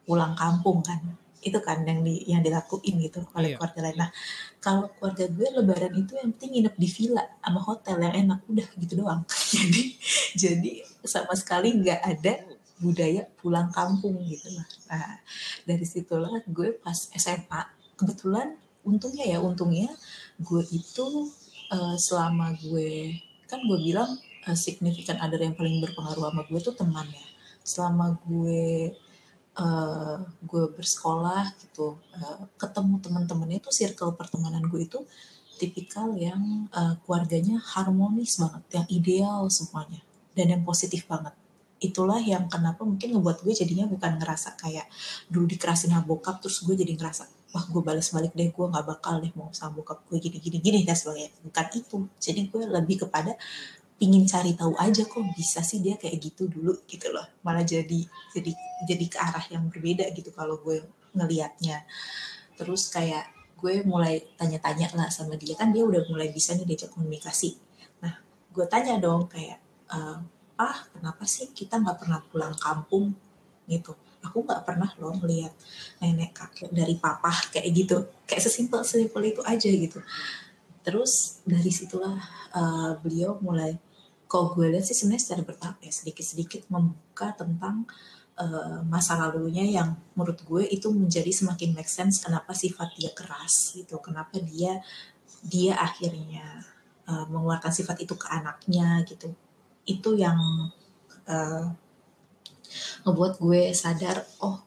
pulang 0.03 0.34
kampung 0.34 0.82
kan 0.82 1.22
itu 1.43 1.59
kan 1.59 1.82
yang 1.82 2.01
di 2.07 2.22
yang 2.30 2.40
dilakuin 2.40 3.03
gitu 3.03 3.26
oleh 3.34 3.55
iya. 3.55 3.57
keluarga 3.59 3.80
lain. 3.82 3.97
Nah 3.99 4.11
kalau 4.62 4.86
keluarga 4.97 5.26
gue 5.26 5.49
lebaran 5.59 5.93
itu 5.99 6.12
yang 6.14 6.30
penting 6.38 6.51
nginep 6.59 6.74
di 6.78 6.88
villa 6.88 7.24
sama 7.43 7.61
hotel 7.61 7.97
yang 7.99 8.14
enak 8.14 8.40
udah 8.47 8.68
gitu 8.78 8.93
doang. 9.03 9.22
jadi 9.55 9.82
jadi 10.38 10.72
sama 11.03 11.34
sekali 11.34 11.74
nggak 11.82 12.01
ada 12.01 12.34
budaya 12.78 13.22
pulang 13.43 13.68
kampung 13.74 14.22
gitu 14.22 14.49
lah. 14.55 14.66
Nah 14.90 15.18
dari 15.66 15.86
situlah 15.86 16.30
gue 16.47 16.78
pas 16.78 17.11
SMA 17.14 17.62
kebetulan 17.99 18.55
untungnya 18.86 19.26
ya 19.26 19.38
untungnya 19.43 19.90
gue 20.38 20.62
itu 20.70 21.30
uh, 21.74 21.97
selama 21.99 22.55
gue 22.59 23.18
kan 23.51 23.59
gue 23.66 23.78
bilang 23.82 24.11
uh, 24.47 24.57
signifikan 24.59 25.18
ada 25.18 25.34
yang 25.38 25.59
paling 25.59 25.82
berpengaruh 25.82 26.30
sama 26.30 26.43
gue 26.47 26.61
tuh 26.62 26.74
teman 26.78 27.07
ya. 27.11 27.26
Selama 27.62 28.18
gue 28.26 28.90
uh, 29.59 30.17
gue 30.45 30.65
bersekolah 30.73 31.53
gitu 31.61 32.01
uh, 32.17 32.49
ketemu 32.57 33.01
teman-temannya 33.05 33.59
itu 33.61 33.71
circle 33.73 34.17
pertemanan 34.17 34.65
gue 34.69 34.87
itu 34.89 35.01
tipikal 35.61 36.11
yang 36.19 36.67
uh, 36.75 36.99
keluarganya 37.05 37.61
harmonis 37.63 38.41
banget 38.41 38.63
yang 38.73 38.87
ideal 38.91 39.47
semuanya 39.47 40.01
dan 40.33 40.51
yang 40.51 40.63
positif 40.67 41.07
banget. 41.07 41.37
Itulah 41.83 42.19
yang 42.23 42.47
kenapa 42.47 42.83
mungkin 42.87 43.15
ngebuat 43.15 43.43
gue 43.43 43.55
jadinya 43.55 43.87
bukan 43.87 44.19
ngerasa 44.19 44.55
kayak 44.59 44.87
dulu 45.31 45.47
dikerasin 45.51 45.95
sama 45.95 46.03
bokap 46.07 46.43
terus 46.43 46.63
gue 46.63 46.75
jadi 46.79 46.95
ngerasa 46.95 47.27
wah 47.53 47.65
gue 47.69 47.83
balas 47.85 48.09
balik 48.11 48.33
deh 48.33 48.49
gue 48.49 48.67
nggak 48.67 48.87
bakal 48.87 49.21
deh 49.21 49.29
mau 49.37 49.53
sama 49.53 49.77
bokap 49.77 50.01
gue 50.09 50.19
gini 50.19 50.39
gini 50.41 50.59
gini 50.59 50.79
dan 50.83 50.97
sebagainya. 50.99 51.31
Bukan 51.47 51.67
itu. 51.79 51.99
Jadi 52.19 52.41
gue 52.49 52.63
lebih 52.67 52.97
kepada 53.07 53.37
pingin 54.03 54.27
cari 54.27 54.59
tahu 54.59 54.75
aja 54.83 55.07
kok 55.07 55.23
bisa 55.39 55.63
sih 55.63 55.79
dia 55.79 55.95
kayak 55.95 56.19
gitu 56.19 56.51
dulu 56.51 56.75
gitu 56.91 57.07
loh. 57.15 57.23
Malah 57.47 57.63
jadi 57.63 58.03
jadi 58.35 58.51
jadi 58.83 59.05
ke 59.07 59.15
arah 59.23 59.47
yang 59.47 59.71
berbeda 59.71 60.11
gitu 60.11 60.35
kalau 60.35 60.59
gue 60.59 60.83
ngelihatnya 61.15 61.87
terus 62.59 62.91
kayak 62.91 63.31
gue 63.63 63.87
mulai 63.87 64.27
tanya-tanya 64.35 64.91
lah 64.99 65.07
sama 65.07 65.39
dia. 65.39 65.55
Kan 65.55 65.71
dia 65.71 65.87
udah 65.87 66.03
mulai 66.11 66.35
bisa 66.35 66.59
nih 66.59 66.67
diajak 66.67 66.91
komunikasi. 66.91 67.55
Nah 68.03 68.19
gue 68.51 68.67
tanya 68.67 68.99
dong 68.99 69.31
kayak 69.31 69.63
ah 70.59 70.79
kenapa 70.91 71.23
sih 71.23 71.55
kita 71.55 71.79
nggak 71.79 72.03
pernah 72.03 72.19
pulang 72.27 72.59
kampung? 72.59 73.15
Gitu. 73.71 73.95
Aku 74.27 74.43
nggak 74.43 74.67
pernah 74.67 74.91
loh 74.99 75.15
melihat 75.23 75.55
nenek 76.03 76.35
kakek 76.35 76.75
dari 76.75 76.99
papa 76.99 77.31
kayak 77.55 77.71
gitu. 77.71 78.03
Kayak 78.27 78.51
sesimpel 78.51 78.83
sesimpel 78.83 79.31
itu 79.31 79.47
aja 79.47 79.71
gitu. 79.71 80.03
Terus 80.83 81.39
dari 81.47 81.71
situlah 81.71 82.19
uh, 82.51 82.99
beliau 82.99 83.39
mulai 83.39 83.79
kalau 84.33 84.57
gue 84.57 84.72
lihat 84.72 84.89
sih 84.89 84.97
sebenarnya 84.97 85.24
secara 85.28 85.43
bertahap 85.45 85.76
ya 85.85 85.93
sedikit-sedikit 85.93 86.64
membuka 86.72 87.37
tentang 87.37 87.85
uh, 88.41 88.80
masa 88.89 89.20
lalunya 89.20 89.68
yang 89.68 89.93
menurut 90.16 90.41
gue 90.49 90.64
itu 90.72 90.89
menjadi 90.89 91.28
semakin 91.28 91.76
make 91.76 91.93
sense 91.93 92.24
kenapa 92.24 92.57
sifat 92.57 92.97
dia 92.97 93.12
keras 93.12 93.76
gitu 93.76 94.01
kenapa 94.01 94.41
dia 94.41 94.80
dia 95.45 95.76
akhirnya 95.76 96.64
uh, 97.12 97.28
mengeluarkan 97.28 97.74
sifat 97.74 98.01
itu 98.01 98.14
ke 98.14 98.26
anaknya 98.30 99.03
gitu. 99.05 99.35
Itu 99.83 100.14
yang 100.14 100.39
uh, 101.26 101.66
ngebuat 103.05 103.43
gue 103.43 103.74
sadar 103.76 104.22
oh 104.41 104.62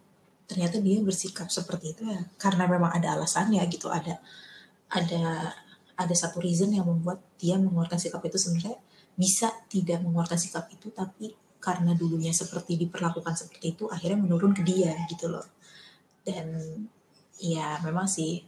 ternyata 0.46 0.78
dia 0.78 1.02
bersikap 1.02 1.50
seperti 1.50 1.98
itu 1.98 2.06
ya 2.06 2.22
karena 2.38 2.70
memang 2.70 2.94
ada 2.94 3.18
alasannya 3.18 3.66
gitu 3.66 3.90
ada 3.90 4.22
ada 4.94 5.58
ada 5.98 6.14
satu 6.14 6.38
reason 6.38 6.70
yang 6.70 6.86
membuat 6.86 7.18
dia 7.42 7.58
mengeluarkan 7.58 7.98
sikap 7.98 8.22
itu 8.30 8.38
sebenarnya 8.38 8.78
bisa 9.16 9.52
tidak 9.72 10.04
mengeluarkan 10.04 10.40
sikap 10.40 10.68
itu 10.72 10.92
tapi 10.92 11.32
karena 11.60 11.98
dulunya 11.98 12.30
seperti 12.30 12.78
diperlakukan 12.78 13.34
seperti 13.34 13.74
itu 13.74 13.90
akhirnya 13.90 14.22
menurun 14.22 14.54
ke 14.54 14.62
dia 14.62 14.94
gitu 15.10 15.32
loh. 15.32 15.48
Dan 16.22 16.48
ya 17.40 17.80
memang 17.82 18.06
sih 18.06 18.44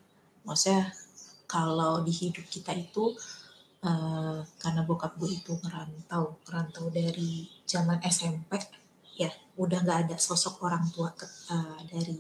maksudnya 0.45 0.93
kalau 1.49 2.03
di 2.03 2.11
hidup 2.11 2.45
kita 2.47 2.76
itu 2.76 3.15
uh, 3.84 4.39
karena 4.59 4.82
bokap 4.84 5.15
gue 5.18 5.32
itu 5.32 5.55
ngerantau 5.55 6.43
ngerantau 6.45 6.86
dari 6.91 7.47
zaman 7.63 8.03
SMP 8.03 8.59
ya 9.18 9.32
udah 9.57 9.82
nggak 9.82 9.99
ada 10.07 10.15
sosok 10.22 10.61
orang 10.61 10.86
tua 10.93 11.09
ke, 11.18 11.26
uh, 11.49 11.80
dari 11.89 12.15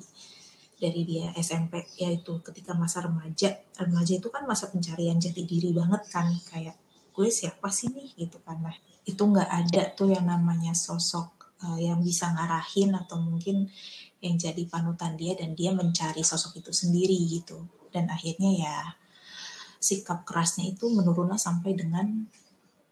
dari 0.77 1.01
dia 1.05 1.33
SMP 1.37 1.85
yaitu 1.97 2.41
ketika 2.41 2.73
masa 2.73 3.05
remaja 3.05 3.57
remaja 3.77 4.13
itu 4.17 4.29
kan 4.29 4.45
masa 4.45 4.69
pencarian 4.69 5.17
jati 5.17 5.45
diri 5.45 5.73
banget 5.73 6.01
kan 6.09 6.29
kayak 6.49 6.77
gue 7.17 7.33
siapa 7.33 7.73
sih 7.73 7.89
nih 7.89 8.29
gitu 8.29 8.37
kan 8.45 8.61
nah 8.61 8.75
itu 9.09 9.17
nggak 9.17 9.49
ada 9.49 9.89
tuh 9.97 10.13
yang 10.13 10.29
namanya 10.29 10.77
sosok 10.77 11.57
uh, 11.65 11.81
yang 11.81 11.97
bisa 12.05 12.29
ngarahin 12.29 12.93
atau 12.93 13.17
mungkin 13.17 13.65
yang 14.21 14.37
jadi 14.37 14.61
panutan 14.69 15.17
dia 15.17 15.33
dan 15.33 15.57
dia 15.57 15.73
mencari 15.73 16.21
sosok 16.21 16.61
itu 16.61 16.69
sendiri 16.69 17.17
gitu 17.25 17.57
dan 17.89 18.13
akhirnya 18.13 18.51
ya 18.53 18.77
sikap 19.81 20.21
kerasnya 20.29 20.77
itu 20.77 20.85
menurunlah 20.93 21.41
sampai 21.41 21.73
dengan 21.73 22.29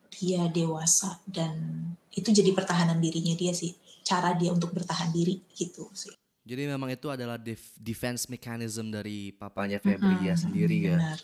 dia 0.09 0.49
dewasa 0.49 1.21
dan 1.29 1.85
itu 2.09 2.33
jadi 2.33 2.49
pertahanan 2.57 2.97
dirinya 2.97 3.37
dia 3.37 3.53
sih 3.53 3.77
cara 4.01 4.33
dia 4.33 4.49
untuk 4.49 4.73
bertahan 4.73 5.13
diri 5.13 5.37
gitu 5.53 5.85
sih 5.93 6.13
jadi 6.45 6.69
memang 6.69 6.93
itu 6.93 7.09
adalah 7.09 7.41
defense 7.73 8.29
mechanism 8.29 8.93
dari 8.93 9.33
papanya 9.33 9.81
Febri 9.81 10.29
ya 10.29 10.37
sendiri 10.37 10.77
ya. 10.77 10.93
Benar. 10.93 11.19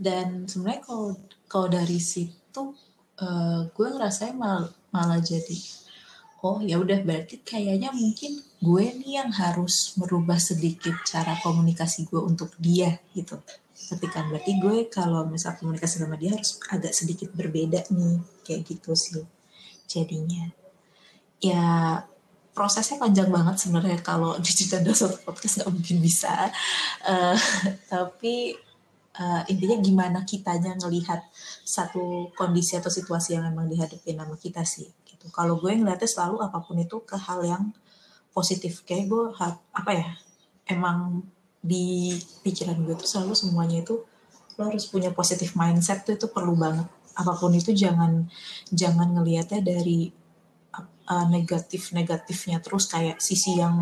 Dan 0.00 0.48
sebenarnya 0.48 0.80
kalau 0.88 1.20
kalau 1.44 1.68
dari 1.68 2.00
situ 2.52 2.76
uh, 3.24 3.64
gue 3.72 3.88
ngerasa 3.88 4.36
mal, 4.36 4.68
malah 4.92 5.24
jadi 5.24 5.56
oh 6.44 6.60
ya 6.60 6.76
udah 6.76 7.00
berarti 7.00 7.40
kayaknya 7.40 7.88
mungkin 7.96 8.44
gue 8.60 8.84
nih 9.00 9.24
yang 9.24 9.32
harus 9.32 9.96
merubah 9.96 10.36
sedikit 10.36 10.92
cara 11.08 11.40
komunikasi 11.40 12.04
gue 12.12 12.20
untuk 12.20 12.52
dia 12.60 13.00
gitu. 13.16 13.40
Ketika 13.72 14.28
berarti 14.28 14.60
gue 14.60 14.76
kalau 14.92 15.24
misal 15.24 15.56
komunikasi 15.56 16.04
sama 16.04 16.20
dia 16.20 16.36
harus 16.36 16.60
agak 16.68 16.92
sedikit 16.92 17.32
berbeda 17.32 17.88
nih 17.88 18.20
kayak 18.44 18.68
gitu 18.68 18.92
sih 18.92 19.24
jadinya. 19.88 20.52
Ya 21.40 21.64
prosesnya 22.52 23.00
panjang 23.00 23.32
banget 23.32 23.64
sebenarnya 23.64 24.02
kalau 24.04 24.36
diceritain 24.36 24.84
dalam 24.84 24.98
satu 24.98 25.24
podcast 25.24 25.62
nggak 25.62 25.72
mungkin 25.72 25.98
bisa 26.04 26.52
uh, 27.08 27.38
tapi 27.92 28.58
uh, 29.18 29.42
intinya 29.48 29.76
gimana 29.80 30.18
kitanya 30.24 30.76
ngelihat 30.78 31.20
satu 31.64 32.32
kondisi 32.36 32.78
atau 32.78 32.88
situasi 32.88 33.36
yang 33.36 33.44
memang 33.48 33.68
dihadapi 33.68 34.16
nama 34.16 34.36
kita 34.36 34.64
sih 34.64 34.88
gitu. 35.04 35.28
Kalau 35.32 35.60
gue 35.60 35.72
ngeliatnya 35.72 36.08
selalu 36.08 36.40
apa 36.40 36.58
pun 36.64 36.80
itu 36.80 37.02
ke 37.04 37.16
hal 37.16 37.44
yang 37.44 37.72
positif. 38.32 38.84
Kayak 38.88 39.12
gue 39.12 39.24
apa 39.72 39.90
ya 39.92 40.08
emang 40.68 41.26
di 41.62 42.16
pikiran 42.42 42.80
gue 42.82 42.96
tuh 42.98 43.08
selalu 43.08 43.34
semuanya 43.38 43.84
itu 43.84 44.02
lo 44.58 44.62
harus 44.68 44.84
punya 44.90 45.14
positif 45.14 45.54
mindset 45.56 46.04
tuh 46.04 46.16
itu 46.16 46.26
perlu 46.32 46.56
banget. 46.56 46.88
Apa 47.12 47.36
pun 47.36 47.52
itu 47.52 47.76
jangan 47.76 48.28
jangan 48.72 49.12
ngelihatnya 49.12 49.60
dari 49.60 50.08
uh, 51.08 51.26
negatif 51.28 51.92
negatifnya 51.92 52.58
terus 52.64 52.88
kayak 52.88 53.20
sisi 53.20 53.60
yang 53.60 53.76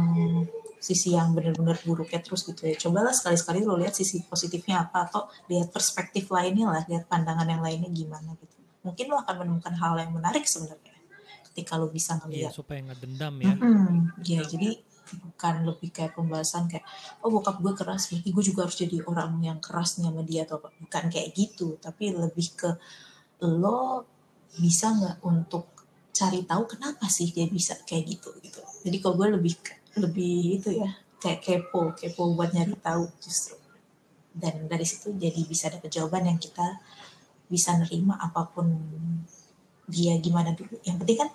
sisi 0.81 1.13
yang 1.13 1.37
benar-benar 1.37 1.77
buruknya 1.85 2.25
terus 2.25 2.43
gitu 2.49 2.65
ya. 2.65 2.75
Cobalah 2.75 3.13
sekali-sekali 3.13 3.61
lo 3.63 3.77
lihat 3.77 3.93
sisi 3.93 4.25
positifnya 4.25 4.89
apa 4.89 5.13
atau 5.13 5.29
lihat 5.53 5.69
perspektif 5.69 6.33
lainnya 6.33 6.73
lah 6.73 6.83
lihat 6.89 7.05
pandangan 7.05 7.45
yang 7.45 7.61
lainnya 7.61 7.93
gimana 7.93 8.33
gitu. 8.41 8.57
Mungkin 8.81 9.05
lo 9.13 9.21
akan 9.21 9.35
menemukan 9.45 9.77
hal 9.77 10.01
yang 10.01 10.17
menarik 10.17 10.49
sebenarnya 10.49 10.97
ketika 11.53 11.77
lo 11.77 11.93
bisa 11.93 12.17
iya, 12.17 12.21
ngelihat. 12.25 12.51
ya, 12.51 12.57
supaya 12.57 12.79
nggak 12.81 13.01
dendam 13.05 13.35
ya. 13.37 13.53
Mm 13.53 13.61
-hmm. 13.61 13.97
ya 14.25 14.43
jadi 14.49 14.69
bukan 15.11 15.55
lebih 15.67 15.91
kayak 15.91 16.15
pembahasan 16.15 16.71
kayak 16.71 16.87
oh 17.27 17.35
bokap 17.35 17.59
gue 17.59 17.75
keras 17.75 18.09
berarti 18.09 18.31
gue 18.31 18.45
juga 18.47 18.61
harus 18.65 18.79
jadi 18.79 18.97
orang 19.03 19.43
yang 19.43 19.59
keras 19.61 20.01
sama 20.01 20.25
dia 20.25 20.49
atau 20.49 20.65
apa. 20.65 20.73
Bukan 20.81 21.05
kayak 21.13 21.29
gitu 21.37 21.77
tapi 21.77 22.17
lebih 22.17 22.57
ke 22.57 22.71
lo 23.45 24.09
bisa 24.57 24.97
nggak 24.97 25.17
untuk 25.29 25.77
cari 26.11 26.43
tahu 26.43 26.67
kenapa 26.67 27.07
sih 27.07 27.29
dia 27.31 27.45
bisa 27.47 27.77
kayak 27.85 28.05
gitu 28.17 28.33
gitu. 28.41 28.65
Jadi 28.87 28.97
kalau 28.99 29.15
gue 29.21 29.29
lebih 29.37 29.55
lebih 29.99 30.63
itu 30.63 30.71
ya 30.79 30.91
kayak 31.21 31.41
kepo 31.43 31.93
kepo 31.99 32.33
buat 32.37 32.55
nyari 32.55 32.75
tahu 32.79 33.11
justru. 33.19 33.59
Dan 34.31 34.71
dari 34.71 34.87
situ 34.87 35.11
jadi 35.19 35.43
bisa 35.43 35.67
dapet 35.69 35.91
jawaban 35.91 36.31
yang 36.31 36.39
kita 36.39 36.79
bisa 37.51 37.75
nerima 37.75 38.15
apa 38.15 38.47
pun 38.47 38.71
dia 39.91 40.15
gimana 40.23 40.55
dulu. 40.55 40.79
Yang 40.87 40.97
penting 41.03 41.19
kan 41.19 41.31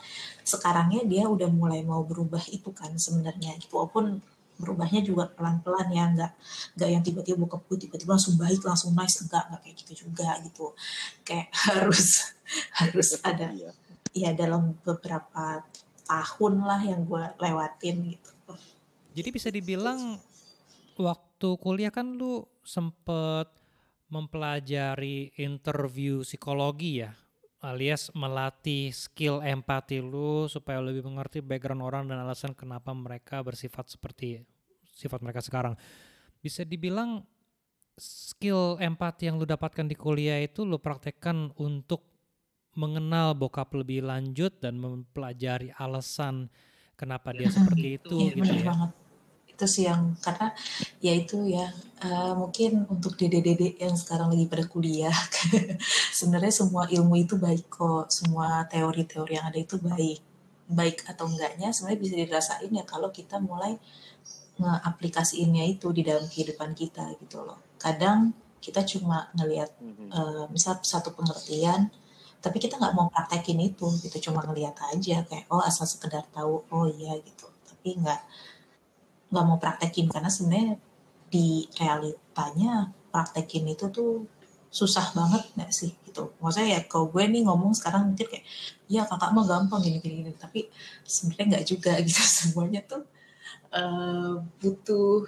sekarangnya 0.47 1.03
dia 1.03 1.27
udah 1.27 1.51
mulai 1.51 1.83
mau 1.83 2.01
berubah 2.07 2.41
itu 2.47 2.71
kan 2.71 2.95
sebenarnya. 2.95 3.59
Gitu 3.59 3.75
walaupun 3.75 4.23
berubahnya 4.55 5.03
juga 5.03 5.27
pelan-pelan 5.35 5.91
ya 5.91 6.07
nggak 6.15 6.31
nggak 6.79 6.89
yang 6.89 7.03
tiba-tiba 7.03 7.37
buka 7.43 7.59
gue 7.67 7.75
tiba-tiba 7.75 8.15
langsung 8.15 8.39
baik 8.39 8.63
langsung 8.63 8.95
nice 8.95 9.19
enggak 9.19 9.43
nggak 9.51 9.61
kayak 9.67 9.75
gitu 9.83 9.93
juga 10.07 10.29
gitu. 10.47 10.65
Kayak 11.27 11.47
harus 11.67 12.31
harus 12.79 13.09
ada 13.19 13.51
iya. 13.51 13.71
ya 14.15 14.29
dalam 14.31 14.79
beberapa 14.87 15.67
tahun 16.07 16.53
lah 16.63 16.81
yang 16.85 17.03
gue 17.03 17.23
lewatin 17.43 18.15
gitu. 18.15 18.31
Jadi 19.15 19.29
bisa 19.31 19.47
dibilang 19.47 20.19
waktu 20.99 21.49
kuliah 21.55 21.91
kan 21.91 22.19
lu 22.19 22.43
sempet 22.67 23.47
mempelajari 24.11 25.31
interview 25.39 26.21
psikologi 26.21 27.03
ya 27.03 27.15
alias 27.65 28.13
melatih 28.13 28.93
skill 28.93 29.41
empati 29.41 29.97
lu 29.97 30.45
supaya 30.45 30.77
lebih 30.77 31.01
mengerti 31.01 31.41
background 31.41 31.81
orang 31.81 32.03
dan 32.05 32.21
alasan 32.21 32.53
kenapa 32.53 32.93
mereka 32.93 33.41
bersifat 33.41 33.89
seperti 33.89 34.45
sifat 34.93 35.25
mereka 35.25 35.41
sekarang. 35.41 35.73
Bisa 36.39 36.61
dibilang 36.61 37.25
skill 37.97 38.77
empati 38.77 39.25
yang 39.31 39.41
lu 39.41 39.49
dapatkan 39.49 39.89
di 39.89 39.97
kuliah 39.97 40.37
itu 40.45 40.61
lu 40.61 40.77
praktekkan 40.77 41.49
untuk 41.57 42.05
mengenal 42.77 43.33
bokap 43.33 43.71
lebih 43.73 44.05
lanjut 44.05 44.61
dan 44.61 44.77
mempelajari 44.77 45.71
alasan 45.79 46.51
kenapa 46.99 47.31
dia 47.31 47.49
seperti 47.49 47.97
itu 47.97 48.17
iya, 48.29 48.35
gitu 48.35 48.53
ya. 48.61 48.65
banget. 48.71 48.91
Itu 49.55 49.65
sih 49.65 49.87
yang 49.87 50.19
karena 50.19 50.51
ya 50.99 51.13
itu 51.15 51.47
ya 51.47 51.71
uh, 52.03 52.35
mungkin 52.35 52.83
untuk 52.91 53.15
dede-dede 53.15 53.79
yang 53.79 53.95
sekarang 53.95 54.35
lagi 54.35 54.45
pada 54.51 54.67
kuliah 54.67 55.15
sebenarnya 56.19 56.51
semua 56.51 56.91
ilmu 56.91 57.15
itu 57.15 57.39
baik 57.39 57.71
kok, 57.71 58.11
semua 58.11 58.67
teori-teori 58.67 59.39
yang 59.39 59.47
ada 59.47 59.59
itu 59.59 59.79
baik. 59.79 60.19
Baik 60.67 61.07
atau 61.07 61.31
enggaknya 61.31 61.71
sebenarnya 61.71 61.99
bisa 62.03 62.13
dirasain 62.19 62.71
ya 62.73 62.83
kalau 62.83 63.09
kita 63.15 63.39
mulai 63.39 63.79
ngeaplikasiinnya 64.59 65.63
itu 65.67 65.91
di 65.95 66.03
dalam 66.03 66.27
kehidupan 66.27 66.75
kita 66.75 67.15
gitu 67.23 67.43
loh. 67.47 67.59
Kadang 67.79 68.35
kita 68.59 68.81
cuma 68.83 69.29
ngelihat 69.37 69.71
uh, 70.09 70.49
misal 70.49 70.81
satu 70.81 71.13
pengertian 71.13 71.93
tapi 72.45 72.61
kita 72.61 72.77
nggak 72.77 72.93
mau 72.93 73.09
praktekin 73.09 73.57
itu 73.57 73.89
gitu 74.05 74.29
cuma 74.29 74.45
ngeliat 74.45 74.77
aja 74.93 75.25
kayak 75.25 75.49
oh 75.49 75.61
asal 75.65 75.89
sekedar 75.89 76.21
tahu 76.29 76.61
oh 76.69 76.85
iya 76.85 77.17
gitu 77.17 77.49
tapi 77.65 77.97
nggak 77.97 78.21
nggak 79.35 79.47
mau 79.47 79.59
praktekin 79.59 80.07
karena 80.07 80.31
sebenarnya 80.31 80.79
di 81.27 81.67
realitanya 81.75 82.95
praktekin 83.11 83.67
itu 83.67 83.91
tuh 83.91 84.23
susah 84.75 85.15
banget 85.15 85.43
nggak 85.55 85.71
sih 85.71 85.91
gitu. 86.03 86.35
Maksudnya 86.43 86.67
ya 86.75 86.81
kalau 86.83 87.07
gue 87.07 87.23
nih 87.23 87.47
ngomong 87.47 87.71
sekarang 87.71 88.11
mungkin 88.11 88.27
kayak 88.27 88.45
ya 88.91 89.07
kakak 89.07 89.31
mah 89.31 89.45
gampang 89.47 89.79
gini 89.79 89.97
gini, 90.03 90.15
gini. 90.19 90.33
tapi 90.35 90.67
sebenarnya 91.07 91.45
nggak 91.55 91.65
juga 91.67 91.91
gitu. 92.07 92.19
Semuanya 92.19 92.81
tuh 92.83 93.03
uh, 93.71 94.43
butuh 94.59 95.23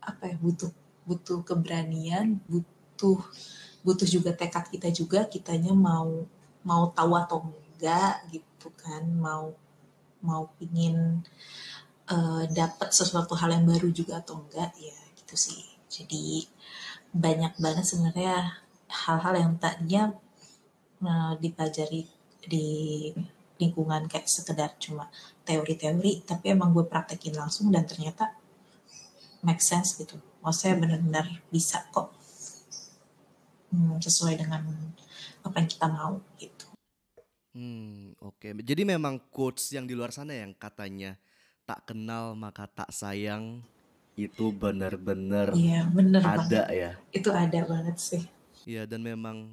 apa 0.00 0.32
ya 0.32 0.36
butuh 0.40 0.72
butuh 1.04 1.38
keberanian 1.44 2.40
butuh 2.48 3.20
butuh 3.84 4.08
juga 4.08 4.32
tekad 4.32 4.66
kita 4.72 4.88
juga 4.88 5.28
kitanya 5.28 5.76
mau 5.76 6.24
mau 6.64 6.88
tahu 6.96 7.12
atau 7.20 7.44
enggak 7.44 8.24
gitu 8.32 8.72
kan. 8.80 9.04
Mau 9.04 9.52
mau 10.24 10.48
pingin 10.56 11.20
uh, 12.12 12.44
dapat 12.52 12.92
sesuatu 12.92 13.32
hal 13.40 13.56
yang 13.56 13.64
baru 13.64 13.88
juga 13.88 14.20
atau 14.20 14.44
enggak 14.44 14.76
ya 14.76 14.96
gitu 15.16 15.34
sih 15.34 15.64
jadi 15.88 16.44
banyak 17.12 17.56
banget 17.56 17.84
sebenarnya 17.88 18.60
hal-hal 18.88 19.34
yang 19.36 19.52
tadinya 19.56 20.12
uh, 21.00 21.32
dipelajari 21.40 22.04
di 22.44 22.66
lingkungan 23.56 24.10
kayak 24.10 24.28
sekedar 24.28 24.76
cuma 24.76 25.08
teori-teori 25.48 26.26
tapi 26.28 26.52
emang 26.52 26.74
gue 26.76 26.84
praktekin 26.84 27.38
langsung 27.38 27.72
dan 27.72 27.88
ternyata 27.88 28.36
make 29.40 29.62
sense 29.62 29.96
gitu 29.96 30.18
maksudnya 30.42 30.82
benar-benar 30.82 31.26
bisa 31.48 31.86
kok 31.94 32.10
hmm, 33.72 33.98
sesuai 34.02 34.36
dengan 34.36 34.62
apa 35.42 35.56
yang 35.58 35.68
kita 35.70 35.86
mau 35.88 36.20
gitu. 36.38 36.66
Hmm, 37.52 38.16
oke. 38.22 38.40
Okay. 38.40 38.52
Jadi 38.64 38.82
memang 38.88 39.20
quotes 39.28 39.72
yang 39.76 39.84
di 39.84 39.92
luar 39.92 40.12
sana 40.14 40.32
yang 40.32 40.56
katanya 40.56 41.18
tak 41.72 41.88
kenal 41.88 42.36
maka 42.36 42.68
tak 42.68 42.92
sayang 42.92 43.64
itu 44.12 44.52
benar-benar 44.52 45.56
Iya, 45.56 45.88
benar 45.88 46.20
ada 46.20 46.44
banget. 46.44 46.68
ya. 46.68 46.90
Itu 47.16 47.32
ada 47.32 47.60
banget 47.64 47.96
sih. 47.96 48.22
Iya, 48.68 48.84
dan 48.84 49.00
memang 49.00 49.48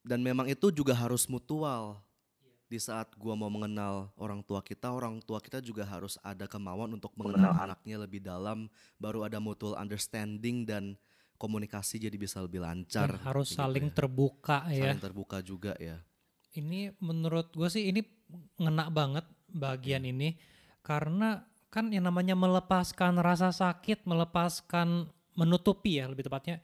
dan 0.00 0.24
memang 0.24 0.48
itu 0.48 0.72
juga 0.72 0.96
harus 0.96 1.28
mutual. 1.28 2.00
Di 2.68 2.80
saat 2.80 3.12
gua 3.20 3.36
mau 3.36 3.52
mengenal 3.52 4.08
orang 4.16 4.40
tua 4.40 4.64
kita, 4.64 4.92
orang 4.92 5.20
tua 5.20 5.40
kita 5.44 5.60
juga 5.60 5.84
harus 5.84 6.16
ada 6.24 6.48
kemauan 6.48 6.96
untuk 6.96 7.12
mengenal 7.20 7.52
anaknya 7.56 8.00
lebih 8.00 8.24
dalam, 8.24 8.68
baru 8.96 9.28
ada 9.28 9.36
mutual 9.40 9.76
understanding 9.76 10.64
dan 10.64 10.96
komunikasi 11.36 12.00
jadi 12.00 12.16
bisa 12.16 12.40
lebih 12.40 12.64
lancar. 12.64 13.12
Dan 13.12 13.24
harus 13.24 13.52
gitu 13.52 13.60
saling 13.60 13.88
ya. 13.88 13.92
terbuka 13.92 14.58
ya. 14.72 14.88
Saling 14.88 15.04
terbuka 15.04 15.36
juga 15.44 15.72
ya. 15.76 16.00
Ini 16.56 16.96
menurut 17.00 17.52
gue 17.52 17.68
sih 17.68 17.88
ini 17.92 18.04
ngena 18.56 18.88
banget 18.88 19.24
bagian 19.48 20.04
hmm. 20.04 20.12
ini 20.16 20.28
karena 20.84 21.44
kan 21.68 21.92
yang 21.92 22.08
namanya 22.08 22.32
melepaskan 22.32 23.20
rasa 23.20 23.52
sakit, 23.52 24.08
melepaskan 24.08 25.08
menutupi 25.36 26.00
ya 26.00 26.08
lebih 26.08 26.26
tepatnya 26.26 26.58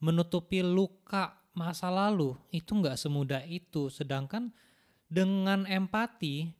menutupi 0.00 0.64
luka 0.64 1.36
masa 1.52 1.92
lalu 1.92 2.34
itu 2.50 2.72
nggak 2.72 2.96
semudah 2.96 3.44
itu. 3.46 3.92
Sedangkan 3.92 4.50
dengan 5.06 5.68
empati 5.68 6.50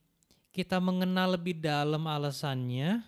kita 0.52 0.78
mengenal 0.78 1.40
lebih 1.40 1.56
dalam 1.56 2.04
alasannya, 2.04 3.00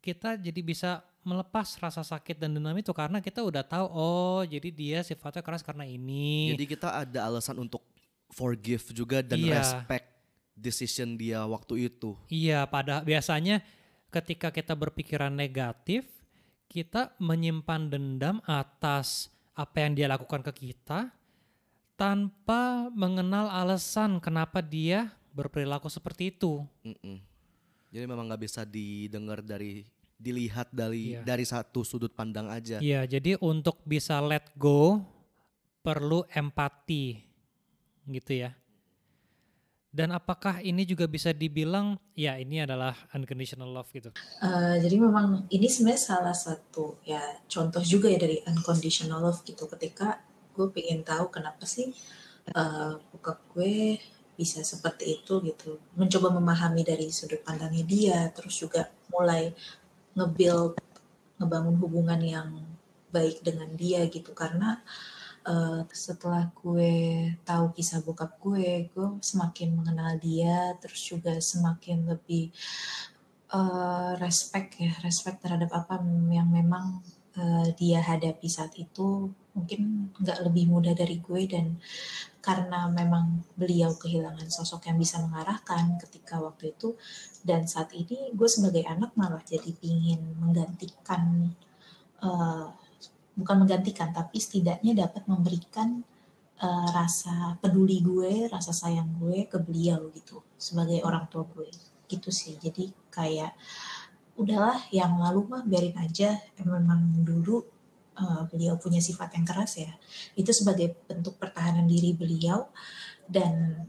kita 0.00 0.40
jadi 0.40 0.60
bisa 0.64 0.90
melepas 1.26 1.76
rasa 1.76 2.00
sakit 2.00 2.40
dan 2.40 2.56
dendam 2.56 2.72
itu 2.80 2.88
karena 2.96 3.20
kita 3.20 3.44
udah 3.44 3.60
tahu 3.60 3.84
oh 3.92 4.40
jadi 4.48 4.72
dia 4.72 4.98
sifatnya 5.04 5.44
keras 5.44 5.60
karena 5.60 5.84
ini. 5.84 6.56
Jadi 6.56 6.64
kita 6.64 6.88
ada 7.04 7.28
alasan 7.28 7.60
untuk 7.60 7.84
forgive 8.32 8.96
juga 8.96 9.20
dan 9.20 9.36
iya. 9.36 9.60
respect 9.60 10.08
decision 10.56 11.20
dia 11.20 11.44
waktu 11.44 11.92
itu. 11.92 12.16
Iya, 12.32 12.64
pada 12.66 13.04
biasanya 13.04 13.60
ketika 14.08 14.48
kita 14.52 14.72
berpikiran 14.72 15.32
negatif, 15.32 16.08
kita 16.68 17.16
menyimpan 17.16 17.88
dendam 17.88 18.36
atas 18.44 19.32
apa 19.56 19.82
yang 19.82 19.92
dia 19.96 20.06
lakukan 20.06 20.44
ke 20.44 20.52
kita 20.70 21.10
tanpa 21.98 22.92
mengenal 22.94 23.50
alasan 23.50 24.22
kenapa 24.22 24.62
dia 24.62 25.10
berperilaku 25.34 25.90
seperti 25.90 26.30
itu. 26.30 26.62
Mm 26.86 26.94
-mm. 26.94 27.18
Jadi 27.88 28.04
memang 28.04 28.28
nggak 28.28 28.42
bisa 28.44 28.62
didengar 28.68 29.40
dari 29.40 29.82
dilihat 30.18 30.74
dari 30.74 31.14
yeah. 31.14 31.22
dari 31.22 31.46
satu 31.46 31.86
sudut 31.86 32.10
pandang 32.10 32.50
aja. 32.50 32.82
Iya, 32.82 33.02
yeah, 33.02 33.02
jadi 33.06 33.38
untuk 33.38 33.78
bisa 33.86 34.18
let 34.18 34.50
go 34.58 34.98
perlu 35.80 36.26
empati 36.34 37.22
gitu 38.10 38.44
ya. 38.44 38.57
Dan 39.88 40.12
apakah 40.12 40.60
ini 40.60 40.84
juga 40.84 41.08
bisa 41.08 41.32
dibilang 41.32 41.96
ya 42.12 42.36
ini 42.36 42.60
adalah 42.60 42.92
unconditional 43.16 43.72
love 43.72 43.88
gitu? 43.88 44.12
Uh, 44.44 44.76
jadi 44.84 45.00
memang 45.00 45.48
ini 45.48 45.64
sebenarnya 45.64 46.02
salah 46.12 46.36
satu 46.36 47.00
ya 47.08 47.20
contoh 47.48 47.80
juga 47.80 48.12
ya 48.12 48.20
dari 48.20 48.44
unconditional 48.44 49.24
love 49.24 49.40
gitu. 49.48 49.64
Ketika 49.64 50.20
gue 50.52 50.68
pengen 50.68 51.00
tahu 51.08 51.32
kenapa 51.32 51.64
sih 51.64 51.88
uh, 52.52 53.00
gue 53.24 53.96
bisa 54.36 54.60
seperti 54.60 55.24
itu 55.24 55.40
gitu. 55.40 55.80
Mencoba 55.96 56.36
memahami 56.36 56.84
dari 56.84 57.08
sudut 57.08 57.40
pandangnya 57.40 57.84
dia 57.88 58.18
terus 58.36 58.60
juga 58.60 58.92
mulai 59.08 59.56
ngebuild 60.12 60.76
ngebangun 61.40 61.76
hubungan 61.80 62.20
yang 62.20 62.48
baik 63.08 63.40
dengan 63.40 63.72
dia 63.72 64.04
gitu. 64.04 64.36
Karena 64.36 64.76
uh, 64.76 65.17
setelah 65.92 66.50
gue 66.60 66.92
tahu 67.42 67.72
kisah 67.72 68.04
bokap 68.04 68.36
gue, 68.42 68.92
gue 68.92 69.06
semakin 69.24 69.68
mengenal 69.76 70.20
dia, 70.20 70.76
terus 70.80 71.00
juga 71.00 71.36
semakin 71.40 72.04
lebih 72.04 72.52
uh, 73.52 74.12
respect 74.20 74.76
ya, 74.76 74.92
respect 75.04 75.40
terhadap 75.40 75.72
apa 75.72 76.00
yang 76.28 76.48
memang 76.52 77.00
uh, 77.40 77.66
dia 77.76 78.04
hadapi 78.04 78.48
saat 78.48 78.76
itu. 78.76 79.32
Mungkin 79.56 80.14
nggak 80.20 80.38
lebih 80.46 80.64
mudah 80.70 80.94
dari 80.94 81.18
gue 81.18 81.42
dan 81.50 81.80
karena 82.38 82.86
memang 82.88 83.42
beliau 83.58 83.92
kehilangan 83.98 84.48
sosok 84.48 84.88
yang 84.88 84.96
bisa 84.96 85.18
mengarahkan 85.20 85.98
ketika 86.00 86.38
waktu 86.38 86.72
itu 86.72 86.94
dan 87.42 87.66
saat 87.66 87.92
ini 87.92 88.32
gue 88.32 88.48
sebagai 88.48 88.86
anak 88.86 89.12
malah 89.18 89.42
jadi 89.42 89.68
pingin 89.76 90.38
menggantikan 90.38 91.52
uh, 92.22 92.70
bukan 93.38 93.62
menggantikan 93.64 94.10
tapi 94.10 94.42
setidaknya 94.42 95.06
dapat 95.06 95.22
memberikan 95.30 96.02
uh, 96.58 96.88
rasa 96.90 97.54
peduli 97.62 98.02
gue, 98.02 98.50
rasa 98.50 98.74
sayang 98.74 99.14
gue 99.22 99.46
ke 99.46 99.62
beliau 99.62 100.10
gitu 100.10 100.42
sebagai 100.58 101.00
orang 101.06 101.30
tua 101.30 101.46
gue 101.46 101.70
gitu 102.10 102.34
sih. 102.34 102.58
Jadi 102.58 102.90
kayak 103.14 103.54
udahlah 104.38 104.78
yang 104.90 105.18
lalu 105.18 105.46
mah 105.46 105.62
biarin 105.66 105.98
aja 105.98 106.38
memang 106.62 107.22
dulu 107.22 107.62
uh, 108.18 108.42
beliau 108.50 108.74
punya 108.78 108.98
sifat 108.98 109.38
yang 109.38 109.46
keras 109.46 109.78
ya. 109.78 109.92
Itu 110.34 110.50
sebagai 110.50 110.98
bentuk 111.06 111.38
pertahanan 111.38 111.86
diri 111.86 112.14
beliau 112.14 112.66
dan 113.30 113.86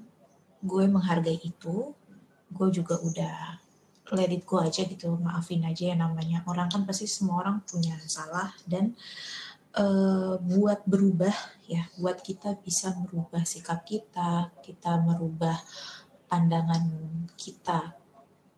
gue 0.61 0.85
menghargai 0.85 1.41
itu. 1.41 1.93
Gue 2.49 2.67
juga 2.73 2.97
udah 2.97 3.61
let 4.15 4.29
it 4.33 4.45
go 4.45 4.61
aja 4.61 4.85
gitu 4.85 5.17
maafin 5.21 5.65
aja 5.65 5.93
ya 5.93 5.95
namanya. 5.97 6.41
Orang 6.49 6.69
kan 6.69 6.85
pasti 6.85 7.05
semua 7.05 7.45
orang 7.45 7.61
punya 7.65 7.97
salah 8.05 8.53
dan 8.65 8.97
uh, 9.77 10.37
buat 10.41 10.85
berubah 10.89 11.33
ya 11.69 11.85
buat 12.01 12.21
kita 12.25 12.57
bisa 12.65 12.93
merubah 12.97 13.45
sikap 13.45 13.85
kita 13.85 14.49
kita 14.65 14.97
merubah 15.05 15.57
pandangan 16.29 16.85
kita 17.37 17.93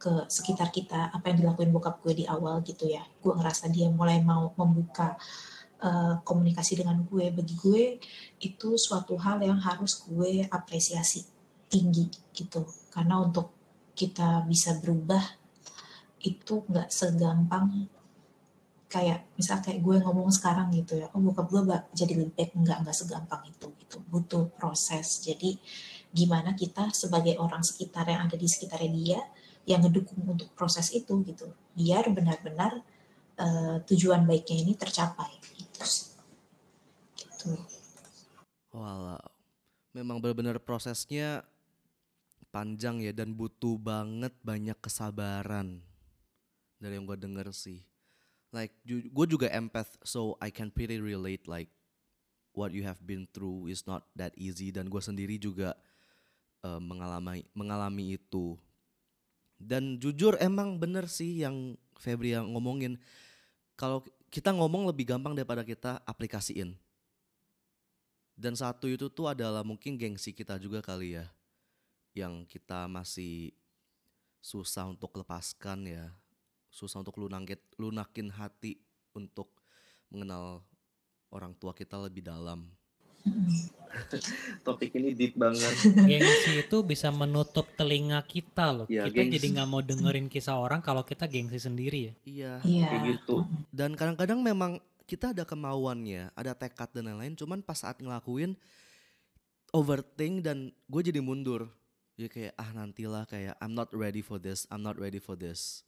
ke 0.02 0.26
sekitar 0.28 0.74
kita 0.74 1.14
apa 1.14 1.30
yang 1.30 1.46
dilakuin 1.46 1.70
bokap 1.70 2.02
gue 2.02 2.24
di 2.24 2.26
awal 2.26 2.66
gitu 2.66 2.90
ya. 2.90 3.06
Gue 3.22 3.38
ngerasa 3.38 3.70
dia 3.70 3.86
mulai 3.92 4.18
mau 4.26 4.50
membuka 4.58 5.14
uh, 5.78 6.18
komunikasi 6.26 6.82
dengan 6.82 7.06
gue. 7.06 7.30
Bagi 7.30 7.56
gue 7.62 7.84
itu 8.42 8.70
suatu 8.82 9.14
hal 9.22 9.46
yang 9.46 9.62
harus 9.62 10.02
gue 10.10 10.50
apresiasi 10.50 11.22
tinggi 11.70 12.10
gitu. 12.34 12.66
Karena 12.90 13.22
untuk 13.22 13.54
kita 13.94 14.42
bisa 14.50 14.82
berubah 14.82 15.41
itu 16.26 16.66
nggak 16.70 16.90
segampang 16.94 17.90
kayak 18.92 19.24
misal 19.40 19.64
kayak 19.64 19.80
gue 19.80 20.04
ngomong 20.04 20.28
sekarang 20.36 20.68
gitu 20.76 21.00
ya 21.00 21.08
oh 21.16 21.24
bokap 21.24 21.48
gue 21.48 21.64
jadi 21.96 22.14
lebih 22.20 22.36
baik 22.36 22.52
nggak 22.52 22.78
nggak 22.84 22.96
segampang 22.96 23.42
itu 23.48 23.72
gitu. 23.80 23.98
Butuh 24.08 24.52
proses. 24.56 25.24
Jadi 25.24 25.60
gimana 26.12 26.56
kita 26.56 26.92
sebagai 26.92 27.40
orang 27.40 27.64
sekitar 27.64 28.08
yang 28.08 28.28
ada 28.28 28.36
di 28.36 28.48
sekitarnya 28.48 28.92
dia 28.92 29.22
yang 29.68 29.84
ngedukung 29.84 30.24
untuk 30.28 30.52
proses 30.56 30.92
itu 30.92 31.24
gitu. 31.24 31.48
Biar 31.76 32.08
benar-benar 32.12 32.84
uh, 33.40 33.78
tujuan 33.88 34.28
baiknya 34.28 34.58
ini 34.64 34.74
tercapai. 34.76 35.32
Gitu 35.56 36.12
gitu. 37.42 37.58
Walau. 38.72 39.20
Memang 39.92 40.24
benar-benar 40.24 40.64
prosesnya 40.64 41.44
panjang 42.52 43.04
ya 43.04 43.12
dan 43.12 43.36
butuh 43.36 43.76
banget 43.76 44.32
banyak 44.44 44.76
kesabaran 44.80 45.84
dari 46.82 46.98
yang 46.98 47.06
gue 47.06 47.14
denger 47.14 47.54
sih. 47.54 47.86
Like 48.50 48.74
gue 48.90 49.26
juga 49.30 49.48
empath 49.54 50.02
so 50.02 50.36
I 50.42 50.50
can 50.50 50.74
pretty 50.74 50.98
relate 50.98 51.46
like 51.46 51.70
what 52.52 52.76
you 52.76 52.84
have 52.84 53.00
been 53.00 53.30
through 53.30 53.70
is 53.70 53.86
not 53.86 54.10
that 54.18 54.34
easy. 54.34 54.74
Dan 54.74 54.90
gue 54.90 55.00
sendiri 55.00 55.38
juga 55.38 55.78
uh, 56.66 56.82
mengalami 56.82 57.46
mengalami 57.54 58.18
itu. 58.18 58.58
Dan 59.62 60.02
jujur 60.02 60.42
emang 60.42 60.82
bener 60.82 61.06
sih 61.06 61.46
yang 61.46 61.78
Febri 62.02 62.34
yang 62.34 62.50
ngomongin. 62.50 62.98
Kalau 63.78 64.02
kita 64.34 64.50
ngomong 64.50 64.90
lebih 64.90 65.06
gampang 65.06 65.38
daripada 65.38 65.62
kita 65.62 66.02
aplikasiin. 66.02 66.74
Dan 68.34 68.58
satu 68.58 68.90
itu 68.90 69.06
tuh 69.06 69.30
adalah 69.30 69.62
mungkin 69.62 70.02
gengsi 70.02 70.34
kita 70.34 70.58
juga 70.58 70.82
kali 70.82 71.14
ya. 71.14 71.30
Yang 72.18 72.50
kita 72.58 72.90
masih 72.90 73.54
susah 74.42 74.90
untuk 74.90 75.14
lepaskan 75.14 75.86
ya 75.86 76.10
susah 76.72 77.04
untuk 77.04 77.20
lunakin, 77.20 77.60
lunakin 77.76 78.32
hati 78.32 78.80
untuk 79.12 79.52
mengenal 80.08 80.64
orang 81.32 81.52
tua 81.60 81.76
kita 81.76 82.00
lebih 82.00 82.24
dalam. 82.24 82.72
Topik 84.66 84.96
ini 84.98 85.14
deep 85.14 85.38
banget. 85.38 85.76
Gengsi 85.84 86.66
itu 86.66 86.78
bisa 86.82 87.12
menutup 87.14 87.68
telinga 87.76 88.24
kita 88.26 88.72
loh. 88.72 88.88
Ya, 88.90 89.06
kita 89.06 89.28
gengsi. 89.28 89.36
jadi 89.38 89.48
nggak 89.60 89.70
mau 89.70 89.82
dengerin 89.84 90.28
kisah 90.32 90.58
orang 90.58 90.82
kalau 90.82 91.06
kita 91.06 91.28
gengsi 91.30 91.62
sendiri 91.62 92.00
ya. 92.10 92.14
Iya. 92.26 92.54
Iya. 92.66 92.88
Kayak 92.88 93.02
gitu. 93.14 93.36
Dan 93.70 93.94
kadang-kadang 93.94 94.40
memang 94.42 94.82
kita 95.06 95.36
ada 95.36 95.44
kemauannya, 95.44 96.32
ada 96.34 96.56
tekad 96.56 96.90
dan 96.96 97.12
lain-lain. 97.12 97.36
Cuman 97.36 97.60
pas 97.62 97.78
saat 97.78 98.00
ngelakuin 98.00 98.56
overthink 99.76 100.42
dan 100.42 100.72
gue 100.88 101.02
jadi 101.04 101.20
mundur. 101.20 101.68
Jadi 102.16 102.28
kayak 102.32 102.54
ah 102.60 102.70
nantilah 102.76 103.24
kayak 103.28 103.56
I'm 103.60 103.76
not 103.76 103.92
ready 103.92 104.24
for 104.24 104.40
this, 104.40 104.68
I'm 104.72 104.84
not 104.84 104.96
ready 105.00 105.20
for 105.20 105.36
this. 105.36 105.84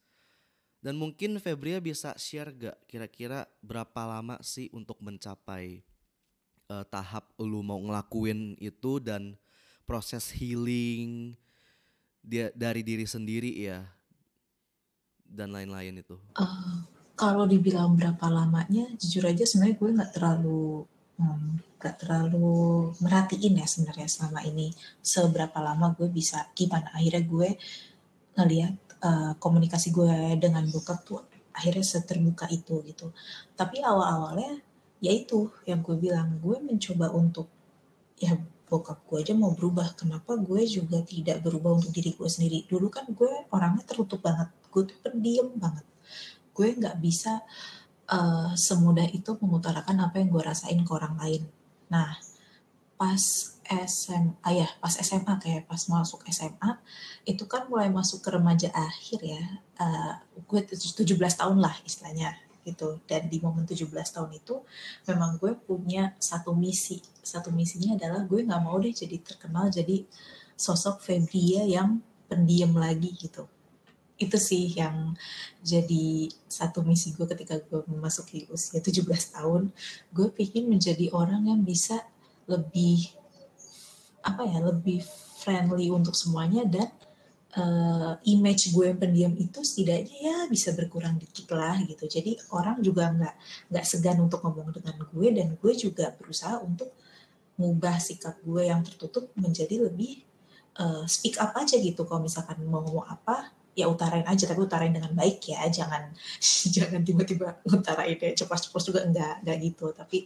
Dan 0.83 0.99
mungkin 0.99 1.39
Febria 1.39 1.79
bisa 1.79 2.11
share 2.19 2.51
gak 2.51 2.75
kira-kira 2.91 3.47
berapa 3.63 4.03
lama 4.03 4.35
sih 4.43 4.67
untuk 4.75 4.99
mencapai 4.99 5.79
uh, 6.67 6.83
tahap 6.91 7.31
lu 7.39 7.63
mau 7.63 7.79
ngelakuin 7.79 8.59
itu 8.59 8.99
dan 8.99 9.39
proses 9.87 10.27
healing 10.35 11.39
dia 12.19 12.51
dari 12.51 12.83
diri 12.83 13.07
sendiri 13.07 13.51
ya 13.63 13.87
dan 15.23 15.55
lain-lain 15.55 16.03
itu. 16.03 16.19
Uh, 16.35 16.83
kalau 17.15 17.47
dibilang 17.47 17.95
berapa 17.95 18.27
lamanya, 18.27 18.83
jujur 18.99 19.23
aja 19.23 19.47
sebenarnya 19.47 19.79
gue 19.79 19.89
nggak 19.95 20.11
terlalu 20.19 20.83
nggak 21.79 21.95
um, 21.95 21.99
terlalu 22.01 22.51
merhatiin 22.99 23.61
ya 23.61 23.67
sebenarnya 23.69 24.09
selama 24.09 24.41
ini 24.49 24.73
seberapa 24.99 25.61
lama 25.61 25.93
gue 25.93 26.09
bisa 26.09 26.49
gimana 26.57 26.89
akhirnya 26.89 27.21
gue 27.21 27.49
ngelihat 28.33 28.73
uh, 29.03 29.31
komunikasi 29.37 29.91
gue 29.91 30.39
dengan 30.39 30.63
bokap 30.71 31.03
tuh 31.03 31.21
akhirnya 31.53 31.85
seterbuka 31.85 32.49
itu 32.49 32.81
gitu. 32.87 33.13
Tapi 33.53 33.83
awal-awalnya 33.83 34.63
ya 35.03 35.11
itu 35.13 35.51
yang 35.69 35.83
gue 35.83 35.99
bilang 35.99 36.39
gue 36.39 36.57
mencoba 36.63 37.11
untuk 37.13 37.51
ya 38.17 38.33
bokap 38.65 39.05
gue 39.05 39.17
aja 39.21 39.33
mau 39.37 39.53
berubah. 39.53 39.93
Kenapa 39.93 40.33
gue 40.39 40.65
juga 40.65 41.03
tidak 41.05 41.45
berubah 41.45 41.77
untuk 41.77 41.93
diri 41.93 42.15
gue 42.15 42.29
sendiri? 42.31 42.65
Dulu 42.65 42.89
kan 42.89 43.05
gue 43.11 43.47
orangnya 43.53 43.85
tertutup 43.85 44.23
banget. 44.23 44.49
Gue 44.73 44.89
tuh 44.89 44.97
pendiam 45.03 45.53
banget. 45.53 45.85
Gue 46.55 46.73
nggak 46.73 46.97
bisa 46.97 47.45
uh, 48.09 48.51
semudah 48.57 49.05
itu 49.13 49.37
mengutarakan 49.37 50.09
apa 50.09 50.17
yang 50.17 50.33
gue 50.33 50.41
rasain 50.41 50.79
ke 50.81 50.91
orang 50.91 51.15
lain. 51.21 51.43
Nah 51.93 52.17
pas 52.97 53.52
SMA 53.89 54.49
ya 54.53 54.67
pas 54.77 54.93
SMA 54.93 55.33
kayak 55.41 55.65
pas 55.65 55.81
masuk 55.89 56.21
SMA 56.29 56.77
itu 57.25 57.43
kan 57.49 57.65
mulai 57.67 57.89
masuk 57.89 58.21
ke 58.21 58.29
remaja 58.29 58.69
akhir 58.73 59.19
ya 59.23 59.43
uh, 59.81 60.13
gue 60.45 60.59
17 60.69 61.03
tahun 61.17 61.57
lah 61.57 61.73
istilahnya 61.83 62.37
gitu. 62.63 63.03
Dan 63.05 63.27
di 63.27 63.37
momen 63.43 63.67
17 63.67 63.91
tahun 63.91 64.31
itu 64.33 64.63
memang 65.07 65.37
gue 65.37 65.53
punya 65.67 66.15
satu 66.17 66.55
misi. 66.55 67.03
Satu 67.21 67.51
misinya 67.51 67.99
adalah 67.99 68.23
gue 68.23 68.41
nggak 68.41 68.63
mau 68.63 68.79
deh 68.79 68.95
jadi 68.95 69.19
terkenal 69.19 69.69
jadi 69.69 70.07
sosok 70.55 71.03
Febria 71.03 71.67
yang 71.67 71.99
pendiam 72.31 72.73
lagi 72.73 73.11
gitu. 73.19 73.45
Itu 74.15 74.39
sih 74.39 74.71
yang 74.79 75.13
jadi 75.59 76.31
satu 76.47 76.81
misi 76.81 77.11
gue 77.13 77.27
ketika 77.27 77.59
gue 77.59 77.83
memasuki 77.91 78.47
usia 78.49 78.79
17 78.79 79.03
tahun. 79.35 79.69
Gue 80.15 80.31
pikir 80.31 80.63
menjadi 80.63 81.11
orang 81.11 81.51
yang 81.51 81.61
bisa 81.61 81.99
lebih 82.47 83.11
apa 84.23 84.47
ya 84.47 84.59
lebih 84.63 85.03
friendly 85.43 85.91
untuk 85.91 86.15
semuanya 86.15 86.63
dan 86.63 86.89
uh, 87.59 88.15
image 88.25 88.73
gue 88.73 88.89
yang 88.89 88.99
pendiam 88.99 89.33
itu 89.35 89.59
setidaknya 89.61 90.17
ya 90.17 90.37
bisa 90.49 90.73
berkurang 90.73 91.19
dikit 91.19 91.51
lah 91.53 91.77
gitu. 91.83 92.07
Jadi 92.07 92.39
orang 92.55 92.81
juga 92.81 93.11
nggak 93.11 93.35
nggak 93.69 93.85
segan 93.85 94.23
untuk 94.23 94.41
ngomong 94.41 94.73
dengan 94.73 94.95
gue 95.03 95.27
dan 95.35 95.47
gue 95.59 95.73
juga 95.75 96.13
berusaha 96.15 96.57
untuk 96.63 96.95
mengubah 97.59 98.01
sikap 98.01 98.41
gue 98.41 98.65
yang 98.65 98.81
tertutup 98.81 99.29
menjadi 99.37 99.85
lebih 99.85 100.25
uh, 100.81 101.05
speak 101.05 101.37
up 101.37 101.53
aja 101.53 101.77
gitu. 101.77 102.07
Kalau 102.07 102.25
misalkan 102.25 102.63
mau 102.65 102.81
ngomong 102.81 103.05
apa 103.05 103.53
ya 103.77 103.89
utarain 103.89 104.25
aja. 104.25 104.49
Tapi 104.49 104.59
utarain 104.65 104.93
dengan 104.93 105.13
baik 105.13 105.53
ya. 105.53 105.61
Jangan 105.69 106.13
jangan 106.75 107.01
tiba-tiba 107.05 107.61
utarain 107.69 108.17
ya. 108.17 108.33
Cepat-cepat 108.33 108.81
juga 108.81 108.99
enggak 109.05 109.33
enggak 109.45 109.57
gitu. 109.61 109.85
Tapi 109.93 110.25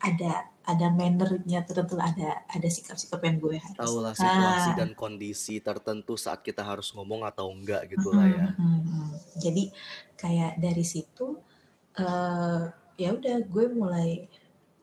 ada 0.00 0.48
ada 0.70 0.86
mannernya 0.92 1.66
tertentu 1.66 1.98
ada 1.98 2.46
ada 2.46 2.68
sikap-sikap 2.70 3.20
yang 3.26 3.36
gue 3.42 3.56
harus 3.58 3.78
tahu 3.78 3.96
lah 4.02 4.14
situasi 4.14 4.70
ah. 4.72 4.76
dan 4.78 4.90
kondisi 4.94 5.58
tertentu 5.58 6.14
saat 6.14 6.40
kita 6.46 6.62
harus 6.62 6.94
ngomong 6.94 7.26
atau 7.26 7.50
enggak 7.50 7.90
gitu 7.90 8.14
lah 8.14 8.26
ya 8.30 8.46
hmm, 8.54 8.80
hmm. 8.86 9.10
jadi 9.42 9.64
kayak 10.14 10.52
dari 10.62 10.84
situ 10.86 11.38
uh, 11.98 12.64
ya 13.00 13.08
udah 13.16 13.36
gue 13.48 13.66
mulai 13.72 14.28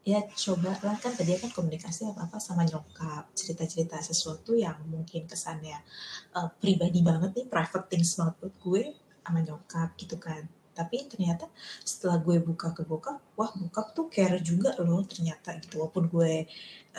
ya 0.07 0.23
coba 0.23 0.71
lah 0.88 0.95
kan 1.03 1.11
tadi 1.11 1.35
kan 1.35 1.51
komunikasi 1.51 2.07
apa 2.07 2.31
apa 2.31 2.39
sama 2.39 2.63
nyokap 2.63 3.27
cerita 3.35 3.67
cerita 3.67 3.99
sesuatu 3.99 4.55
yang 4.55 4.79
mungkin 4.88 5.27
kesannya 5.27 5.83
uh, 6.31 6.47
pribadi 6.63 7.03
banget 7.03 7.35
nih 7.35 7.47
private 7.51 7.91
things 7.91 8.15
banget 8.15 8.39
buat 8.39 8.55
gue 8.63 8.83
sama 9.27 9.43
nyokap 9.43 9.89
gitu 9.99 10.15
kan 10.15 10.47
tapi 10.78 11.09
ternyata 11.09 11.49
setelah 11.82 12.21
gue 12.21 12.38
buka 12.38 12.78
ke 12.78 12.86
bokap 12.86 13.17
wah 13.34 13.49
bokap 13.57 13.97
tuh 13.97 14.05
care 14.13 14.38
juga 14.45 14.78
loh 14.78 15.01
ternyata 15.09 15.57
gitu. 15.57 15.82
Walaupun 15.82 16.05
gue 16.13 16.45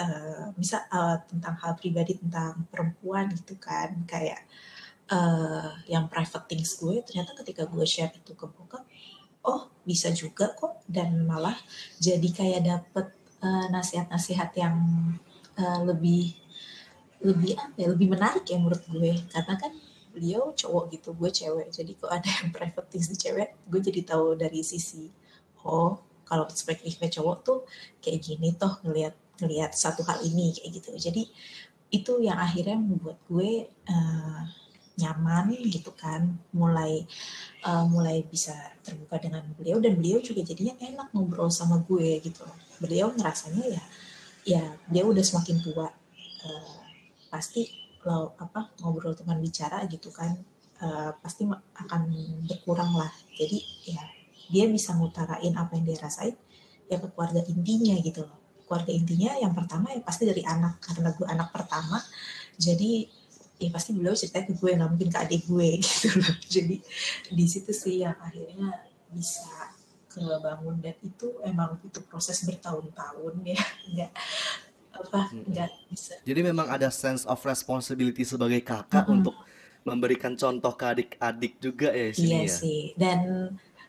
uh, 0.03 0.45
misal 0.59 0.83
uh, 0.91 1.22
tentang 1.31 1.55
hal 1.62 1.72
pribadi 1.79 2.18
tentang 2.18 2.66
perempuan 2.66 3.31
gitu 3.31 3.55
kan 3.62 3.95
kayak 4.11 4.43
uh, 5.14 5.79
yang 5.87 6.11
private 6.11 6.51
things 6.51 6.74
gue 6.83 6.99
ternyata 7.07 7.39
ketika 7.39 7.62
gue 7.70 7.87
share 7.87 8.11
itu 8.11 8.35
ke 8.35 8.47
bokap 8.51 8.83
oh 9.47 9.70
bisa 9.87 10.11
juga 10.12 10.53
kok. 10.53 10.83
Dan 10.85 11.24
malah 11.24 11.57
jadi 12.03 12.29
kayak 12.29 12.61
dapet 12.66 13.07
uh, 13.41 13.66
nasihat-nasihat 13.70 14.51
yang 14.59 14.76
uh, 15.57 15.81
lebih 15.87 16.35
lebih 17.18 17.59
apa 17.59 17.74
ya 17.74 17.89
lebih 17.91 18.09
menarik 18.14 18.45
ya 18.47 18.59
menurut 18.59 18.83
gue. 18.87 19.12
Karena 19.33 19.55
kan 19.57 19.72
beliau 20.13 20.53
cowok 20.57 20.85
gitu 20.95 21.15
gue 21.15 21.31
cewek. 21.31 21.69
Jadi 21.73 21.93
kok 21.97 22.11
ada 22.11 22.29
yang 22.29 22.49
private 22.55 22.89
things 22.91 23.09
di 23.09 23.17
cewek 23.17 23.55
gue 23.69 23.81
jadi 23.81 24.01
tahu 24.05 24.35
dari 24.35 24.61
sisi 24.65 25.09
oh 25.65 26.01
kalau 26.29 26.45
perspektifnya 26.45 27.09
cowok 27.09 27.37
tuh 27.41 27.59
kayak 28.05 28.21
gini 28.21 28.53
toh 28.55 28.77
ngelihat 28.85 29.17
ngelihat 29.41 29.73
satu 29.73 30.05
hal 30.05 30.21
ini 30.25 30.53
kayak 30.57 30.71
gitu. 30.81 30.91
Jadi 30.97 31.23
itu 31.89 32.13
yang 32.21 32.37
akhirnya 32.37 32.77
membuat 32.77 33.17
gue 33.27 33.67
uh, 33.89 34.41
nyaman 35.01 35.57
gitu 35.73 35.95
kan. 35.97 36.37
Mulai 36.53 37.07
uh, 37.65 37.85
mulai 37.89 38.27
bisa 38.29 38.53
terbuka 38.85 39.17
dengan 39.23 39.47
beliau 39.57 39.81
dan 39.81 39.97
beliau 39.97 40.21
juga 40.21 40.45
jadinya 40.45 40.77
enak 40.83 41.09
ngobrol 41.17 41.49
sama 41.49 41.81
gue 41.87 42.21
gitu. 42.21 42.45
Beliau 42.83 43.15
ngerasanya 43.17 43.65
ya 43.79 43.85
ya 44.49 44.65
dia 44.89 45.05
udah 45.05 45.21
semakin 45.21 45.61
tua 45.61 45.89
uh, 46.45 46.81
pasti 47.29 47.88
apa 48.17 48.73
ngobrol 48.81 49.13
teman 49.13 49.39
bicara 49.43 49.85
gitu 49.91 50.09
kan 50.15 50.39
uh, 50.83 51.11
pasti 51.21 51.47
akan 51.49 52.03
berkurang 52.47 52.95
lah. 52.95 53.11
Jadi 53.35 53.59
ya 53.89 54.03
dia 54.49 54.65
bisa 54.71 54.97
ngutarain 54.97 55.53
apa 55.55 55.77
yang 55.77 55.85
dia 55.85 55.99
rasain 56.01 56.35
ya 56.89 56.97
ke 56.97 57.09
keluarga 57.13 57.45
intinya 57.47 57.95
gitu 58.01 58.25
loh. 58.25 58.39
Keluarga 58.65 58.93
intinya 58.93 59.31
yang 59.37 59.53
pertama 59.57 59.93
ya 59.93 60.01
pasti 60.05 60.29
dari 60.29 60.45
anak 60.45 60.81
karena 60.81 61.13
gue 61.13 61.27
anak 61.29 61.49
pertama 61.53 62.01
jadi 62.59 63.07
ya 63.59 63.69
pasti 63.75 63.91
beliau 63.95 64.15
cerita 64.15 64.43
ke 64.47 64.55
gue 64.55 64.71
nggak 64.75 64.91
mungkin 64.91 65.11
ke 65.11 65.19
adik 65.19 65.43
gue 65.47 65.69
gitu 65.85 66.09
loh. 66.17 66.35
Jadi 66.47 66.77
di 67.33 67.45
situ 67.47 67.71
sih 67.75 68.03
yang 68.03 68.17
akhirnya 68.19 68.73
bisa 69.11 69.75
kebangun. 70.11 70.81
Dan 70.81 70.97
itu 71.03 71.29
emang 71.45 71.79
itu 71.83 72.01
proses 72.07 72.43
bertahun-tahun 72.47 73.35
ya 73.45 73.61
nggak 73.95 74.13
apa? 74.99 75.23
Nggak 75.33 75.71
bisa. 75.91 76.15
Jadi 76.27 76.41
memang 76.43 76.67
ada 76.67 76.91
sense 76.91 77.23
of 77.25 77.39
responsibility 77.47 78.27
sebagai 78.27 78.61
kakak 78.63 79.05
mm 79.05 79.09
-hmm. 79.09 79.17
untuk 79.23 79.37
memberikan 79.87 80.35
contoh 80.37 80.73
ke 80.75 80.85
adik-adik 80.85 81.53
juga 81.63 81.89
ya 81.95 82.13
sini 82.13 82.29
iya 82.29 82.41
ya? 82.45 82.51
sih. 82.51 82.81
Dan 82.99 83.19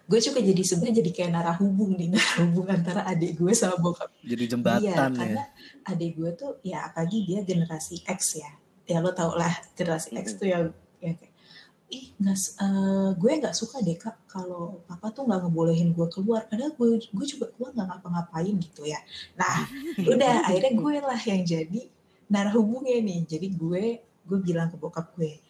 gue 0.10 0.20
juga 0.22 0.40
jadi 0.42 0.62
sebenarnya 0.66 0.96
jadi 1.06 1.12
kayak 1.14 1.32
narah 1.36 1.58
hubung 1.62 1.94
nih 1.94 2.10
narah 2.10 2.36
hubung 2.48 2.68
antara 2.72 3.02
adik 3.06 3.38
gue 3.38 3.54
sama 3.54 3.78
bokap. 3.78 4.10
Jadi 4.24 4.44
jembatan 4.50 4.82
iya, 4.86 4.96
ya? 4.96 5.10
karena 5.14 5.44
adik 5.86 6.12
gue 6.18 6.32
tuh 6.34 6.52
ya 6.66 6.90
apalagi 6.90 7.18
dia 7.28 7.40
generasi 7.44 8.02
X 8.08 8.40
ya. 8.42 8.50
Ya 8.90 9.04
lo 9.04 9.14
tau 9.14 9.38
lah 9.38 9.54
generasi 9.78 10.18
X 10.18 10.40
tuh 10.40 10.50
yang 10.50 10.66
ya 11.04 11.14
kayak 11.14 11.29
ih 11.90 12.14
nggak 12.22 12.38
uh, 12.62 13.10
gue 13.18 13.32
nggak 13.42 13.56
suka 13.58 13.82
deh 13.82 13.98
kak 13.98 14.14
kalau 14.30 14.86
papa 14.86 15.10
tuh 15.10 15.26
nggak 15.26 15.42
ngebolehin 15.46 15.90
gue 15.92 16.08
keluar 16.14 16.46
padahal 16.46 16.74
gue 16.78 17.02
gue 17.02 17.26
juga 17.26 17.50
keluar 17.54 17.74
nggak 17.74 17.88
ngapa-ngapain 17.90 18.56
gitu 18.62 18.86
ya 18.86 19.02
nah 19.34 19.66
udah 20.14 20.46
akhirnya 20.46 20.74
gue 20.78 20.94
lah 21.02 21.22
yang 21.26 21.42
jadi 21.42 21.82
narah 22.30 22.54
hubungnya 22.54 23.02
nih 23.02 23.26
jadi 23.26 23.48
gue 23.50 23.84
gue 24.06 24.40
bilang 24.46 24.70
ke 24.70 24.78
bokap 24.78 25.18
gue 25.18 25.42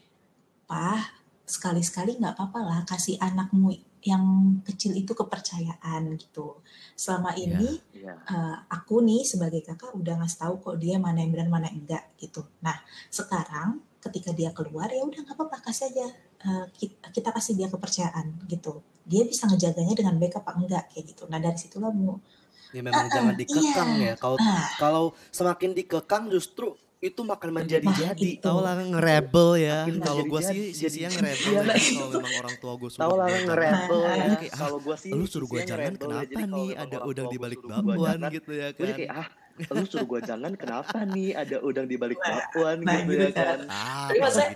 pah 0.64 1.04
sekali-sekali 1.44 2.16
nggak 2.22 2.40
apa-apa 2.40 2.60
lah 2.64 2.80
kasih 2.88 3.20
anakmu 3.20 3.76
yang 4.00 4.56
kecil 4.64 4.96
itu 4.96 5.12
kepercayaan 5.12 6.16
gitu. 6.16 6.64
Selama 6.96 7.36
iya, 7.36 7.52
ini 7.52 7.70
yeah, 7.92 8.16
yeah. 8.16 8.32
Uh, 8.32 8.56
aku 8.72 9.04
nih 9.04 9.28
sebagai 9.28 9.60
kakak 9.60 9.92
udah 9.92 10.24
ngasih 10.24 10.40
tahu 10.40 10.54
kok 10.64 10.78
dia 10.80 10.96
mana 10.96 11.20
yang 11.20 11.36
benar 11.36 11.52
mana 11.52 11.68
yang 11.68 11.84
enggak 11.84 12.04
gitu. 12.16 12.48
Nah 12.64 12.80
sekarang 13.12 13.84
ketika 14.00 14.32
dia 14.32 14.56
keluar 14.56 14.88
ya 14.88 15.04
udah 15.04 15.20
nggak 15.20 15.36
apa-apa 15.36 15.58
kasih 15.68 15.92
aja 15.92 16.08
uh, 16.46 16.66
kita, 16.76 17.12
kita 17.12 17.30
kasih 17.36 17.54
dia 17.58 17.68
kepercayaan 17.68 18.46
gitu. 18.48 18.84
Dia 19.10 19.26
bisa 19.26 19.50
ngejaganya 19.50 19.96
dengan 19.98 20.16
baik 20.22 20.40
apa 20.40 20.52
enggak 20.56 20.84
kayak 20.94 21.16
gitu. 21.16 21.24
Nah 21.28 21.42
dari 21.42 21.58
situlah 21.58 21.92
mau 21.92 22.22
Ya 22.70 22.86
memang 22.86 23.10
uh, 23.10 23.10
jangan 23.10 23.34
dikekang 23.34 23.90
iya. 23.98 24.14
ya. 24.14 24.16
Kalau 24.22 24.38
uh, 24.38 24.66
kalau 24.78 25.04
semakin 25.34 25.74
dikekang 25.74 26.30
justru 26.30 26.78
itu 27.00 27.24
makan 27.24 27.64
menjadi 27.64 27.88
nah, 27.88 27.96
jadi. 27.96 28.44
tau 28.44 28.60
lah 28.60 28.76
ngerebel 28.76 29.58
ya. 29.58 29.88
Kalau 30.04 30.24
gue 30.28 30.42
sih 30.44 30.62
sisi 30.76 31.08
yang 31.08 31.16
ngerebel 31.16 31.66
ya. 31.66 31.76
kalau 31.80 32.10
memang 32.20 32.34
orang 32.46 32.56
tua 32.60 32.74
gue 32.76 32.90
suruh 32.92 33.02
tau 33.08 33.14
lah 33.18 33.28
ngerebel. 33.32 34.00
Ya 34.06 34.14
ah, 34.14 34.38
kalau 34.54 34.78
gue 34.84 34.96
sih 35.00 35.12
lu 35.16 35.26
suruh 35.26 35.48
gue 35.48 35.64
jangan 35.64 35.96
kenapa 35.96 36.28
nih 36.46 36.70
ada 36.78 36.98
udang 37.08 37.28
di 37.32 37.38
balik 37.40 37.64
bakwan? 37.64 38.20
gitu 38.30 38.52
ya 38.54 38.70
kan 38.76 38.92
kayak 38.94 39.12
ah 39.16 39.28
lu 39.68 39.84
suruh 39.84 40.08
gue 40.08 40.20
jangan 40.24 40.54
kenapa 40.56 41.04
nih 41.04 41.36
ada 41.36 41.60
udang 41.60 41.88
di 41.88 42.00
balik 42.00 42.20
bakwan 42.20 42.80
nah, 42.84 43.04
gitu, 43.04 43.12
ya 43.12 43.28
gitu 43.28 43.36
kan, 43.36 43.46
kan. 43.46 43.60
ah, 43.68 44.08
tapi 44.08 44.18
maksudnya 44.24 44.54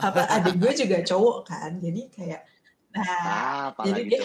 apa 0.00 0.20
adik 0.40 0.54
gue 0.56 0.72
juga 0.72 0.98
cowok 1.04 1.38
kan 1.44 1.70
jadi 1.76 2.02
kayak 2.08 2.40
nah 2.96 3.76
ah, 3.76 3.84
jadi 3.84 4.02
dia, 4.08 4.20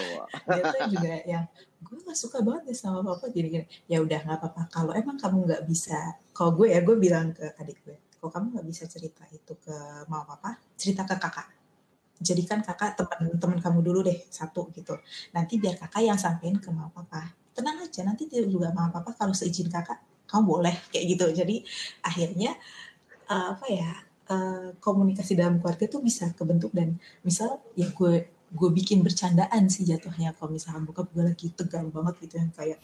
dia 0.47 0.63
tuh 0.63 0.81
juga 0.95 1.13
yang 1.27 1.43
gue 1.83 1.97
gak 2.07 2.15
suka 2.15 2.39
banget 2.39 2.71
nih 2.71 2.77
sama 2.79 3.03
papa 3.03 3.27
jadi 3.27 3.47
gini 3.51 3.65
ya 3.91 3.99
udah 3.99 4.19
nggak 4.23 4.37
apa-apa 4.39 4.63
kalau 4.71 4.91
emang 4.95 5.19
kamu 5.19 5.43
nggak 5.43 5.63
bisa 5.67 6.15
kalau 6.31 6.55
gue 6.55 6.71
ya 6.71 6.79
gue 6.79 6.95
bilang 6.95 7.35
ke 7.35 7.51
adik 7.59 7.83
gue 7.83 7.99
kalau 8.21 8.37
kamu 8.37 8.45
nggak 8.53 8.67
bisa 8.69 8.85
cerita 8.85 9.25
itu 9.33 9.57
ke 9.57 9.75
mama 10.05 10.37
papa 10.37 10.61
cerita 10.77 11.01
ke 11.09 11.17
kakak. 11.17 11.49
Jadikan 12.21 12.61
kakak 12.61 12.93
teman-teman 12.93 13.57
kamu 13.57 13.79
dulu 13.81 14.05
deh 14.05 14.29
satu 14.29 14.69
gitu. 14.77 14.93
Nanti 15.33 15.57
biar 15.57 15.73
kakak 15.73 16.05
yang 16.05 16.21
sampein 16.21 16.61
ke 16.61 16.69
mama 16.69 16.93
papa. 16.93 17.33
Tenang 17.57 17.81
aja 17.81 18.05
nanti 18.05 18.29
juga 18.29 18.69
mama 18.77 18.93
papa 18.93 19.17
kalau 19.17 19.33
seizin 19.33 19.73
kakak 19.73 19.97
kamu 20.31 20.43
boleh 20.47 20.75
kayak 20.89 21.05
gitu. 21.11 21.25
Jadi 21.35 21.55
akhirnya 21.99 22.55
uh, 23.27 23.59
apa 23.59 23.65
ya 23.67 23.91
uh, 24.31 24.67
komunikasi 24.79 25.35
dalam 25.35 25.59
keluarga 25.59 25.85
tuh 25.91 25.99
bisa 25.99 26.31
kebentuk 26.31 26.71
dan 26.71 26.95
misal 27.27 27.59
ya 27.75 27.91
gue 27.91 28.31
gue 28.51 28.69
bikin 28.71 29.03
bercandaan 29.03 29.67
sih 29.71 29.87
jatuhnya 29.87 30.35
kalau 30.35 30.55
misalkan 30.55 30.83
bokap 30.87 31.07
gue 31.11 31.23
lagi 31.23 31.47
tegang 31.55 31.87
banget 31.91 32.19
gitu 32.27 32.35
yang 32.39 32.51
kayak 32.51 32.79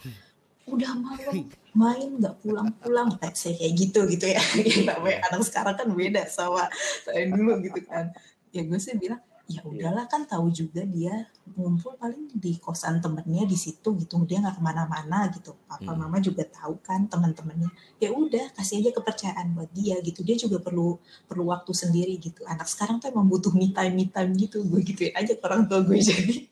udah 0.67 0.91
malam 0.99 1.47
main 1.71 2.09
nggak 2.19 2.35
pulang-pulang. 2.43 3.15
Saya 3.31 3.55
kayak 3.55 3.73
gitu 3.79 4.03
gitu 4.11 4.27
ya. 4.27 4.41
Namanya 4.91 5.31
anak 5.31 5.47
sekarang 5.47 5.75
kan 5.79 5.87
beda 5.95 6.27
sama 6.27 6.67
saya 7.07 7.31
dulu 7.31 7.63
gitu 7.63 7.79
kan. 7.87 8.11
Ya 8.51 8.67
gue 8.67 8.79
sih 8.79 8.99
bilang 8.99 9.23
ya 9.47 9.59
iya. 9.59 9.61
udahlah 9.63 10.05
kan 10.11 10.27
tahu 10.27 10.51
juga 10.51 10.83
dia 10.83 11.23
ngumpul 11.55 11.95
paling 11.95 12.27
di 12.35 12.59
kosan 12.59 12.99
temennya 12.99 13.47
di 13.47 13.55
situ 13.55 13.95
gitu. 13.95 14.19
Dia 14.27 14.43
nggak 14.43 14.59
ke 14.59 14.61
mana-mana 14.61 15.31
gitu. 15.31 15.55
Papa 15.65 15.87
hmm. 15.87 15.99
mama 16.03 16.17
juga 16.19 16.43
tahu 16.43 16.75
kan 16.83 17.07
teman-temannya. 17.07 17.71
Ya 18.03 18.11
udah 18.11 18.51
kasih 18.59 18.83
aja 18.83 18.91
kepercayaan 18.91 19.55
buat 19.55 19.71
dia 19.71 20.03
gitu. 20.03 20.21
Dia 20.27 20.35
juga 20.35 20.59
perlu 20.59 20.99
perlu 21.25 21.47
waktu 21.47 21.71
sendiri 21.71 22.19
gitu. 22.19 22.43
Anak 22.43 22.67
sekarang 22.67 22.99
tuh 22.99 23.07
emang 23.07 23.31
butuh 23.31 23.55
me 23.55 23.71
time 23.71 23.95
me 23.95 24.05
time 24.11 24.35
gitu. 24.35 24.67
Gue 24.67 24.83
gituin 24.83 25.15
aja 25.15 25.31
ke 25.31 25.43
orang 25.47 25.65
tua 25.65 25.79
gue 25.81 25.97
jadi. 25.97 26.35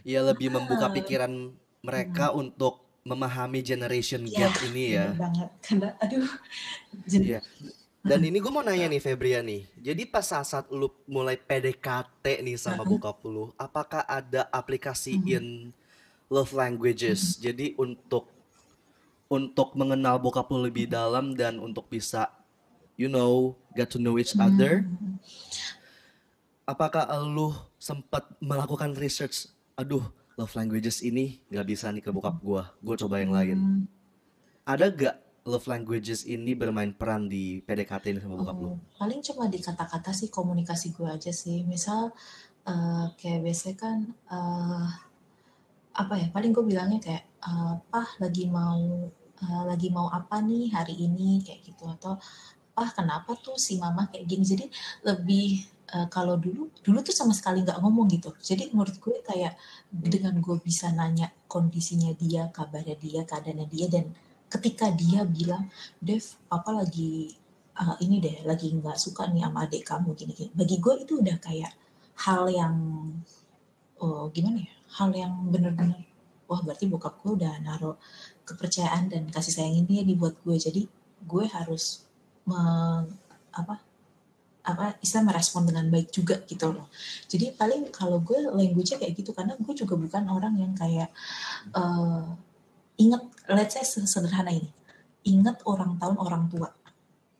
Ya 0.00 0.24
lebih 0.24 0.48
membuka 0.48 0.88
pikiran 0.88 1.52
mereka 1.84 2.32
hmm. 2.32 2.40
untuk 2.40 2.88
memahami 3.04 3.60
generation 3.60 4.24
ya, 4.24 4.48
gap 4.48 4.56
ini 4.72 4.96
ya. 4.96 5.12
banget. 5.12 5.50
Karena 5.60 5.92
aduh 6.00 6.24
jadi, 7.04 7.36
ya 7.36 7.40
dan 8.00 8.20
ini 8.24 8.40
gue 8.40 8.48
mau 8.48 8.64
nanya 8.64 8.88
nih 8.88 9.02
Febria 9.02 9.44
nih. 9.44 9.68
Jadi 9.76 10.08
pas 10.08 10.24
saat, 10.24 10.64
lu 10.72 10.88
mulai 11.04 11.36
PDKT 11.36 12.40
nih 12.40 12.56
sama 12.56 12.80
bokap 12.80 13.20
lu, 13.28 13.52
apakah 13.60 14.04
ada 14.08 14.48
aplikasi 14.48 15.20
in 15.28 15.68
love 16.32 16.50
languages? 16.56 17.36
Jadi 17.36 17.76
untuk 17.76 18.28
untuk 19.30 19.78
mengenal 19.78 20.18
bokap 20.18 20.48
lu 20.50 20.64
lebih 20.64 20.90
dalam 20.90 21.38
dan 21.38 21.62
untuk 21.62 21.86
bisa 21.86 22.26
you 22.98 23.06
know 23.06 23.54
get 23.76 23.86
to 23.86 24.00
know 24.00 24.16
each 24.16 24.34
other. 24.40 24.82
Apakah 26.64 27.06
lu 27.22 27.52
sempat 27.76 28.26
melakukan 28.40 28.96
research? 28.96 29.50
Aduh, 29.76 30.02
love 30.40 30.54
languages 30.56 31.04
ini 31.04 31.36
nggak 31.52 31.66
bisa 31.68 31.92
nih 31.92 32.00
ke 32.00 32.10
bokap 32.10 32.40
gue. 32.40 32.62
Gue 32.80 32.96
coba 32.96 33.20
yang 33.20 33.34
lain. 33.34 33.84
Ada 34.64 34.88
gak 34.88 35.16
love 35.48 35.64
languages 35.68 36.28
ini 36.28 36.52
bermain 36.52 36.92
peran 36.92 37.30
di 37.30 37.64
PDKT 37.64 38.12
ini 38.12 38.20
sama 38.20 38.36
bokap 38.40 38.56
lu? 38.60 38.68
Oh, 38.68 38.78
paling 39.00 39.20
cuma 39.24 39.48
di 39.48 39.58
kata-kata 39.60 40.12
sih 40.12 40.28
komunikasi 40.28 40.92
gue 40.92 41.08
aja 41.08 41.32
sih. 41.32 41.64
Misal 41.64 42.12
uh, 42.68 43.06
kayak 43.16 43.40
biasanya 43.44 43.76
kan 43.80 43.98
uh, 44.28 44.86
apa 45.96 46.14
ya? 46.20 46.26
Paling 46.28 46.52
gue 46.52 46.64
bilangnya 46.64 47.00
kayak 47.00 47.24
uh, 47.44 47.80
pah 47.88 48.08
lagi 48.20 48.44
mau 48.52 49.08
uh, 49.40 49.64
lagi 49.64 49.88
mau 49.88 50.12
apa 50.12 50.44
nih 50.44 50.72
hari 50.76 50.94
ini 51.00 51.40
kayak 51.40 51.60
gitu 51.64 51.88
atau 51.88 52.20
pah 52.76 52.90
kenapa 52.92 53.34
tuh 53.40 53.56
si 53.56 53.80
mama 53.80 54.12
kayak 54.12 54.28
gini. 54.28 54.44
Jadi 54.44 54.64
lebih 55.08 55.64
uh, 55.96 56.06
kalau 56.12 56.36
dulu 56.36 56.68
dulu 56.84 56.98
tuh 57.00 57.16
sama 57.16 57.32
sekali 57.32 57.64
nggak 57.64 57.80
ngomong 57.80 58.12
gitu. 58.12 58.30
Jadi 58.44 58.68
menurut 58.76 59.00
gue 59.00 59.16
kayak 59.24 59.56
dengan 59.88 60.36
gue 60.36 60.56
bisa 60.60 60.92
nanya 60.92 61.32
kondisinya 61.48 62.12
dia, 62.12 62.52
kabarnya 62.52 62.94
dia, 63.00 63.24
keadaannya 63.24 63.66
dia 63.72 63.88
dan 63.88 64.06
ketika 64.50 64.90
dia 64.90 65.22
bilang, 65.22 65.70
Dev, 66.02 66.26
papa 66.50 66.74
lagi 66.74 67.32
uh, 67.78 67.96
ini 68.02 68.18
deh, 68.18 68.36
lagi 68.42 68.74
nggak 68.74 68.98
suka 68.98 69.30
nih 69.30 69.46
sama 69.46 69.64
adik 69.64 69.82
kamu 69.86 70.12
gini-gini. 70.18 70.50
Bagi 70.52 70.76
gue 70.82 70.94
itu 71.06 71.22
udah 71.22 71.36
kayak 71.38 71.72
hal 72.26 72.50
yang 72.50 72.74
oh, 74.02 74.28
gimana 74.34 74.66
ya? 74.66 74.72
Hal 74.90 75.10
yang 75.14 75.32
bener-bener 75.48 76.02
wah 76.50 76.58
berarti 76.66 76.90
bokap 76.90 77.22
gue 77.22 77.38
udah 77.38 77.62
naruh 77.62 77.94
kepercayaan 78.42 79.06
dan 79.06 79.30
kasih 79.30 79.54
sayang 79.54 79.86
ini 79.86 80.02
ya 80.02 80.04
dibuat 80.04 80.34
gue. 80.42 80.56
Jadi 80.58 80.82
gue 81.22 81.44
harus 81.46 82.02
me, 82.42 82.58
apa 83.54 83.78
apa 84.60 85.00
istilah 85.00 85.30
merespon 85.30 85.64
dengan 85.64 85.86
baik 85.88 86.10
juga 86.12 86.42
gitu 86.44 86.74
loh. 86.74 86.90
Jadi 87.30 87.54
paling 87.54 87.88
kalau 87.94 88.20
gue 88.20 88.50
language-nya 88.50 88.98
kayak 89.00 89.14
gitu 89.16 89.30
karena 89.32 89.54
gue 89.56 89.74
juga 89.78 89.94
bukan 89.96 90.26
orang 90.28 90.54
yang 90.58 90.72
kayak 90.76 91.08
uh, 91.72 92.34
inget 93.00 93.22
let's 93.48 93.74
say 93.74 94.04
sederhana 94.04 94.52
ini. 94.52 94.70
Inget 95.24 95.64
orang 95.64 95.96
tahun 95.96 96.16
orang 96.20 96.44
tua. 96.52 96.68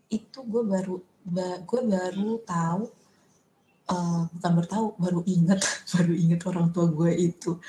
Itu 0.08 0.44
gue 0.48 0.64
baru 0.64 0.96
ba, 1.24 1.60
gue 1.60 1.80
baru 1.84 2.40
tahu 2.42 2.82
uh, 3.92 4.22
bukan 4.32 4.50
baru 4.56 4.68
tahu 4.68 4.86
baru 4.96 5.20
inget 5.28 5.60
baru 5.94 6.12
inget 6.16 6.40
orang 6.48 6.68
tua 6.72 6.86
gue 6.88 7.12
itu. 7.12 7.60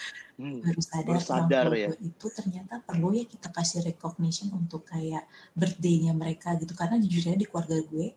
Hmm, 0.42 0.58
baru 0.64 0.82
sadar, 0.82 1.06
baru 1.06 1.22
sadar 1.22 1.66
orang 1.68 1.70
tua 1.70 1.78
ya. 1.78 1.88
gue 1.92 2.00
itu 2.08 2.26
ternyata 2.34 2.74
perlu 2.82 3.08
ya 3.14 3.24
kita 3.28 3.48
kasih 3.54 3.80
recognition 3.86 4.48
untuk 4.56 4.88
kayak 4.88 5.28
birthday-nya 5.54 6.16
mereka 6.16 6.56
gitu. 6.56 6.72
Karena 6.74 6.96
jujur 6.98 7.28
aja 7.28 7.38
di 7.38 7.48
keluarga 7.48 7.78
gue 7.78 8.08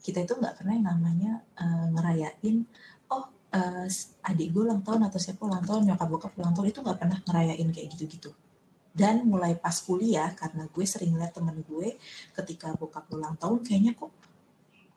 kita 0.00 0.24
itu 0.24 0.32
nggak 0.36 0.54
pernah 0.60 0.72
yang 0.76 0.86
namanya 0.88 1.32
uh, 1.60 1.86
ngerayain 1.92 2.64
oh 3.12 3.24
uh, 3.52 3.86
adik 4.26 4.48
gue 4.50 4.62
ulang 4.64 4.80
tahun 4.80 5.06
atau 5.12 5.20
siapa 5.20 5.44
ulang 5.44 5.64
tahun 5.64 5.92
nyokap 5.92 6.08
bokap 6.08 6.32
ulang 6.40 6.56
tahun 6.56 6.68
itu 6.72 6.80
nggak 6.80 6.98
pernah 6.98 7.18
ngerayain 7.28 7.68
kayak 7.68 7.88
gitu-gitu 7.94 8.32
dan 8.90 9.22
mulai 9.22 9.54
pas 9.54 9.74
kuliah 9.78 10.34
karena 10.34 10.66
gue 10.66 10.84
sering 10.86 11.14
lihat 11.14 11.30
temen 11.30 11.62
gue 11.62 11.94
ketika 12.34 12.74
bokap 12.74 13.06
ulang 13.14 13.38
tahun 13.38 13.62
kayaknya 13.62 13.94
kok 13.94 14.10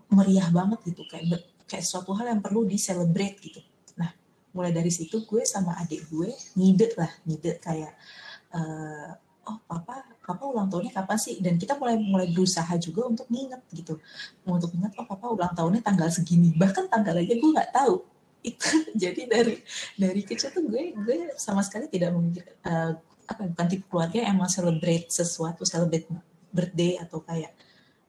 meriah 0.09 0.49
banget 0.49 0.79
gitu. 0.89 1.05
Kayak 1.05 1.45
kayak 1.69 1.85
suatu 1.85 2.13
hal 2.17 2.33
yang 2.33 2.41
perlu 2.41 2.65
di 2.65 2.77
celebrate 2.81 3.37
gitu. 3.41 3.61
Nah 3.97 4.09
mulai 4.53 4.73
dari 4.73 4.89
situ 4.89 5.25
gue 5.25 5.45
sama 5.45 5.77
adik 5.77 6.09
gue 6.09 6.33
ngide 6.57 6.97
lah 6.97 7.11
ngide 7.25 7.61
kayak 7.61 7.93
uh, 8.53 9.13
oh 9.49 9.59
papa 9.69 10.05
papa 10.25 10.43
ulang 10.49 10.73
tahunnya 10.73 10.93
kapan 10.93 11.17
sih? 11.21 11.37
Dan 11.37 11.61
kita 11.61 11.77
mulai 11.77 11.97
mulai 12.01 12.27
berusaha 12.33 12.73
juga 12.81 13.05
untuk 13.05 13.29
nginget 13.29 13.61
gitu. 13.77 14.01
Untuk 14.49 14.73
ingat 14.73 14.97
oh 14.97 15.05
papa 15.05 15.29
ulang 15.29 15.53
tahunnya 15.53 15.85
tanggal 15.85 16.09
segini. 16.09 16.49
Bahkan 16.57 16.89
tanggal 16.89 17.13
aja 17.21 17.33
gue 17.37 17.49
nggak 17.53 17.71
tahu. 17.77 18.01
Itu 18.41 18.69
jadi 19.05 19.21
dari 19.29 19.61
dari 20.01 20.21
kecil 20.25 20.49
tuh 20.49 20.65
gue 20.65 20.97
gue 20.97 21.37
sama 21.37 21.61
sekali 21.61 21.85
tidak 21.93 22.09
memikir 22.09 22.57
uh, 22.65 22.97
apa 23.27 23.47
bukan 23.47 23.67
tipe 23.71 23.85
keluarga 23.87 24.19
emang 24.27 24.49
celebrate 24.51 25.07
sesuatu 25.09 25.63
celebrate 25.63 26.07
birthday 26.53 26.99
atau 27.01 27.23
kayak 27.23 27.51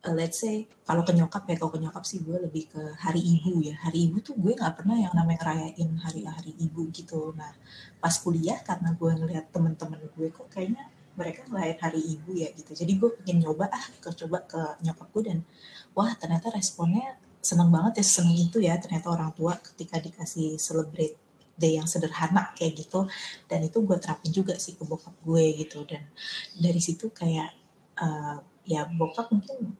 uh, 0.04 0.14
let's 0.14 0.44
say 0.44 0.68
kalau 0.84 1.00
ke 1.02 1.12
nyokap 1.16 1.48
ya 1.48 1.56
kalau 1.56 1.72
ke 1.72 1.80
nyokap 1.80 2.04
sih 2.04 2.20
gue 2.20 2.36
lebih 2.36 2.68
ke 2.68 2.82
hari 3.00 3.20
ibu 3.24 3.64
ya. 3.64 3.74
Hari 3.80 3.98
ibu 4.10 4.20
tuh 4.20 4.36
gue 4.36 4.52
nggak 4.52 4.74
pernah 4.84 4.96
yang 5.00 5.12
namanya 5.16 5.38
ngerayain 5.42 5.90
hari 6.04 6.22
hari 6.28 6.52
ibu 6.60 6.92
gitu. 6.92 7.32
Nah 7.32 7.52
pas 7.98 8.14
kuliah 8.20 8.60
karena 8.60 8.92
gue 8.92 9.10
ngeliat 9.10 9.48
temen-temen 9.50 10.00
gue 10.12 10.28
kok 10.28 10.46
kayaknya 10.52 10.84
mereka 11.16 11.46
ngelayain 11.48 11.80
hari 11.80 12.00
ibu 12.04 12.30
ya 12.36 12.48
gitu. 12.52 12.76
Jadi 12.76 12.92
gue 13.00 13.10
pengen 13.22 13.48
nyoba 13.48 13.72
ah 13.72 13.84
ke 14.02 14.08
coba 14.12 14.44
ke 14.44 14.60
nyokap 14.84 15.08
gue 15.16 15.22
dan 15.32 15.38
wah 15.96 16.12
ternyata 16.20 16.52
responnya 16.52 17.16
seneng 17.44 17.68
banget 17.68 18.00
ya 18.00 18.04
seneng 18.04 18.36
itu 18.36 18.58
ya 18.60 18.76
ternyata 18.80 19.12
orang 19.12 19.32
tua 19.36 19.56
ketika 19.60 20.00
dikasih 20.00 20.56
celebrate 20.56 21.16
day 21.54 21.78
yang 21.78 21.86
sederhana 21.86 22.50
kayak 22.58 22.84
gitu. 22.84 23.06
Dan 23.46 23.66
itu 23.66 23.78
gue 23.82 23.96
terapin 23.98 24.30
juga 24.34 24.54
sih 24.58 24.74
ke 24.74 24.82
bokap 24.82 25.14
gue 25.22 25.44
gitu. 25.64 25.86
Dan 25.86 26.02
dari 26.58 26.80
situ 26.82 27.10
kayak 27.14 27.50
uh, 27.98 28.38
ya 28.66 28.86
bokap 28.90 29.30
mungkin 29.30 29.76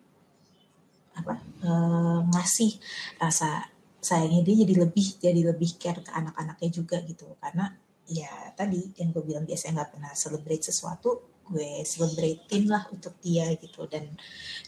apa 1.14 1.38
uh, 1.62 2.26
ngasih 2.34 2.74
rasa 3.22 3.70
sayangnya 4.02 4.42
dia 4.44 4.66
jadi 4.66 4.74
lebih 4.84 5.06
jadi 5.22 5.40
lebih 5.54 5.70
care 5.78 6.02
ke 6.02 6.10
anak-anaknya 6.10 6.70
juga 6.70 6.96
gitu. 7.02 7.26
Karena 7.38 7.70
ya 8.04 8.30
tadi 8.54 8.94
yang 9.00 9.10
gue 9.10 9.24
bilang 9.24 9.44
biasanya 9.48 9.82
nggak 9.82 9.90
pernah 9.98 10.12
celebrate 10.14 10.64
sesuatu 10.68 11.32
gue 11.44 11.84
celebratein 11.84 12.64
lah 12.70 12.88
untuk 12.90 13.18
dia 13.20 13.50
gitu. 13.58 13.84
Dan 13.90 14.14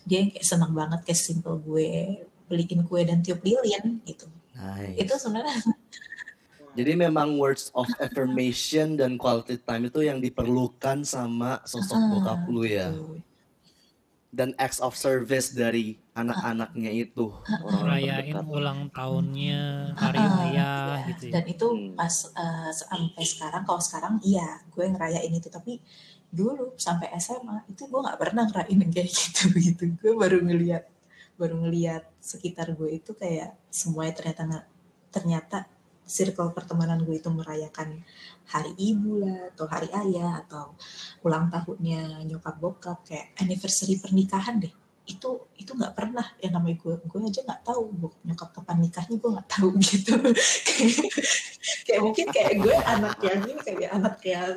dia 0.05 0.27
kayak 0.29 0.47
seneng 0.47 0.73
banget 0.75 1.01
kayak 1.07 1.21
simple 1.21 1.57
gue 1.63 2.21
beliin 2.47 2.87
kue 2.87 3.03
dan 3.03 3.23
tiup 3.23 3.43
lilin 3.43 4.03
gitu. 4.07 4.27
Nice. 4.57 4.97
itu 5.05 5.15
sebenarnya 5.21 5.53
jadi 6.77 6.93
memang 6.93 7.41
words 7.41 7.73
of 7.73 7.89
affirmation 7.97 9.01
dan 9.01 9.17
quality 9.17 9.57
time 9.57 9.89
itu 9.89 10.05
yang 10.05 10.21
diperlukan 10.21 11.09
sama 11.09 11.65
sosok 11.65 11.97
ah, 11.97 12.09
bokap 12.13 12.41
lu 12.53 12.69
ya. 12.69 12.93
Dan 14.29 14.53
acts 14.61 14.85
of 14.85 14.93
service 14.93 15.57
dari 15.57 15.97
anak-anaknya 16.13 16.93
itu. 16.93 17.33
Rayain 17.81 18.37
ulang 18.45 18.93
tahunnya, 18.93 19.97
hari 19.97 20.21
raya 20.21 20.71
gitu 21.09 21.33
ya. 21.33 21.41
Dan 21.41 21.45
itu 21.49 21.67
hmm. 21.73 21.97
pas 21.97 22.15
uh, 22.37 22.69
sampai 22.69 23.25
sekarang, 23.25 23.63
kalau 23.65 23.81
sekarang 23.81 24.15
iya 24.21 24.61
gue 24.69 24.85
ngerayain 24.85 25.33
itu. 25.33 25.49
Tapi 25.49 25.81
dulu 26.29 26.77
sampai 26.77 27.09
SMA 27.17 27.65
itu 27.73 27.89
gue 27.89 28.01
nggak 28.05 28.21
pernah 28.21 28.45
ngerayain 28.45 28.93
kayak 28.93 29.09
gitu 29.09 29.49
gitu. 29.73 29.85
Gue 29.97 30.13
baru 30.13 30.45
ngeliat 30.45 30.85
baru 31.41 31.57
ngeliat 31.57 32.05
sekitar 32.21 32.77
gue 32.77 32.97
itu 32.97 33.13
kayak 33.17 33.57
semuanya 33.69 34.13
ternyata 34.17 34.65
ternyata 35.13 35.59
circle 36.07 36.55
pertemanan 36.55 37.03
gue 37.03 37.19
itu 37.19 37.29
merayakan 37.29 38.01
hari 38.47 38.73
ibu 38.79 39.27
lah 39.27 39.51
atau 39.53 39.67
hari 39.67 39.91
ayah 39.91 40.47
atau 40.47 40.79
ulang 41.27 41.51
tahunnya 41.51 42.23
nyokap 42.31 42.57
bokap 42.63 43.03
kayak 43.03 43.35
anniversary 43.43 43.99
pernikahan 43.99 44.63
deh. 44.63 44.71
Itu 45.07 45.51
itu 45.59 45.75
nggak 45.75 45.95
pernah. 45.99 46.25
Yang 46.39 46.53
namanya 46.55 46.77
gue 46.79 46.95
gue 47.03 47.19
aja 47.27 47.41
nggak 47.43 47.63
tahu. 47.67 47.85
Nyokap 48.23 48.49
kapan 48.55 48.77
nikahnya 48.87 49.17
gue 49.19 49.31
nggak 49.35 49.51
tahu 49.51 49.69
gitu. 49.91 50.15
Kayak 51.85 52.01
mungkin 52.07 52.27
kayak 52.31 52.55
gue 52.63 52.77
anak 52.87 53.17
yang 53.27 53.41
ini 53.43 53.61
kayak 53.61 53.91
anak 53.91 54.17
yang 54.23 54.57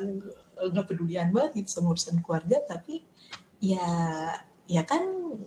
nggak 0.70 0.86
pedulian 0.86 1.28
banget 1.34 1.64
gitu 1.64 1.80
sama 1.80 1.96
urusan 1.96 2.20
keluarga 2.20 2.60
tapi 2.68 3.00
ya 3.64 3.88
ya 4.68 4.82
kan 4.84 5.02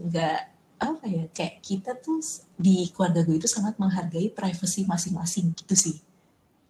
nggak 0.09 0.52
apa 0.83 1.05
ya 1.07 1.23
kayak 1.31 1.63
kita 1.63 1.95
tuh 1.95 2.19
di 2.59 2.91
keluarga 2.91 3.23
gue 3.23 3.39
itu 3.39 3.47
sangat 3.47 3.79
menghargai 3.79 4.27
privasi 4.35 4.83
masing-masing 4.83 5.55
gitu 5.55 5.75
sih. 5.75 5.97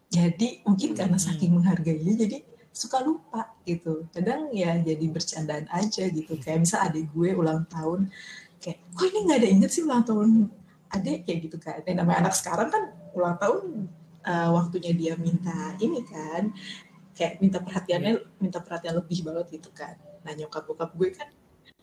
Jadi 0.08 0.62
mungkin 0.62 0.94
karena 0.94 1.18
hmm. 1.18 1.26
saking 1.26 1.52
menghargainya 1.58 2.14
jadi 2.14 2.38
suka 2.70 3.02
lupa 3.02 3.50
gitu. 3.66 4.06
Kadang 4.14 4.54
ya 4.54 4.78
jadi 4.78 5.04
bercandaan 5.10 5.66
aja 5.74 6.06
gitu. 6.06 6.38
Kayak 6.38 6.66
misal 6.66 6.78
adik 6.86 7.10
gue 7.10 7.34
ulang 7.34 7.66
tahun 7.66 8.14
kayak 8.62 8.78
kok 8.94 9.06
ini 9.10 9.18
nggak 9.26 9.38
ada 9.42 9.48
inget 9.50 9.70
sih 9.74 9.82
ulang 9.82 10.06
tahun 10.06 10.48
adik 10.94 11.18
kayak 11.26 11.38
gitu 11.50 11.56
kan. 11.58 11.78
Dan 11.82 11.94
namanya 11.98 12.30
anak 12.30 12.34
sekarang 12.38 12.68
kan 12.70 12.82
ulang 13.18 13.36
tahun 13.42 13.90
uh, 14.22 14.50
waktunya 14.54 14.92
dia 14.94 15.14
minta 15.18 15.74
ini 15.82 16.06
kan 16.06 16.54
kayak 17.14 17.42
minta 17.42 17.58
perhatiannya 17.58 18.42
minta 18.42 18.58
perhatian 18.62 18.94
lebih 18.94 19.26
banget 19.26 19.58
gitu 19.58 19.70
kan. 19.74 19.98
Nah 20.22 20.32
nyokap 20.38 20.62
bokap 20.70 20.94
gue 20.94 21.10
kan 21.10 21.28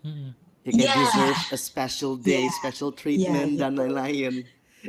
hmm 0.02 0.41
He 0.62 0.72
can 0.78 0.86
yeah. 0.86 0.94
deserve 0.94 1.40
a 1.52 1.58
special 1.58 2.14
day, 2.18 2.46
yeah. 2.46 2.54
special 2.54 2.94
treatment 2.94 3.58
yeah, 3.58 3.62
dan 3.66 3.74
lain-lain. 3.78 4.46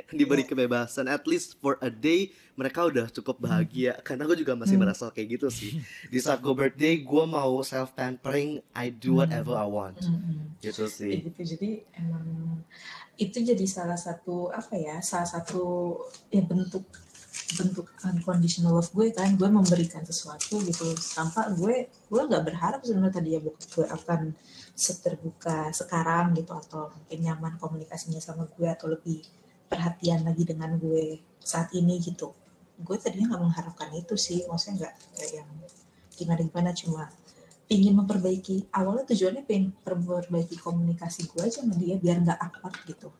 Diberi 0.08 0.44
kebebasan, 0.44 1.04
at 1.08 1.24
least 1.28 1.60
for 1.60 1.76
a 1.84 1.92
day 1.92 2.32
mereka 2.56 2.84
udah 2.84 3.08
cukup 3.08 3.40
bahagia. 3.40 3.96
Hmm. 3.96 4.04
Karena 4.04 4.22
gue 4.28 4.36
juga 4.44 4.52
masih 4.56 4.76
hmm. 4.76 4.84
merasa 4.84 5.08
kayak 5.08 5.40
gitu 5.40 5.48
sih. 5.48 5.80
Di 6.12 6.20
saat 6.20 6.44
gue 6.44 6.52
birthday, 6.52 7.00
gue 7.00 7.24
mau 7.24 7.60
self 7.64 7.96
pampering, 7.96 8.60
I 8.76 8.92
do 8.92 9.20
whatever 9.20 9.56
I 9.56 9.68
want. 9.68 10.00
Hmm. 10.04 10.52
Gitu 10.60 10.84
sih. 10.88 11.24
Gitu, 11.28 11.56
jadi 11.56 11.84
emang 11.96 12.60
itu 13.16 13.38
jadi 13.40 13.64
salah 13.68 13.96
satu 13.96 14.52
apa 14.52 14.76
ya, 14.76 15.00
salah 15.00 15.28
satu 15.28 15.96
ya 16.28 16.44
bentuk 16.44 16.84
bentuk 17.52 17.88
unconditional 18.04 18.72
love 18.80 18.88
gue 18.96 19.12
kan 19.12 19.36
gue 19.36 19.44
memberikan 19.44 20.00
sesuatu 20.04 20.60
gitu 20.64 20.96
tanpa 21.12 21.52
gue 21.52 21.84
gue 21.88 22.22
nggak 22.24 22.44
berharap 22.48 22.80
sebenarnya 22.80 23.12
tadi 23.12 23.36
ya 23.36 23.40
gue 23.44 23.52
akan 23.92 24.32
seterbuka 24.72 25.70
sekarang 25.70 26.32
gitu 26.36 26.52
atau 26.56 26.90
mungkin 26.92 27.18
nyaman 27.20 27.54
komunikasinya 27.60 28.18
sama 28.18 28.48
gue 28.48 28.68
atau 28.68 28.88
lebih 28.88 29.20
perhatian 29.68 30.24
lagi 30.24 30.44
dengan 30.48 30.76
gue 30.80 31.20
saat 31.40 31.72
ini 31.76 32.00
gitu. 32.00 32.32
Gue 32.80 32.96
tadinya 32.96 33.36
nggak 33.36 33.42
mengharapkan 33.42 33.90
itu 33.94 34.16
sih 34.16 34.44
maksudnya 34.48 34.88
nggak 34.88 34.94
kayak 35.16 35.32
yang 35.42 35.48
gimana 36.12 36.40
gimana 36.44 36.70
cuma 36.72 37.02
ingin 37.68 37.94
memperbaiki. 37.96 38.72
Awalnya 38.72 39.04
tujuannya 39.12 39.42
pengen 39.48 39.76
memperbaiki 39.84 40.56
komunikasi 40.60 41.28
gue 41.28 41.40
aja 41.44 41.64
sama 41.64 41.76
dia 41.76 41.96
biar 42.00 42.20
nggak 42.24 42.38
awkward 42.40 42.76
gitu 42.88 43.12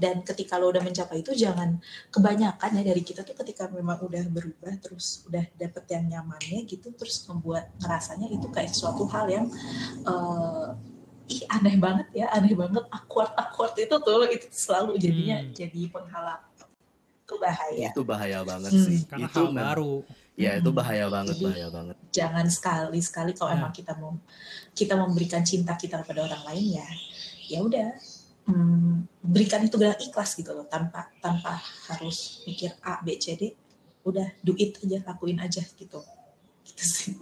dan 0.00 0.24
ketika 0.24 0.56
lo 0.56 0.72
udah 0.72 0.80
mencapai 0.80 1.20
itu 1.20 1.36
jangan 1.36 1.76
kebanyakan 2.08 2.80
ya 2.80 2.82
dari 2.82 3.04
kita 3.04 3.20
tuh 3.20 3.36
ketika 3.36 3.68
memang 3.68 4.00
udah 4.00 4.24
berubah 4.32 4.72
terus 4.80 5.28
udah 5.28 5.44
dapet 5.60 5.84
yang 5.92 6.08
nyamannya 6.08 6.64
gitu 6.64 6.88
terus 6.96 7.20
membuat 7.28 7.68
ngerasanya 7.84 8.32
itu 8.32 8.48
kayak 8.48 8.72
suatu 8.72 9.04
hal 9.12 9.28
yang 9.28 9.46
uh, 10.08 10.72
ih 11.28 11.44
aneh 11.52 11.76
banget 11.76 12.08
ya 12.16 12.26
aneh 12.32 12.56
banget 12.56 12.82
awkward 12.90 13.30
awkward 13.36 13.76
itu 13.76 13.94
tuh 14.00 14.24
itu 14.26 14.46
selalu 14.50 14.96
jadinya 14.96 15.38
hmm. 15.44 15.52
jadi 15.52 15.80
penghalang. 15.92 16.42
Itu 17.22 17.38
bahaya. 17.38 17.88
Itu 17.94 18.02
bahaya 18.02 18.38
banget 18.42 18.72
hmm. 18.74 18.84
sih. 18.90 18.98
Karena 19.06 19.30
itu 19.30 19.38
hal 19.38 19.54
baru. 19.54 19.94
Ya 20.40 20.56
itu 20.56 20.70
bahaya 20.72 21.06
banget 21.12 21.36
jadi, 21.36 21.46
bahaya 21.52 21.68
banget. 21.68 21.96
jangan 22.16 22.46
sekali 22.48 22.98
sekali 23.04 23.36
kalau 23.36 23.52
ya. 23.52 23.60
emang 23.60 23.72
kita 23.76 23.92
mau 24.00 24.16
kita 24.72 24.96
memberikan 24.96 25.44
cinta 25.44 25.76
kita 25.76 26.00
kepada 26.00 26.24
orang 26.24 26.42
lain 26.48 26.80
ya 26.80 26.88
ya 27.50 27.58
udah 27.60 27.92
hmm, 28.50 29.22
berikan 29.22 29.62
itu 29.62 29.78
dengan 29.78 29.94
ikhlas 30.02 30.34
gitu 30.34 30.50
loh 30.50 30.66
tanpa 30.66 31.06
tanpa 31.22 31.62
harus 31.86 32.42
mikir 32.44 32.74
A 32.82 32.98
B 33.00 33.14
C 33.16 33.38
D. 33.38 33.54
Udah 34.02 34.34
do 34.42 34.58
it 34.58 34.76
aja 34.82 34.98
lakuin 35.06 35.38
aja 35.38 35.62
gitu. 35.62 36.02
Gitu 36.66 36.84
sih. 36.84 37.14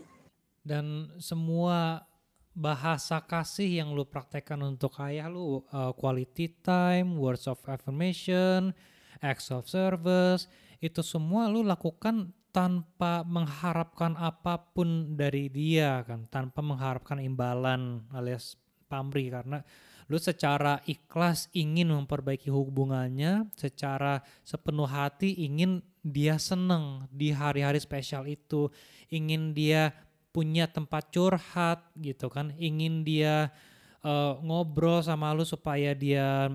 Dan 0.65 1.13
semua 1.21 2.09
bahasa 2.59 3.23
kasih 3.23 3.83
yang 3.83 3.95
lu 3.95 4.03
praktekkan 4.03 4.59
untuk 4.67 4.99
ayah 4.99 5.31
lu 5.31 5.63
uh, 5.71 5.95
quality 5.95 6.51
time, 6.59 7.15
words 7.15 7.47
of 7.47 7.63
affirmation, 7.71 8.75
acts 9.23 9.55
of 9.55 9.71
service, 9.71 10.51
itu 10.83 10.99
semua 11.07 11.47
lu 11.47 11.63
lakukan 11.63 12.35
tanpa 12.51 13.23
mengharapkan 13.23 14.19
apa 14.19 14.59
pun 14.75 15.15
dari 15.15 15.47
dia 15.47 16.03
kan, 16.03 16.27
tanpa 16.27 16.59
mengharapkan 16.59 17.23
imbalan 17.23 18.03
alias 18.11 18.59
pamrih. 18.91 19.31
Karena 19.31 19.63
lu 20.09 20.17
secara 20.17 20.81
ikhlas 20.89 21.53
ingin 21.53 21.93
memperbaiki 21.93 22.49
hubungannya, 22.49 23.45
secara 23.53 24.25
sepenuh 24.41 24.89
hati 24.89 25.37
ingin 25.45 25.85
dia 26.01 26.41
seneng 26.41 27.05
di 27.13 27.29
hari-hari 27.29 27.77
spesial 27.77 28.25
itu, 28.25 28.73
ingin 29.13 29.53
dia 29.53 29.93
punya 30.33 30.65
tempat 30.65 31.13
curhat 31.13 31.85
gitu 32.01 32.33
kan, 32.33 32.57
ingin 32.57 33.05
dia 33.05 33.53
uh, 34.01 34.41
ngobrol 34.41 35.05
sama 35.05 35.37
lu 35.37 35.45
supaya 35.45 35.93
dia 35.93 36.49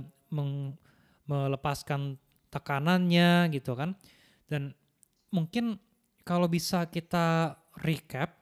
melepaskan 1.30 2.18
tekanannya 2.49 3.54
gitu 3.54 3.78
kan. 3.78 3.93
Dan 4.49 4.74
mungkin 5.30 5.78
kalau 6.26 6.49
bisa 6.49 6.89
kita 6.89 7.54
recap, 7.86 8.34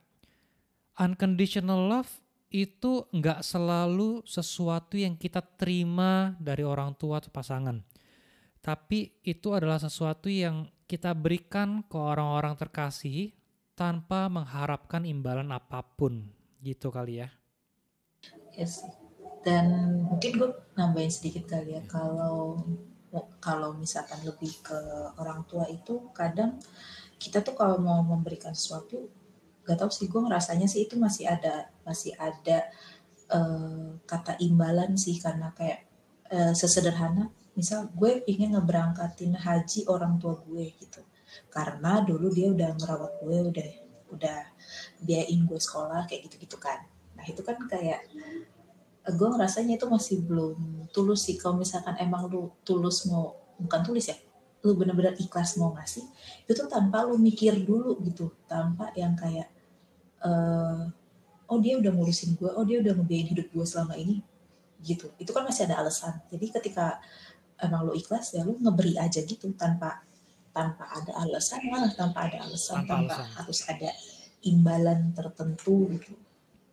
unconditional 0.95 1.83
love 1.87 2.11
itu 2.51 3.07
nggak 3.15 3.47
selalu 3.47 4.27
sesuatu 4.27 4.99
yang 4.99 5.15
kita 5.15 5.39
terima 5.39 6.35
dari 6.35 6.67
orang 6.67 6.91
tua 6.99 7.23
atau 7.23 7.31
pasangan. 7.31 7.79
Tapi 8.59 9.23
itu 9.23 9.55
adalah 9.55 9.79
sesuatu 9.79 10.27
yang 10.27 10.67
kita 10.85 11.15
berikan 11.15 11.81
ke 11.87 11.95
orang-orang 11.95 12.59
terkasih 12.59 13.31
tanpa 13.73 14.27
mengharapkan 14.27 15.07
imbalan 15.07 15.49
apa 15.55 15.79
pun. 15.81 16.27
Gitu 16.59 16.91
kali 16.91 17.23
ya. 17.23 17.31
Yes. 18.53 18.83
Dan 19.41 19.97
mungkin 20.05 20.37
gue 20.37 20.49
nambahin 20.77 21.09
sedikit 21.09 21.49
kali 21.49 21.79
ya 21.79 21.81
kalau 21.89 22.61
kalau 23.41 23.73
misalkan 23.73 24.21
lebih 24.21 24.53
ke 24.61 24.77
orang 25.17 25.41
tua 25.49 25.65
itu 25.67 26.13
kadang 26.13 26.61
kita 27.17 27.41
tuh 27.41 27.57
kalau 27.57 27.81
mau 27.81 28.05
memberikan 28.05 28.53
sesuatu 28.53 29.09
gak 29.65 29.77
tau 29.77 29.91
sih 29.93 30.09
gue 30.09 30.21
ngerasanya 30.21 30.65
sih 30.65 30.89
itu 30.89 30.97
masih 30.97 31.29
ada 31.29 31.69
masih 31.85 32.17
ada 32.17 32.65
uh, 33.29 33.95
kata 34.09 34.37
imbalan 34.41 34.97
sih 34.97 35.17
karena 35.21 35.53
kayak 35.53 35.85
uh, 36.33 36.53
sesederhana. 36.55 37.29
Misal 37.53 37.91
gue 37.93 38.25
ingin 38.25 38.55
ngeberangkatin 38.55 39.37
haji 39.37 39.85
orang 39.91 40.17
tua 40.17 40.39
gue 40.41 40.71
gitu. 40.79 41.01
Karena 41.51 42.01
dulu 42.03 42.31
dia 42.31 42.51
udah 42.51 42.69
merawat 42.75 43.11
gue 43.21 43.37
udah 43.51 43.69
udah 44.11 44.39
biayain 44.99 45.41
gue 45.47 45.59
sekolah 45.59 46.07
kayak 46.09 46.27
gitu 46.27 46.35
gitu 46.47 46.57
kan. 46.59 46.83
Nah 47.15 47.25
itu 47.27 47.41
kan 47.45 47.59
kayak 47.67 48.07
gue 49.01 49.27
ngerasanya 49.27 49.77
itu 49.77 49.85
masih 49.87 50.23
belum 50.25 50.89
tulus 50.95 51.27
sih. 51.27 51.37
Kalau 51.37 51.59
misalkan 51.59 51.95
emang 51.99 52.27
lu 52.27 52.51
tulus 52.65 53.07
mau 53.07 53.35
bukan 53.61 53.81
tulis 53.85 54.09
ya 54.09 54.17
lu 54.61 54.77
bener-bener 54.77 55.17
ikhlas 55.17 55.57
mau 55.57 55.73
ngasih 55.73 56.05
itu 56.45 56.61
tanpa 56.69 57.01
lu 57.09 57.17
mikir 57.17 57.57
dulu 57.65 57.97
gitu. 58.05 58.29
Tanpa 58.45 58.93
yang 58.93 59.17
kayak 59.17 59.49
uh, 60.21 60.85
oh 61.49 61.57
dia 61.57 61.81
udah 61.81 61.91
ngurusin 61.91 62.37
gue 62.37 62.49
oh 62.49 62.65
dia 62.65 62.77
udah 62.79 62.93
ngebiayain 62.93 63.29
hidup 63.33 63.47
gue 63.49 63.65
selama 63.65 63.97
ini 63.97 64.21
gitu. 64.85 65.09
Itu 65.17 65.33
kan 65.33 65.45
masih 65.45 65.65
ada 65.65 65.81
alasan. 65.81 66.21
Jadi 66.29 66.45
ketika 66.53 67.01
emang 67.57 67.89
lo 67.89 67.93
ikhlas 67.97 68.37
ya 68.37 68.45
lo 68.45 68.53
ngeberi 68.57 69.01
aja 69.01 69.25
gitu. 69.25 69.49
Tanpa 69.57 70.05
tanpa 70.51 70.83
ada 70.93 71.15
alasan 71.25 71.65
malah 71.71 71.93
tanpa 71.95 72.27
ada 72.27 72.43
alasan 72.45 72.83
tanpa, 72.85 72.93
tanpa 72.93 73.13
alasan. 73.17 73.35
harus 73.41 73.59
ada 73.65 73.89
imbalan 74.45 74.99
tertentu 75.17 75.89
gitu. 75.97 76.13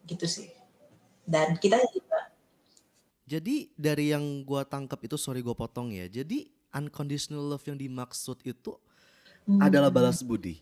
Gitu 0.04 0.26
sih. 0.28 0.48
Dan 1.24 1.56
kita 1.56 1.80
juga 1.92 2.08
jadi 3.28 3.68
dari 3.76 4.16
yang 4.16 4.40
gue 4.40 4.62
tangkap 4.64 5.04
itu 5.04 5.20
sorry 5.20 5.44
gue 5.44 5.52
potong 5.52 5.92
ya. 5.92 6.08
Jadi 6.08 6.48
unconditional 6.72 7.44
love 7.44 7.64
yang 7.64 7.78
dimaksud 7.78 8.40
itu 8.44 8.76
hmm. 9.48 9.60
adalah 9.60 9.88
balas 9.88 10.20
budi. 10.20 10.60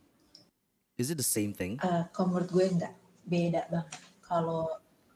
Is 0.97 1.13
it 1.13 1.21
the 1.21 1.27
same 1.27 1.53
thing? 1.53 1.77
Uh, 1.85 2.09
kalau 2.15 2.33
menurut 2.33 2.49
gue 2.49 2.65
enggak, 2.73 2.95
beda 3.29 3.69
banget. 3.69 4.01
Kalau 4.25 4.65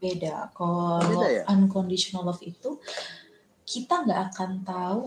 beda, 0.00 0.52
kalau 0.52 1.24
ya? 1.24 1.42
unconditional 1.48 2.24
love 2.28 2.42
itu 2.44 2.76
kita 3.64 4.04
nggak 4.04 4.20
akan 4.32 4.50
tahu. 4.66 5.02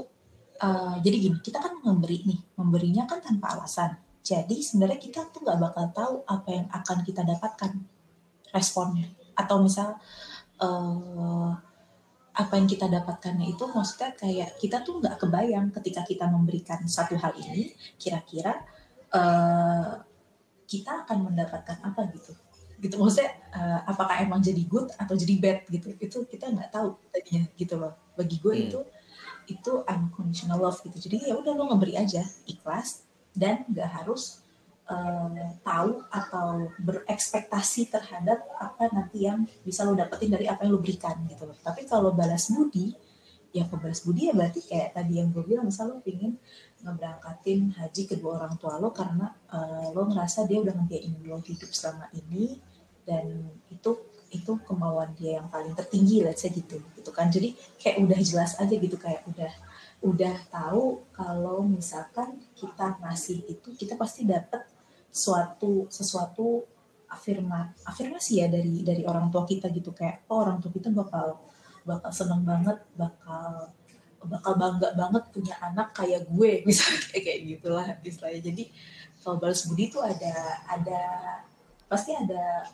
Uh, 0.64 0.96
jadi 1.04 1.30
gini, 1.30 1.38
kita 1.44 1.60
kan 1.60 1.78
memberi 1.84 2.24
nih, 2.24 2.40
memberinya 2.58 3.04
kan 3.06 3.20
tanpa 3.20 3.54
alasan. 3.60 4.00
Jadi 4.24 4.64
sebenarnya 4.64 5.00
kita 5.04 5.28
tuh 5.30 5.44
nggak 5.44 5.60
bakal 5.60 5.86
tahu 5.92 6.14
apa 6.26 6.50
yang 6.50 6.68
akan 6.72 6.98
kita 7.04 7.22
dapatkan 7.22 7.72
responnya. 8.56 9.12
Atau 9.36 9.62
misal 9.62 10.00
uh, 10.64 11.52
apa 12.34 12.54
yang 12.58 12.66
kita 12.66 12.90
dapatkannya 12.90 13.54
itu 13.54 13.64
maksudnya 13.70 14.18
kayak 14.18 14.58
kita 14.58 14.82
tuh 14.82 14.98
nggak 14.98 15.22
kebayang 15.22 15.70
ketika 15.70 16.02
kita 16.02 16.26
memberikan 16.26 16.82
satu 16.90 17.14
hal 17.14 17.30
ini 17.38 17.78
kira-kira 18.02 18.66
uh, 19.14 20.02
kita 20.66 21.06
akan 21.06 21.30
mendapatkan 21.30 21.78
apa 21.86 22.10
gitu. 22.10 22.34
Gitu 22.82 22.98
maksudnya 22.98 23.38
uh, 23.54 23.86
apakah 23.86 24.18
emang 24.20 24.42
jadi 24.42 24.66
good 24.66 24.90
atau 24.98 25.14
jadi 25.14 25.34
bad 25.38 25.60
gitu. 25.70 25.94
Itu 26.02 26.18
kita 26.26 26.50
nggak 26.50 26.74
tahu 26.74 26.98
tadinya 27.14 27.46
gitu 27.54 27.78
loh. 27.78 27.94
Bagi 28.18 28.42
gue 28.42 28.54
hmm. 28.54 28.66
itu 28.66 28.80
itu 29.48 29.72
unconditional 29.86 30.58
love 30.58 30.82
gitu. 30.82 30.98
Jadi 30.98 31.30
ya 31.30 31.38
udah 31.38 31.54
lo 31.54 31.70
ngeberi 31.70 32.02
aja 32.02 32.26
ikhlas 32.50 33.06
dan 33.38 33.62
nggak 33.70 33.90
harus 33.90 34.43
uh, 34.90 35.52
tahu 35.64 36.04
atau 36.12 36.72
berekspektasi 36.82 37.92
terhadap 37.92 38.44
apa 38.60 38.90
nanti 38.92 39.28
yang 39.28 39.48
bisa 39.64 39.88
lo 39.88 39.96
dapetin 39.96 40.34
dari 40.34 40.50
apa 40.50 40.66
yang 40.66 40.76
lo 40.76 40.82
berikan 40.82 41.16
gitu 41.30 41.48
loh. 41.48 41.58
Tapi 41.60 41.88
kalau 41.88 42.12
balas 42.12 42.52
budi, 42.52 42.96
ya 43.54 43.68
balas 43.70 44.04
budi 44.04 44.32
ya 44.32 44.34
berarti 44.34 44.66
kayak 44.66 44.98
tadi 44.98 45.22
yang 45.22 45.30
gue 45.32 45.44
bilang, 45.46 45.68
misal 45.68 45.94
lo 45.94 46.04
pingin 46.04 46.36
ngeberangkatin 46.84 47.80
haji 47.80 48.02
kedua 48.12 48.44
orang 48.44 48.60
tua 48.60 48.76
lo 48.76 48.92
karena 48.92 49.32
uh, 49.56 49.96
lo 49.96 50.04
ngerasa 50.12 50.44
dia 50.44 50.60
udah 50.60 50.76
ngebiayain 50.76 51.16
lo 51.24 51.40
hidup 51.40 51.72
selama 51.72 52.12
ini 52.12 52.60
dan 53.08 53.48
itu 53.72 53.96
itu 54.34 54.52
kemauan 54.66 55.14
dia 55.16 55.40
yang 55.40 55.48
paling 55.48 55.78
tertinggi 55.78 56.26
let's 56.26 56.42
say 56.42 56.50
gitu 56.50 56.82
gitu 56.98 57.12
kan 57.14 57.30
jadi 57.30 57.54
kayak 57.78 58.02
udah 58.04 58.20
jelas 58.20 58.58
aja 58.58 58.74
gitu 58.74 58.98
kayak 58.98 59.22
udah 59.30 59.54
udah 60.04 60.36
tahu 60.52 61.06
kalau 61.16 61.64
misalkan 61.64 62.42
kita 62.58 63.00
ngasih 63.00 63.46
itu 63.48 63.72
kita 63.78 63.96
pasti 63.96 64.28
dapat 64.28 64.66
suatu 65.14 65.86
sesuatu 65.94 66.66
afirma 67.06 67.70
afirmasi 67.86 68.42
ya 68.42 68.50
dari 68.50 68.82
dari 68.82 69.06
orang 69.06 69.30
tua 69.30 69.46
kita 69.46 69.70
gitu. 69.70 69.94
Kayak 69.94 70.26
oh 70.34 70.42
orang 70.42 70.58
tua 70.58 70.74
kita 70.74 70.90
bakal 70.90 71.38
bakal 71.86 72.10
seneng 72.10 72.42
banget 72.42 72.82
bakal 72.98 73.70
bakal 74.26 74.54
bangga 74.58 74.90
banget 74.98 75.24
punya 75.30 75.56
anak 75.62 75.94
kayak 75.94 76.26
gue. 76.26 76.52
Misalnya 76.68 77.20
kayak 77.22 77.40
gitulah 77.46 77.86
istilahnya 78.02 78.42
jadi 78.42 78.64
kalau 79.22 79.38
balas 79.40 79.64
budi 79.70 79.88
itu 79.88 80.02
ada 80.02 80.36
ada 80.68 81.02
pasti 81.88 82.12
ada 82.12 82.68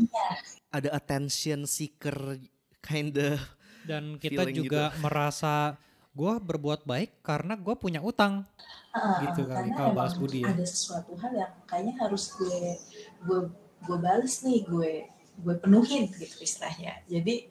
ya 0.00 0.28
ada 0.72 0.88
attention 0.96 1.68
seeker 1.68 2.40
kind 2.80 3.18
of 3.18 3.36
dan 3.84 4.16
kita 4.16 4.48
juga 4.48 4.94
gitu. 4.94 5.00
merasa 5.02 5.76
gue 6.10 6.32
berbuat 6.42 6.82
baik 6.82 7.22
karena 7.22 7.54
gue 7.54 7.74
punya 7.78 8.02
utang. 8.02 8.42
Uh, 8.90 9.22
gitu 9.30 9.46
kali 9.46 9.70
kalau 9.70 9.94
balas 9.94 10.18
budi 10.18 10.42
ya. 10.42 10.50
ada 10.50 10.66
sesuatu 10.66 11.14
hal 11.14 11.30
yang 11.30 11.52
kayaknya 11.70 11.94
harus 12.02 12.34
gue 12.34 12.74
gue 13.22 13.40
gue 13.86 13.98
balas 14.02 14.42
nih 14.42 14.66
gue 14.66 15.06
gue 15.40 15.54
penuhin 15.62 16.10
gitu 16.10 16.36
istilahnya. 16.42 16.98
Jadi 17.06 17.46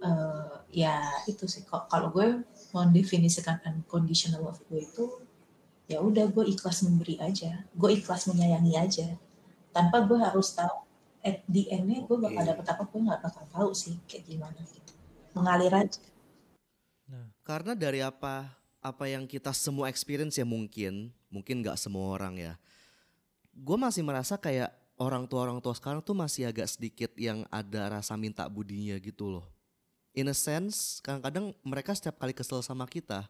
uh, 0.00 0.64
ya 0.72 1.04
itu 1.28 1.44
sih. 1.44 1.68
Kalau 1.68 2.08
gue 2.08 2.40
mau 2.72 2.84
definisikan 2.88 3.60
unconditional 3.68 4.48
love 4.48 4.64
gue 4.72 4.80
itu 4.80 5.04
ya 5.88 6.00
udah 6.00 6.32
gue 6.32 6.44
ikhlas 6.48 6.88
memberi 6.88 7.20
aja. 7.20 7.68
Gue 7.76 8.00
ikhlas 8.00 8.24
menyayangi 8.32 8.74
aja. 8.80 9.08
Tanpa 9.76 10.08
gue 10.08 10.16
harus 10.16 10.56
tahu 10.56 10.88
at 11.20 11.44
the 11.44 11.68
end-nya 11.68 12.08
gue 12.08 12.16
bakal 12.16 12.40
Oke. 12.40 12.48
dapet 12.56 12.66
apa 12.72 12.82
gue 12.88 13.00
nggak 13.04 13.20
bakal 13.20 13.44
tahu 13.52 13.70
sih 13.76 14.00
kayak 14.08 14.24
gimana 14.24 14.60
gitu. 14.64 14.96
Mengalir 15.36 15.70
aja 15.76 16.00
Karena 17.48 17.72
dari 17.72 18.04
apa 18.04 18.44
apa 18.84 19.08
yang 19.08 19.24
kita 19.24 19.56
semua 19.56 19.88
experience 19.88 20.36
ya 20.36 20.44
mungkin, 20.44 21.08
mungkin 21.32 21.64
nggak 21.64 21.80
semua 21.80 22.12
orang 22.12 22.36
ya. 22.36 22.54
Gue 23.56 23.80
masih 23.80 24.04
merasa 24.04 24.36
kayak 24.36 24.68
orang 25.00 25.24
tua 25.24 25.48
orang 25.48 25.56
tua 25.64 25.72
sekarang 25.72 26.04
tuh 26.04 26.12
masih 26.12 26.44
agak 26.44 26.68
sedikit 26.68 27.08
yang 27.16 27.48
ada 27.48 27.88
rasa 27.88 28.20
minta 28.20 28.44
budinya 28.52 29.00
gitu 29.00 29.32
loh. 29.32 29.48
In 30.12 30.28
a 30.28 30.36
sense, 30.36 31.00
kadang-kadang 31.00 31.56
mereka 31.64 31.96
setiap 31.96 32.20
kali 32.20 32.36
kesel 32.36 32.60
sama 32.60 32.84
kita, 32.84 33.24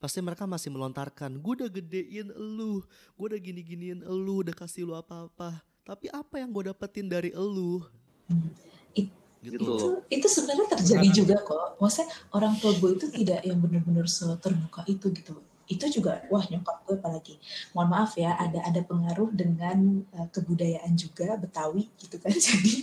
pasti 0.00 0.24
mereka 0.24 0.48
masih 0.48 0.72
melontarkan, 0.72 1.36
gue 1.36 1.52
udah 1.60 1.68
gedein 1.68 2.32
elu, 2.32 2.80
gue 3.12 3.26
udah 3.28 3.40
gini-giniin 3.44 4.00
elu, 4.08 4.40
udah 4.40 4.56
kasih 4.56 4.88
lu 4.88 4.96
apa-apa. 4.96 5.60
Tapi 5.84 6.08
apa 6.08 6.40
yang 6.40 6.48
gue 6.48 6.72
dapetin 6.72 7.12
dari 7.12 7.34
elu? 7.36 7.84
It- 9.40 9.56
Gitu 9.56 9.64
itu 9.64 9.88
itu 10.12 10.26
sebenarnya 10.28 10.66
terjadi 10.68 11.08
juga 11.24 11.36
kok. 11.40 11.80
Maksudnya 11.80 12.12
orang 12.36 12.54
tua 12.60 12.76
gue 12.76 12.90
itu 12.92 13.06
tidak 13.08 13.40
yang 13.40 13.56
benar-benar 13.56 14.04
terbuka 14.36 14.84
itu 14.84 15.08
gitu. 15.16 15.40
Itu 15.70 15.86
juga 15.88 16.20
wah 16.28 16.44
nyokap 16.44 16.76
gue 16.84 16.96
apalagi. 17.00 17.34
Mohon 17.72 17.88
maaf 17.88 18.12
ya 18.20 18.36
ada 18.36 18.60
ada 18.68 18.80
pengaruh 18.84 19.32
dengan 19.32 20.04
uh, 20.12 20.28
kebudayaan 20.28 20.92
juga 20.92 21.40
Betawi 21.40 21.88
gitu 21.96 22.20
kan. 22.20 22.36
Jadi 22.46 22.74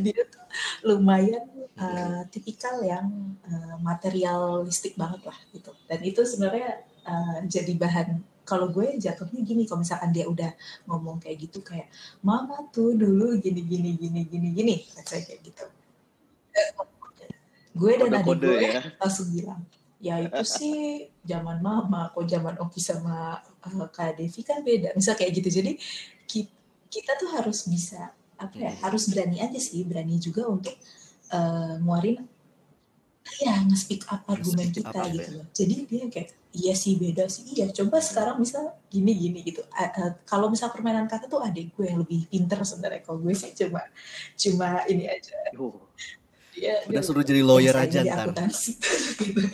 dia 0.00 0.24
tuh 0.24 0.44
lumayan 0.88 1.44
uh, 1.76 2.24
tipikal 2.32 2.80
yang 2.80 3.36
uh, 3.44 3.76
materialistik 3.84 4.96
banget 4.96 5.20
lah 5.28 5.36
gitu. 5.52 5.74
Dan 5.84 6.00
itu 6.00 6.24
sebenarnya 6.24 6.80
uh, 7.04 7.44
jadi 7.44 7.76
bahan 7.76 8.08
kalau 8.48 8.66
gue 8.72 8.98
jatuhnya 8.98 9.46
gini 9.46 9.62
kalau 9.62 9.86
misalkan 9.86 10.10
dia 10.10 10.26
udah 10.26 10.50
ngomong 10.90 11.22
kayak 11.22 11.46
gitu 11.46 11.62
kayak 11.62 11.86
mama 12.18 12.66
tuh 12.74 12.98
dulu 12.98 13.38
gini 13.38 13.62
gini 13.62 13.94
gini 13.94 14.26
gini 14.26 14.48
gini 14.50 14.74
saya 14.90 15.22
kayak 15.22 15.38
gitu 15.46 15.64
gue 17.70 17.92
dan 17.96 18.10
adik 18.18 18.38
gue 18.42 18.58
ya. 18.60 18.82
langsung 18.98 19.30
bilang 19.30 19.62
ya 20.00 20.16
itu 20.16 20.42
sih 20.48 21.06
zaman 21.22 21.60
mama 21.60 22.08
kok 22.10 22.24
zaman 22.24 22.56
Oki 22.56 22.80
sama 22.80 23.36
uh, 23.68 23.86
Kak 23.92 24.16
Devi 24.16 24.40
kan 24.40 24.64
beda. 24.64 24.96
Misal 24.96 25.12
kayak 25.12 25.36
gitu. 25.36 25.60
Jadi 25.60 25.76
ki- 26.24 26.50
kita, 26.88 27.20
tuh 27.20 27.28
harus 27.36 27.68
bisa 27.68 28.10
apa 28.40 28.56
ya 28.56 28.72
Hmm. 28.72 28.80
harus 28.88 29.04
berani 29.12 29.44
aja 29.44 29.60
sih. 29.60 29.84
Berani 29.84 30.16
juga 30.16 30.48
untuk 30.48 30.72
uh, 31.30 31.76
nguarin 31.84 32.24
ya 33.44 33.60
nge-speak 33.62 34.08
up 34.08 34.24
argumen 34.26 34.72
up 34.72 34.74
kita 34.74 34.88
apa 34.90 35.12
gitu 35.12 35.30
ya? 35.30 35.36
loh. 35.36 35.46
Jadi 35.52 35.74
dia 35.84 36.04
kayak 36.08 36.28
iya 36.56 36.72
sih 36.72 36.96
beda 36.96 37.28
sih. 37.28 37.44
Iya 37.52 37.68
coba 37.68 38.00
sekarang 38.00 38.40
misal 38.40 38.72
gini 38.88 39.12
gini 39.12 39.44
gitu. 39.44 39.60
A- 39.76 39.92
uh, 40.00 40.12
kalau 40.24 40.48
misal 40.48 40.72
permainan 40.72 41.06
kata 41.12 41.28
tuh 41.28 41.44
adik 41.44 41.76
gue 41.76 41.92
yang 41.92 42.00
lebih 42.00 42.24
pinter 42.32 42.56
sebenarnya. 42.64 43.04
Kalau 43.04 43.20
gue 43.20 43.36
sih 43.36 43.52
cuma 43.52 43.84
cuma 44.32 44.80
ini 44.88 45.04
aja. 45.12 45.36
Oh, 45.60 45.76
dia 46.54 46.74
Udah 46.86 47.00
dia 47.00 47.06
suruh 47.06 47.24
jadi 47.24 47.42
lawyer 47.44 47.76
aja 47.76 48.00
ntar. 48.02 48.28
gitu. 48.30 48.42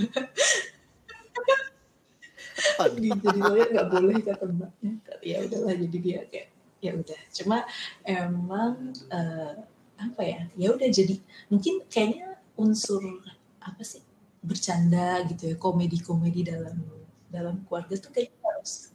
Jadi 2.76 3.08
lawyer 3.36 3.68
nggak 3.72 3.88
boleh 3.88 4.16
kata 4.20 4.44
mbaknya 4.48 4.92
tapi 5.04 5.24
ya 5.32 5.38
udahlah 5.44 5.74
jadi 5.76 5.96
dia 6.00 6.20
kayak 6.28 6.48
ya 6.84 6.92
udah 6.92 7.20
cuma 7.32 7.58
emang 8.04 8.92
eh, 9.08 9.52
apa 9.96 10.22
ya 10.22 10.40
ya 10.60 10.68
udah 10.76 10.88
jadi 10.92 11.16
mungkin 11.48 11.84
kayaknya 11.88 12.36
unsur 12.60 13.00
apa 13.64 13.80
sih 13.80 14.04
bercanda 14.44 15.24
gitu 15.32 15.52
ya 15.52 15.56
komedi 15.56 15.98
komedi 16.04 16.44
dalam 16.44 16.76
dalam 17.32 17.64
keluarga 17.64 17.96
tuh 17.96 18.12
kayaknya 18.12 18.40
harus 18.44 18.92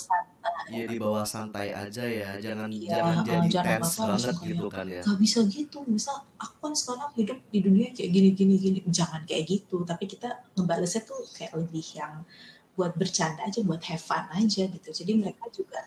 santai 0.00 0.29
Iya 0.70 0.86
di 0.86 0.96
bawah 1.02 1.26
santai 1.26 1.74
aja 1.74 2.04
ya, 2.06 2.38
jangan 2.38 2.70
Iya, 2.70 2.94
jangan 2.94 3.14
uh, 3.18 3.24
jadi 3.26 3.46
jangan 3.50 3.78
apa-apa 3.82 4.02
banget 4.14 4.36
gitu 4.46 4.66
kan 4.70 4.86
ya. 4.86 5.02
Gak 5.02 5.18
bisa 5.18 5.38
gitu. 5.50 5.78
Misal 5.90 6.16
aku 6.38 6.56
kan 6.62 6.72
sekarang 6.78 7.10
hidup 7.18 7.38
di 7.50 7.58
dunia 7.58 7.88
kayak 7.90 8.10
gini 8.14 8.28
gini 8.38 8.54
gini. 8.56 8.78
Jangan 8.86 9.26
kayak 9.26 9.44
gitu. 9.50 9.82
Tapi 9.82 10.04
kita 10.06 10.28
ngebalesnya 10.54 11.02
tuh 11.02 11.20
kayak 11.34 11.52
lebih 11.58 11.86
yang 11.98 12.22
buat 12.78 12.92
bercanda 12.94 13.42
aja 13.44 13.60
buat 13.66 13.82
have 13.82 14.00
fun 14.00 14.24
aja 14.30 14.62
gitu. 14.70 14.88
Jadi 14.94 15.12
mereka 15.18 15.44
juga 15.50 15.82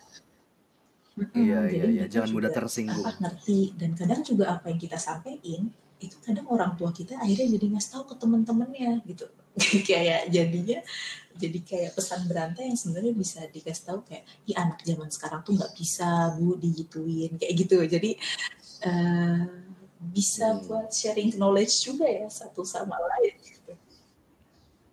Mm-mm, 1.14 1.30
Iya 1.46 1.58
jadi 1.70 1.78
iya. 1.78 1.84
iya, 1.94 2.04
jangan 2.10 2.30
mudah 2.34 2.50
tersinggung. 2.50 3.06
apa, 3.06 3.14
ngerti. 3.22 3.72
Dan 3.78 3.94
kadang 3.94 4.20
juga 4.26 4.44
apa 4.58 4.66
yang 4.70 4.80
kita 4.82 4.98
sampaikan 4.98 5.70
itu 6.02 6.16
kadang 6.20 6.46
orang 6.50 6.74
tua 6.76 6.90
kita 6.92 7.16
akhirnya 7.16 7.54
jadi 7.56 7.66
ngasih 7.72 7.90
tahu 7.96 8.04
ke 8.12 8.14
teman-temannya 8.20 9.00
gitu 9.08 9.24
kayak 9.88 10.28
jadinya 10.28 10.80
jadi 11.34 11.58
kayak 11.66 11.92
pesan 11.98 12.30
berantai 12.30 12.70
yang 12.70 12.78
sebenarnya 12.78 13.10
bisa 13.10 13.42
dikasih 13.50 13.84
tahu 13.86 14.00
kayak 14.06 14.22
ya 14.46 14.62
anak 14.62 14.82
zaman 14.86 15.10
sekarang 15.10 15.42
tuh 15.42 15.58
nggak 15.58 15.74
bisa 15.74 16.30
bu 16.38 16.54
digituin 16.54 17.34
kayak 17.34 17.54
gitu 17.58 17.76
jadi 17.86 18.10
eh, 18.84 19.40
bisa 20.04 20.52
Hmm. 20.52 20.62
buat 20.68 20.92
sharing 20.92 21.34
knowledge 21.34 21.88
juga 21.88 22.04
ya 22.04 22.28
satu 22.28 22.60
sama 22.62 22.94
lain 23.00 23.34
gitu. 23.40 23.72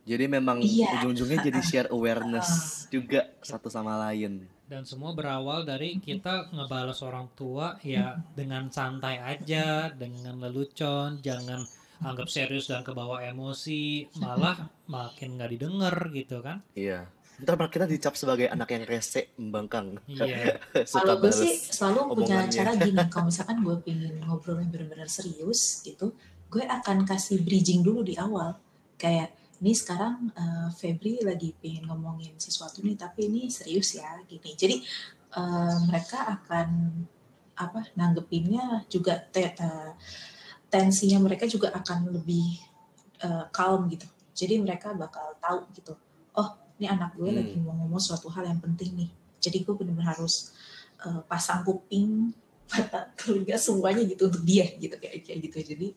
Jadi 0.01 0.26
memang 0.26 0.57
Iya. 0.64 0.97
ujung-ujungnya 0.97 1.45
jadi 1.45 1.62
share 1.70 1.89
awareness 1.91 2.49
juga 2.89 3.30
satu 3.43 3.70
sama 3.70 4.09
lain. 4.09 4.47
Dan 4.66 4.88
semua 4.88 5.12
berawal 5.12 5.68
dari 5.68 5.99
kita 5.99 6.47
ngebales 6.49 7.03
orang 7.03 7.28
tua 7.36 7.76
ya 7.84 8.18
dengan 8.34 8.72
santai 8.72 9.20
aja, 9.20 9.91
dengan 9.91 10.39
lelucon, 10.39 11.20
jangan 11.20 11.68
anggap 12.02 12.28
serius 12.28 12.66
dan 12.68 12.82
kebawa 12.82 13.22
emosi, 13.30 14.10
malah 14.18 14.58
makin 14.91 15.38
nggak 15.38 15.52
didengar 15.54 15.95
gitu 16.12 16.41
kan. 16.41 16.66
Iya. 16.74 17.06
Ntar 17.41 17.58
malah 17.58 17.74
kita 17.74 17.89
dicap 17.89 18.14
sebagai 18.14 18.45
anak 18.49 18.70
yang 18.70 18.86
rese, 18.86 19.34
membangkang, 19.38 19.97
Iya. 20.06 20.62
Kalau 20.93 21.18
gue 21.18 21.34
sih 21.34 21.58
selalu 21.58 22.14
punya 22.14 22.45
cara 22.49 22.78
gini, 22.78 23.02
kalau 23.14 23.34
misalkan 23.34 23.66
gue 23.66 23.76
pengen 23.82 24.22
ngobrol 24.30 24.62
yang 24.62 24.70
benar-benar 24.70 25.10
serius 25.10 25.82
gitu, 25.82 26.14
gue 26.54 26.62
akan 26.62 27.02
kasih 27.06 27.41
bridging 27.41 27.82
dulu 27.82 28.06
di 28.06 28.14
awal. 28.18 28.54
Kayak, 29.02 29.34
ini 29.58 29.74
sekarang 29.74 30.30
eh, 30.38 30.70
Febri 30.78 31.18
lagi 31.26 31.54
pengen 31.58 31.89
ngomongin 31.89 32.38
sesuatu 32.38 32.86
nih, 32.86 32.93
tapi 32.93 33.26
ini 33.26 33.49
serius 33.49 33.97
ya, 33.97 34.22
gini. 34.30 34.54
Jadi 34.54 34.76
eh, 35.34 35.78
mereka 35.89 36.30
akan 36.38 36.70
apa 37.58 37.89
nanggepinnya 37.97 38.86
juga 38.86 39.18
te- 39.18 39.54
eh, 39.58 39.91
tensinya 40.72 41.19
mereka 41.19 41.45
juga 41.45 41.69
akan 41.76 42.15
lebih 42.15 42.57
eh, 43.22 43.45
calm 43.53 43.86
gitu. 43.91 44.07
Jadi 44.34 44.57
mereka 44.57 44.95
bakal 44.97 45.36
tahu 45.38 45.59
gitu. 45.78 45.93
Oh, 46.34 46.49
ini 46.80 46.88
anak 46.89 47.13
gue 47.19 47.30
Hmm. 47.30 47.38
lagi 47.38 47.55
mau 47.61 47.76
ngomong 47.78 48.01
suatu 48.01 48.32
hal 48.34 48.47
yang 48.49 48.57
penting 48.57 48.95
nih. 48.97 49.09
Jadi 49.38 49.61
gue 49.61 49.74
benar-benar 49.78 50.17
harus 50.17 50.55
eh, 51.05 51.22
pasang 51.30 51.61
kuping, 51.67 52.34
mata, 52.72 53.11
telinga 53.19 53.57
semuanya 53.59 54.01
gitu 54.07 54.32
untuk 54.32 54.41
dia 54.47 54.65
gitu 54.80 54.95
kayak 54.97 55.22
kayak 55.28 55.39
gitu. 55.45 55.57
Jadi 55.76 55.88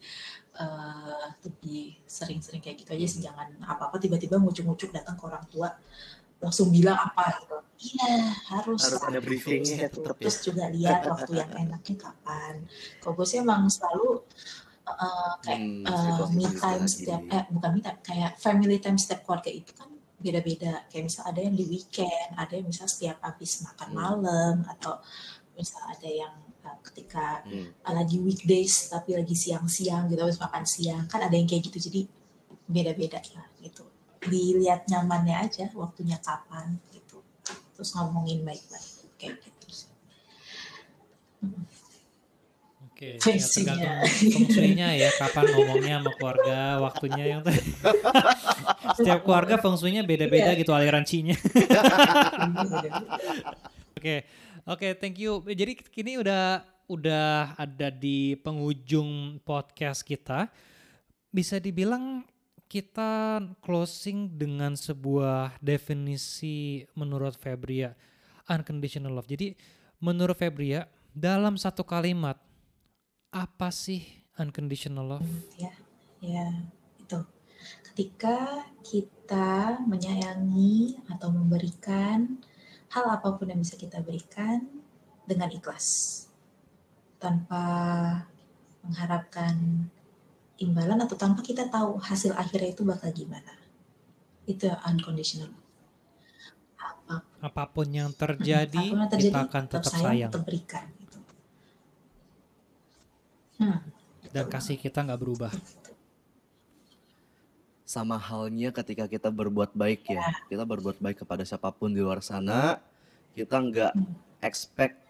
eh, 0.61 1.25
lebih 1.47 1.97
sering-sering 2.05 2.61
kayak 2.61 2.77
gitu 2.85 2.91
aja 2.93 3.07
sih. 3.09 3.20
Jangan 3.25 3.49
apa-apa 3.64 3.97
tiba-tiba 4.03 4.37
ngucuk-ngucuk 4.43 4.91
datang 4.93 5.16
ke 5.16 5.25
orang 5.25 5.45
tua 5.49 5.70
langsung 6.43 6.68
bilang 6.68 6.99
apa 6.99 7.41
gitu. 7.41 7.57
Iya 7.95 8.12
harus. 8.53 8.81
Harus 8.85 9.03
ada 9.03 9.20
briefingnya 9.22 9.89
tetap 9.89 10.16
ya. 10.18 10.29
Terus 10.29 10.39
juga 10.45 10.64
lihat 10.68 11.01
waktu 11.09 11.33
yang 11.41 11.51
enaknya 11.57 11.97
kapan. 11.97 12.55
Kalau 13.01 13.14
gue 13.16 13.27
sih 13.27 13.39
emang 13.41 13.64
selalu 13.72 14.20
eh, 14.89 15.32
kayak 15.45 15.61
Hmm, 15.85 15.85
situasi 15.97 16.32
me 16.37 16.47
time 16.61 16.85
setiap 16.89 17.20
eh 17.32 17.45
bukan 17.55 17.70
me 17.76 17.80
time 17.85 17.99
kayak 18.05 18.32
family 18.41 18.76
time 18.80 18.99
setiap 19.01 19.20
keluarga 19.24 19.51
itu 19.53 19.72
kan 19.76 19.89
beda-beda 20.24 20.72
kayak 20.89 21.05
misal 21.09 21.22
ada 21.28 21.41
yang 21.45 21.55
di 21.57 21.64
weekend 21.68 22.30
ada 22.37 22.53
yang 22.57 22.66
misal 22.68 22.89
setiap 22.89 23.20
habis 23.20 23.61
makan 23.64 23.89
Hmm. 23.93 23.97
malam 24.01 24.57
atau 24.64 24.95
misal 25.57 25.82
ada 25.89 26.09
yang 26.09 26.35
eh, 26.64 26.78
ketika 26.91 27.45
Hmm. 27.45 27.68
lagi 27.85 28.16
weekdays 28.20 28.89
tapi 28.89 29.16
lagi 29.20 29.37
siang-siang 29.37 30.09
gitu 30.09 30.20
habis 30.24 30.41
makan 30.41 30.64
siang 30.64 31.05
kan 31.11 31.20
ada 31.26 31.35
yang 31.37 31.49
kayak 31.49 31.68
gitu 31.68 31.78
jadi 31.91 32.01
beda-beda 32.64 33.20
lah 33.37 33.47
gitu 33.61 33.85
dilihat 34.24 34.89
nyamannya 34.89 35.37
aja 35.45 35.68
waktunya 35.76 36.16
kapan 36.24 36.80
gitu 36.96 37.21
terus 37.76 37.92
ngomongin 37.92 38.41
baik-baik 38.41 39.13
kayak 39.21 39.37
gitu 39.45 39.68
sih. 39.84 39.91
Oke, 42.95 43.18
ya 43.18 43.18
Fungsinya. 43.18 43.75
tergantung 43.75 44.30
fungsinya 44.30 44.88
ya 44.95 45.11
kapan 45.18 45.45
ngomongnya 45.50 45.95
sama 45.99 46.11
keluarga, 46.14 46.58
waktunya 46.79 47.25
yang 47.26 47.41
setiap 48.96 49.26
keluarga 49.26 49.58
fungsinya 49.58 50.07
beda-beda 50.07 50.54
Iya. 50.54 50.61
gitu 50.62 50.71
aliran 50.71 51.03
C-nya. 51.03 51.34
Beda-beda. 51.34 52.91
Oke, 53.99 54.21
oke, 54.62 54.88
thank 55.00 55.16
you. 55.16 55.41
Jadi 55.42 55.80
kini 55.80 56.21
udah 56.21 56.61
udah 56.87 57.57
ada 57.57 57.88
di 57.88 58.37
penghujung 58.37 59.41
podcast 59.41 60.04
kita. 60.04 60.53
Bisa 61.33 61.57
dibilang 61.57 62.21
kita 62.68 63.41
closing 63.64 64.29
dengan 64.29 64.76
sebuah 64.76 65.57
definisi 65.58 66.84
menurut 66.92 67.33
Febria 67.41 67.96
unconditional 68.45 69.16
love. 69.16 69.25
Jadi 69.25 69.57
menurut 69.99 70.37
Febria 70.37 70.84
dalam 71.08 71.57
satu 71.57 71.80
kalimat 71.80 72.37
apa 73.35 73.75
sih 73.75 74.07
unconditional 74.39 75.19
love? 75.19 75.27
ya 75.59 75.75
ya 76.23 76.47
itu 77.03 77.19
ketika 77.91 78.63
kita 78.87 79.83
menyayangi 79.83 81.03
atau 81.11 81.35
memberikan 81.35 82.39
hal 82.95 83.05
apa 83.11 83.35
pun 83.35 83.51
yang 83.51 83.59
bisa 83.59 83.75
kita 83.75 83.99
berikan 84.07 84.63
dengan 85.27 85.51
ikhlas 85.51 86.23
tanpa 87.19 87.67
mengharapkan 88.87 89.89
imbalan 90.61 91.01
atau 91.03 91.17
tanpa 91.19 91.41
kita 91.43 91.67
tahu 91.67 91.99
hasil 91.99 92.37
akhirnya 92.37 92.71
itu 92.77 92.87
bakal 92.87 93.11
gimana. 93.11 93.57
Itu 94.45 94.69
unconditional. 94.85 95.51
Apa, 96.79 97.25
apa 97.41 97.65
pun 97.73 97.89
yang 97.89 98.13
terjadi, 98.13 98.77
apa 98.77 98.93
pun 98.93 99.01
yang 99.01 99.11
terjadi 99.11 99.33
kita 99.33 99.41
akan 99.49 99.63
tetap, 99.67 99.83
tetap 99.83 99.93
sayang, 99.93 100.05
sayang. 100.05 100.31
tetap 100.31 100.45
berikan. 100.45 100.87
Hmm, 103.64 103.80
Dan 104.34 104.45
kasih 104.53 104.76
kita 104.76 105.00
nggak 105.00 105.20
berubah. 105.20 105.53
Sama 107.84 108.20
halnya 108.20 108.72
ketika 108.72 109.08
kita 109.08 109.28
berbuat 109.32 109.72
baik 109.72 110.08
ya, 110.08 110.20
kita 110.50 110.64
berbuat 110.68 111.00
baik 111.00 111.24
kepada 111.24 111.45
siapa 111.49 111.72
pun 111.72 111.92
di 111.92 112.00
luar 112.00 112.20
sana, 112.20 112.80
kita 113.32 113.57
nggak 113.61 113.92
hmm. 113.96 114.14
expect 114.45 115.00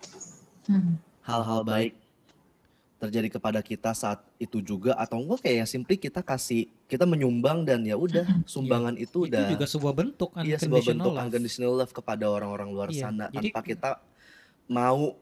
hmm. 0.70 0.94
hal-hal 1.26 1.66
baik 1.66 1.94
terjadi 3.04 3.28
kepada 3.36 3.60
kita 3.60 3.92
saat 3.92 4.24
itu 4.40 4.64
juga 4.64 4.96
atau 4.96 5.20
enggak 5.20 5.44
kayak 5.44 5.68
simply 5.68 6.00
kita 6.00 6.24
kasih 6.24 6.72
kita 6.88 7.04
menyumbang 7.04 7.60
dan 7.66 7.84
ya 7.84 8.00
udah 8.00 8.24
iya. 8.24 8.48
sumbangan 8.48 8.96
ya, 8.96 9.04
itu 9.04 9.28
udah 9.28 9.44
itu 9.44 9.52
juga 9.60 9.66
sebuah 9.68 9.94
bentuk 9.94 10.30
iya 10.40 10.56
sebuah 10.56 10.82
bentuk 10.88 11.12
love. 11.12 11.22
unconditional 11.28 11.72
love 11.76 11.92
kepada 11.92 12.24
orang-orang 12.32 12.68
luar 12.72 12.88
ya, 12.88 13.12
sana 13.12 13.28
jadi, 13.28 13.52
tanpa 13.52 13.60
kita 13.60 13.90
mau 14.64 15.20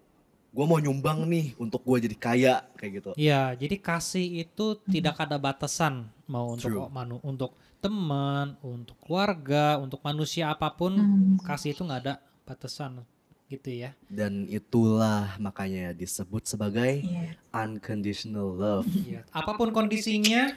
gue 0.53 0.65
mau 0.69 0.77
nyumbang 0.77 1.24
nih 1.24 1.57
untuk 1.57 1.81
gue 1.81 2.05
jadi 2.05 2.16
kaya 2.20 2.55
kayak 2.77 2.93
gitu. 3.01 3.11
Iya, 3.16 3.57
jadi 3.57 3.77
kasih 3.81 4.45
itu 4.45 4.77
tidak 4.85 5.16
ada 5.16 5.41
batasan 5.41 6.12
mau 6.29 6.53
untuk 6.53 6.69
True. 6.69 6.93
manu 6.93 7.16
untuk 7.24 7.57
teman, 7.81 8.55
untuk 8.61 8.95
keluarga, 9.01 9.81
untuk 9.81 10.05
manusia 10.05 10.53
apa 10.53 10.70
pun 10.70 10.93
hmm. 10.95 11.43
kasih 11.43 11.73
itu 11.73 11.83
nggak 11.83 12.01
ada 12.05 12.15
batasan 12.45 13.01
gitu 13.49 13.69
ya. 13.69 13.97
Dan 14.12 14.45
itulah 14.49 15.37
makanya 15.41 15.97
disebut 15.97 16.45
sebagai 16.45 17.01
yeah. 17.01 17.33
unconditional 17.53 18.53
love. 18.53 18.89
Yeah. 19.09 19.24
Apa 19.33 19.57
pun 19.57 19.73
kondisinya, 19.73 20.53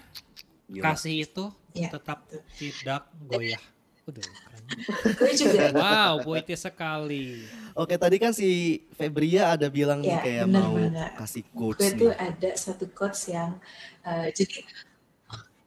Gila. 0.68 0.84
kasih 0.92 1.24
itu 1.24 1.46
yeah. 1.76 1.92
tetap 1.92 2.24
tidak 2.60 3.08
goyah. 3.28 3.64
Udah 4.06 4.24
Gue 5.18 5.32
juga. 5.38 5.64
Wow, 5.76 6.24
puitis 6.26 6.62
sekali. 6.62 7.46
Oke, 7.76 8.00
tadi 8.00 8.16
kan 8.18 8.32
si 8.32 8.82
Febria 8.96 9.54
ada 9.54 9.68
bilang 9.68 10.00
ya, 10.00 10.16
nih 10.16 10.18
kayak 10.24 10.46
bener, 10.48 10.62
mau 10.64 10.76
bener. 10.80 11.10
kasih 11.20 11.44
quotes 11.52 11.84
Gue 11.84 12.08
tuh 12.08 12.12
ada 12.16 12.50
satu 12.56 12.86
quotes 12.90 13.22
yang 13.28 13.60
uh, 14.08 14.28
jadi 14.32 14.64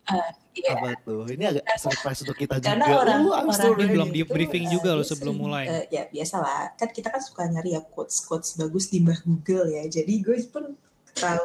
uh, 0.08 0.30
Iya. 0.58 0.74
Apa 0.74 0.90
tuh? 1.06 1.22
Ini 1.30 1.44
agak 1.54 1.64
surprise 1.78 2.20
untuk 2.26 2.38
kita 2.38 2.58
Karena 2.58 2.82
juga. 2.82 2.98
Orang, 3.06 3.20
uh, 3.30 3.46
orang 3.46 3.78
ini 3.78 3.84
belum 3.94 4.08
di 4.10 4.22
briefing 4.26 4.66
uh, 4.66 4.70
juga 4.74 4.90
loh 4.98 5.06
sebelum 5.06 5.38
mulai. 5.38 5.64
Uh, 5.70 5.84
ya 5.88 6.10
biasalah. 6.10 6.74
Kan 6.74 6.90
kita 6.90 7.08
kan 7.14 7.22
suka 7.22 7.46
nyari 7.46 7.78
ya 7.78 7.80
quotes 7.86 8.18
quotes 8.26 8.58
bagus 8.58 8.90
di 8.90 8.98
Mbah 8.98 9.22
Google 9.22 9.70
ya. 9.70 9.86
Jadi 9.86 10.18
gue 10.18 10.36
pun 10.50 10.74
tahu 11.14 11.44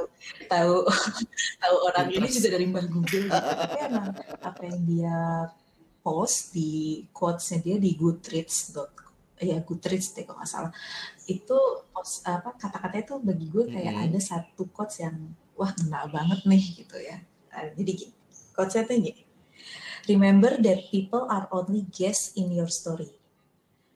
tahu 0.50 0.74
tahu 1.64 1.76
orang 1.94 2.08
ini 2.10 2.28
juga 2.30 2.48
dari 2.58 2.66
Mbah 2.66 2.86
Google. 2.90 3.30
Gitu. 3.30 3.38
Tapi 3.38 3.78
emang 3.86 4.08
apa 4.42 4.62
yang 4.66 4.82
dia 4.90 5.18
post 6.04 6.52
di 6.52 7.08
quotesnya 7.16 7.64
dia 7.64 7.78
di 7.80 7.96
Goodreads 7.96 8.76
ya 9.40 9.58
Goodreads 9.64 10.14
deh 10.14 10.28
kalau 10.28 10.44
nggak 10.44 10.52
salah 10.52 10.72
itu 11.26 11.58
post, 11.90 12.28
apa 12.28 12.54
kata-katanya 12.60 13.06
tuh 13.08 13.20
bagi 13.24 13.48
gue 13.48 13.66
kayak 13.72 13.96
hmm. 13.96 14.06
ada 14.12 14.20
satu 14.20 14.68
quotes 14.70 15.00
yang 15.00 15.16
wah 15.56 15.72
kena 15.72 16.06
banget 16.12 16.44
nih 16.44 16.64
gitu 16.84 16.98
ya 17.00 17.24
nah, 17.50 17.72
jadi 17.72 17.92
gini 17.96 18.16
Konsepnya 18.54 19.10
gini. 19.10 19.24
Remember 20.06 20.62
that 20.62 20.94
people 20.94 21.26
are 21.26 21.50
only 21.50 21.90
guests 21.90 22.38
in 22.38 22.54
your 22.54 22.70
story. 22.70 23.18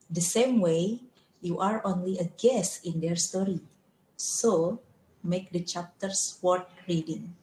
The 0.09 0.23
same 0.23 0.57
way 0.57 1.05
you 1.45 1.61
are 1.61 1.85
only 1.85 2.17
a 2.17 2.25
guest 2.41 2.81
in 2.81 2.97
their 2.97 3.15
story. 3.15 3.61
So, 4.17 4.81
make 5.21 5.53
the 5.53 5.61
chapters 5.61 6.41
worth 6.41 6.65
reading. 6.89 7.37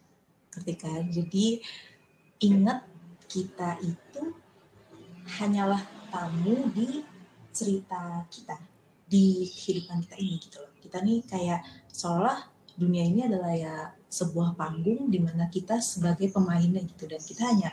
Ketika 0.50 0.90
jadi 1.06 1.62
ingat 2.42 2.82
kita 3.30 3.78
itu 3.78 4.34
hanyalah 5.24 5.80
tamu 6.12 6.68
di 6.70 7.02
cerita 7.54 8.24
kita 8.28 8.56
di 9.04 9.46
kehidupan 9.46 10.02
kita 10.04 10.16
ini 10.18 10.36
gitu 10.42 10.56
loh. 10.60 10.72
Kita 10.80 10.98
nih 11.00 11.22
kayak 11.24 11.60
seolah 11.92 12.50
dunia 12.74 13.06
ini 13.06 13.20
adalah 13.30 13.54
ya 13.54 13.74
sebuah 14.10 14.58
panggung 14.58 15.10
di 15.10 15.22
mana 15.22 15.46
kita 15.50 15.78
sebagai 15.78 16.30
pemainnya 16.30 16.82
gitu 16.82 17.06
dan 17.06 17.22
kita 17.22 17.42
hanya 17.46 17.70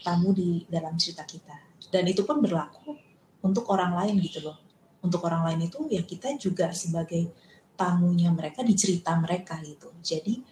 tamu 0.00 0.32
di 0.32 0.64
dalam 0.68 0.96
cerita 0.96 1.24
kita. 1.24 1.56
Dan 1.88 2.08
itu 2.08 2.24
pun 2.24 2.40
berlaku 2.40 2.96
untuk 3.44 3.68
orang 3.72 3.96
lain 4.04 4.20
gitu 4.20 4.44
loh. 4.44 4.56
Untuk 5.04 5.22
orang 5.24 5.52
lain 5.52 5.68
itu 5.70 5.88
ya 5.88 6.02
kita 6.02 6.36
juga 6.36 6.72
sebagai 6.74 7.30
tamunya 7.78 8.34
mereka 8.34 8.66
di 8.66 8.74
cerita 8.74 9.14
mereka 9.16 9.60
gitu. 9.62 9.94
Jadi 10.02 10.42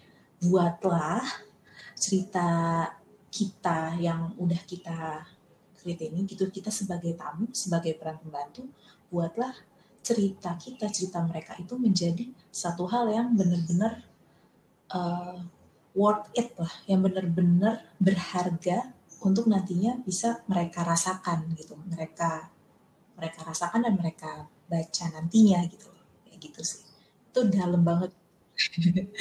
buatlah 0.41 1.21
cerita 1.97 2.47
kita 3.27 3.97
yang 3.99 4.33
udah 4.39 4.61
kita 4.63 5.25
create 5.87 6.11
ini 6.11 6.27
gitu 6.27 6.51
kita 6.51 6.67
sebagai 6.67 7.15
tamu 7.15 7.47
sebagai 7.55 7.95
peran 7.95 8.19
pembantu 8.19 8.67
buatlah 9.07 9.55
cerita 10.07 10.55
kita, 10.55 10.87
cerita 10.87 11.19
mereka 11.23 11.59
itu 11.59 11.75
menjadi 11.75 12.31
satu 12.47 12.87
hal 12.87 13.11
yang 13.11 13.35
benar-benar 13.35 14.07
uh, 14.95 15.43
worth 15.91 16.31
it 16.31 16.55
lah, 16.55 16.71
yang 16.87 17.03
benar-benar 17.03 17.83
berharga 17.99 18.95
untuk 19.19 19.51
nantinya 19.51 19.99
bisa 19.99 20.39
mereka 20.47 20.87
rasakan 20.87 21.51
gitu, 21.59 21.75
mereka 21.91 22.47
mereka 23.19 23.39
rasakan 23.51 23.83
dan 23.83 23.99
mereka 23.99 24.47
baca 24.71 25.05
nantinya 25.11 25.59
gitu, 25.67 25.91
kayak 26.23 26.39
gitu 26.39 26.61
sih. 26.63 26.83
Itu 27.27 27.51
dalam 27.51 27.83
banget. 27.83 28.15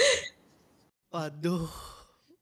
Waduh, 1.11 1.67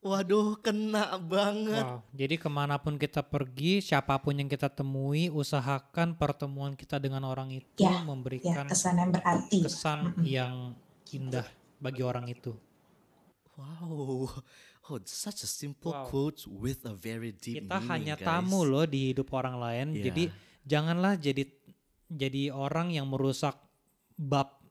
Waduh, 0.05 0.61
kena 0.61 1.17
banget. 1.17 1.81
Wow, 1.81 2.05
jadi 2.13 2.37
ke 2.37 2.49
mana 2.53 2.77
pun 2.77 3.01
kita 3.01 3.25
pergi, 3.25 3.81
siapa 3.81 4.21
pun 4.21 4.37
yang 4.37 4.53
kita 4.53 4.69
temui, 4.69 5.33
usahakan 5.33 6.13
pertemuan 6.13 6.77
kita 6.77 7.01
dengan 7.01 7.25
orang 7.25 7.49
itu 7.49 7.81
ya, 7.81 8.05
memberikan 8.05 8.69
ya, 8.69 8.69
kesan 8.69 9.01
yang 9.01 9.11
berarti, 9.17 9.65
kesan 9.65 10.13
mm-hmm. 10.13 10.25
yang 10.29 10.55
indah 11.09 11.49
bagi 11.81 12.05
orang 12.05 12.29
itu. 12.29 12.53
Wow, 13.57 14.29
oh, 14.93 15.01
such 15.09 15.41
a 15.41 15.49
simple 15.49 15.97
wow. 15.97 16.05
quote 16.05 16.45
with 16.53 16.85
a 16.85 16.93
very 16.93 17.33
deep 17.33 17.65
Kita 17.65 17.81
meaning, 17.81 17.89
hanya 17.89 18.15
guys. 18.21 18.29
tamu 18.29 18.61
loh 18.69 18.85
di 18.85 19.17
hidup 19.17 19.33
orang 19.33 19.57
lain, 19.57 19.87
yeah. 19.97 20.05
jadi 20.13 20.25
janganlah 20.69 21.17
jadi 21.17 21.49
jadi 22.13 22.53
orang 22.53 22.93
yang 22.93 23.09
merusak 23.09 23.57
bab 24.21 24.64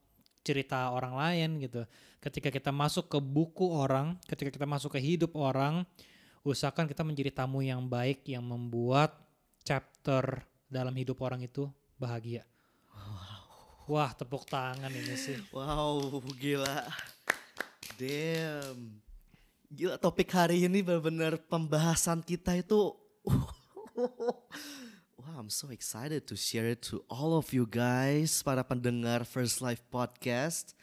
cerita 0.44 0.91
orang 0.91 1.15
lain 1.15 1.49
gitu 1.64 1.88
ketika 2.24 2.48
kita 2.48 2.72
masuk 2.72 3.11
ke 3.11 3.20
buku 3.20 3.68
orang, 3.68 4.15
ketika 4.24 4.48
kita 4.48 4.64
masuk 4.64 4.95
ke 4.95 4.99
hidup 5.03 5.36
orang, 5.36 5.84
usahakan 6.48 6.88
kita 6.88 7.03
menjadi 7.03 7.44
tamu 7.44 7.60
yang 7.60 7.84
baik 7.84 8.24
yang 8.32 8.48
membuat 8.48 9.20
chapter 9.68 10.40
dalam 10.72 10.95
hidup 10.95 11.20
orang 11.20 11.44
itu 11.44 11.68
bahagia. 11.99 12.48
Wow. 12.95 13.44
Wah, 13.91 14.11
tepuk 14.15 14.48
tangan 14.48 14.88
ini 14.88 15.20
sih. 15.20 15.36
Wow, 15.52 16.24
gila. 16.40 16.88
Damn. 17.99 19.03
Gila 19.68 19.99
topik 19.99 20.32
hari 20.32 20.64
ini 20.64 20.80
benar-benar 20.80 21.36
pembahasan 21.52 22.24
kita 22.24 22.56
itu 22.56 22.95
Wow, 25.34 25.42
I'm 25.42 25.50
so 25.50 25.74
excited 25.74 26.30
to 26.30 26.38
share 26.38 26.70
it 26.70 26.86
to 26.94 27.02
all 27.10 27.34
of 27.34 27.50
you 27.58 27.66
guys, 27.66 28.46
para 28.46 28.62
pendengar 28.62 29.26
First 29.26 29.66
Life 29.66 29.82
Podcast. 29.90 30.78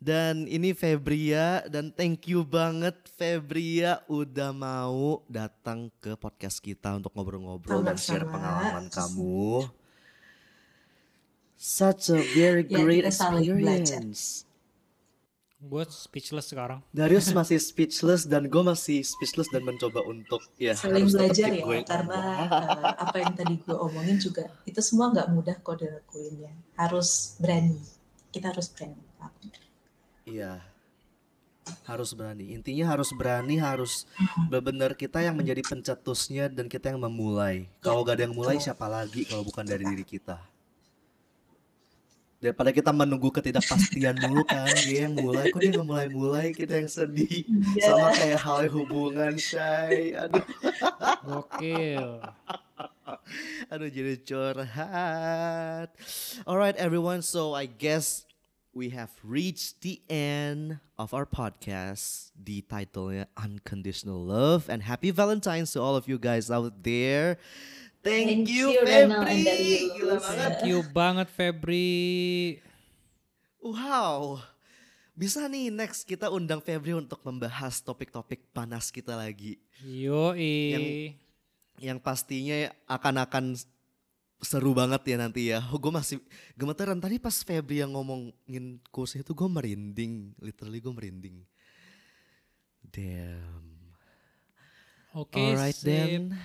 Dan 0.00 0.48
ini 0.48 0.72
Febria 0.72 1.60
dan 1.68 1.92
thank 1.92 2.24
you 2.24 2.40
banget 2.40 2.96
Febria 3.20 4.00
udah 4.08 4.56
mau 4.56 5.20
datang 5.28 5.92
ke 6.00 6.16
podcast 6.16 6.64
kita 6.64 6.96
untuk 6.96 7.12
ngobrol-ngobrol 7.12 7.84
dan 7.84 8.00
share 8.00 8.24
pengalaman 8.24 8.88
kamu. 8.88 9.68
Such 11.60 12.16
a 12.16 12.24
very 12.32 12.64
ya, 12.64 12.80
great 12.80 13.04
experience. 13.04 14.45
Gue 15.66 15.82
speechless 15.90 16.54
sekarang. 16.54 16.78
Darius 16.94 17.34
masih 17.34 17.58
speechless 17.58 18.22
dan 18.22 18.46
gue 18.46 18.62
masih 18.62 19.02
speechless 19.02 19.50
dan 19.50 19.66
mencoba 19.66 20.06
untuk 20.06 20.38
ya 20.56 20.78
saling 20.78 21.10
belajar 21.10 21.50
ya 21.50 21.62
gue 21.66 21.78
karena 21.82 22.20
uh, 22.46 22.94
apa 23.02 23.16
yang 23.18 23.34
tadi 23.34 23.58
gue 23.58 23.74
omongin 23.74 24.16
juga 24.22 24.46
itu 24.62 24.78
semua 24.78 25.10
nggak 25.10 25.28
mudah 25.34 25.56
kok 25.58 25.82
dilakuin 25.82 26.46
ya. 26.46 26.52
Harus 26.78 27.34
berani. 27.42 27.82
Kita 28.30 28.54
harus 28.54 28.70
berani. 28.70 29.02
Iya. 30.26 30.62
Harus 31.82 32.14
berani. 32.14 32.54
Intinya 32.54 32.94
harus 32.94 33.10
berani, 33.10 33.58
harus 33.58 34.06
benar-benar 34.46 34.94
kita 34.94 35.18
yang 35.18 35.34
menjadi 35.34 35.66
pencetusnya 35.66 36.46
dan 36.46 36.70
kita 36.70 36.94
yang 36.94 37.02
memulai. 37.02 37.66
Kalau 37.82 38.06
gak 38.06 38.22
ada 38.22 38.30
yang 38.30 38.38
mulai 38.38 38.62
siapa 38.62 38.86
lagi 38.86 39.26
kalau 39.26 39.42
bukan 39.42 39.66
dari 39.66 39.82
diri 39.82 40.06
kita. 40.06 40.38
Daripada 42.36 42.68
kita 42.68 42.92
menunggu 42.92 43.32
ketidakpastian 43.32 44.20
dulu 44.20 44.44
kan 44.44 44.68
dia 44.84 45.08
yang 45.08 45.16
mulai 45.16 45.48
kok 45.48 45.60
dia 45.64 45.72
nggak 45.72 45.88
mulai-mulai 45.88 46.46
kita 46.52 46.84
yang 46.84 46.90
sedih. 46.92 47.48
Yeah. 47.76 47.96
sama 47.96 48.08
kayak 48.12 48.40
hal 48.44 48.62
hubungan 48.68 49.34
shy 49.40 50.12
aduh. 50.12 50.44
Gokil. 51.24 52.20
Aduh 53.72 53.88
jadi 53.88 54.20
curhat. 54.20 55.88
Alright 56.44 56.76
everyone. 56.76 57.24
So 57.24 57.56
I 57.56 57.64
guess 57.64 58.28
we 58.76 58.92
have 58.92 59.16
reached 59.24 59.80
the 59.80 60.04
end 60.12 60.84
of 61.00 61.16
our 61.16 61.24
podcast. 61.24 62.36
The 62.36 62.60
title 62.68 63.24
Unconditional 63.40 64.20
Love. 64.20 64.68
And 64.68 64.84
Happy 64.84 65.08
Valentine's 65.08 65.72
to 65.72 65.80
all 65.80 65.96
of 65.96 66.04
you 66.04 66.20
guys 66.20 66.52
out 66.52 66.84
there. 66.84 67.40
Thank, 68.06 68.46
Thank 68.46 68.54
you, 68.54 68.66
Febri. 68.86 69.42
Gila 69.98 70.16
banget. 70.22 70.38
Thank 70.38 70.62
you 70.70 70.78
banget 70.94 71.26
Febri. 71.34 72.62
Wow. 73.58 74.38
Bisa 75.18 75.50
nih 75.50 75.74
next 75.74 76.06
kita 76.06 76.30
undang 76.30 76.62
Febri 76.62 76.94
untuk 76.94 77.18
membahas 77.26 77.82
topik-topik 77.82 78.46
panas 78.54 78.94
kita 78.94 79.18
lagi. 79.18 79.58
Yoi. 79.82 81.18
Yang 81.82 81.98
pastinya 81.98 82.70
akan-akan 82.86 83.58
seru 84.38 84.70
banget 84.70 85.02
ya 85.10 85.16
nanti 85.18 85.50
ya. 85.50 85.58
Gue 85.66 85.90
masih 85.90 86.22
gemeteran 86.54 87.02
tadi 87.02 87.18
pas 87.18 87.34
Febri 87.42 87.82
yang 87.82 87.90
ngomongin 87.98 88.78
kursnya 88.94 89.26
itu 89.26 89.34
gue 89.34 89.50
merinding, 89.50 90.30
literally 90.38 90.78
gue 90.78 90.94
merinding. 90.94 91.36
Damn. 92.86 93.66
Oke, 95.10 95.42
Alright 95.42 95.74
sip. 95.74 95.90
then. 95.90 96.38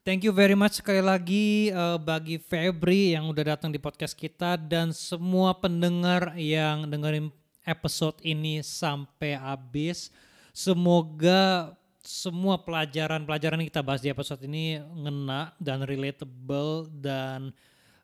Thank 0.00 0.24
you 0.24 0.32
very 0.32 0.56
much 0.56 0.80
sekali 0.80 1.04
lagi 1.04 1.68
eh, 1.68 1.98
bagi 2.00 2.40
Febri 2.40 3.12
yang 3.12 3.28
udah 3.28 3.52
datang 3.52 3.68
di 3.68 3.76
podcast 3.76 4.16
kita 4.16 4.56
dan 4.56 4.96
semua 4.96 5.52
pendengar 5.52 6.32
yang 6.40 6.88
dengerin 6.88 7.28
episode 7.68 8.16
ini 8.24 8.64
sampai 8.64 9.36
habis. 9.36 10.08
Semoga 10.56 11.76
semua 12.00 12.56
pelajaran-pelajaran 12.64 13.60
yang 13.60 13.68
kita 13.68 13.84
bahas 13.84 14.00
di 14.00 14.08
episode 14.08 14.40
ini 14.48 14.80
ngena 14.80 15.52
dan 15.60 15.84
relatable 15.84 16.88
dan 16.96 17.52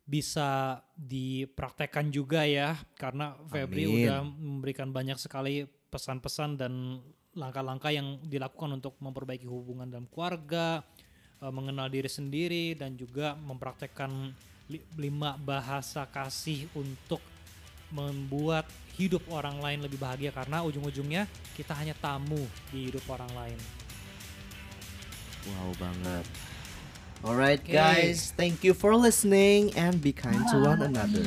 bisa 0.05 0.85
dipraktekkan 1.01 2.13
juga 2.13 2.45
ya 2.45 2.77
karena 3.01 3.41
Febri 3.49 3.89
Amin. 3.89 3.97
udah 4.05 4.21
memberikan 4.21 4.93
banyak 4.93 5.17
sekali 5.17 5.65
pesan-pesan 5.89 6.61
dan 6.61 7.01
langkah-langkah 7.37 7.89
yang 7.89 8.21
dilakukan 8.21 8.81
untuk 8.81 9.01
memperbaiki 9.01 9.49
hubungan 9.49 9.89
dalam 9.89 10.09
keluarga, 10.09 10.85
eh, 11.43 11.53
mengenal 11.53 11.89
diri 11.91 12.09
sendiri 12.11 12.75
dan 12.77 12.95
juga 12.95 13.35
mempraktekkan 13.37 14.33
li- 14.71 14.87
lima 14.97 15.39
bahasa 15.39 16.05
kasih 16.07 16.67
untuk 16.75 17.21
membuat 17.93 18.67
hidup 18.99 19.23
orang 19.31 19.61
lain 19.63 19.85
lebih 19.85 20.01
bahagia 20.01 20.33
karena 20.35 20.65
ujung-ujungnya 20.65 21.29
kita 21.55 21.77
hanya 21.77 21.95
tamu 21.95 22.41
di 22.73 22.91
hidup 22.91 23.05
orang 23.13 23.31
lain. 23.37 23.59
Wow 25.47 25.71
banget. 25.79 26.25
Alright 27.23 27.63
Oke. 27.65 27.73
guys, 27.73 28.35
thank 28.37 28.67
you 28.67 28.75
for 28.75 28.93
listening 28.99 29.73
and 29.79 30.03
be 30.03 30.13
kind 30.13 30.43
to 30.51 30.57
one 30.61 30.83
another. 30.83 31.25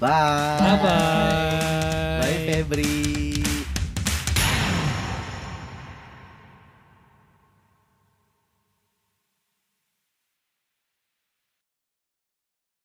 Bye. 0.00 0.58
Bye 0.58 0.78
bye. 0.82 2.18
Bye 2.22 2.38
Febri. 2.48 3.37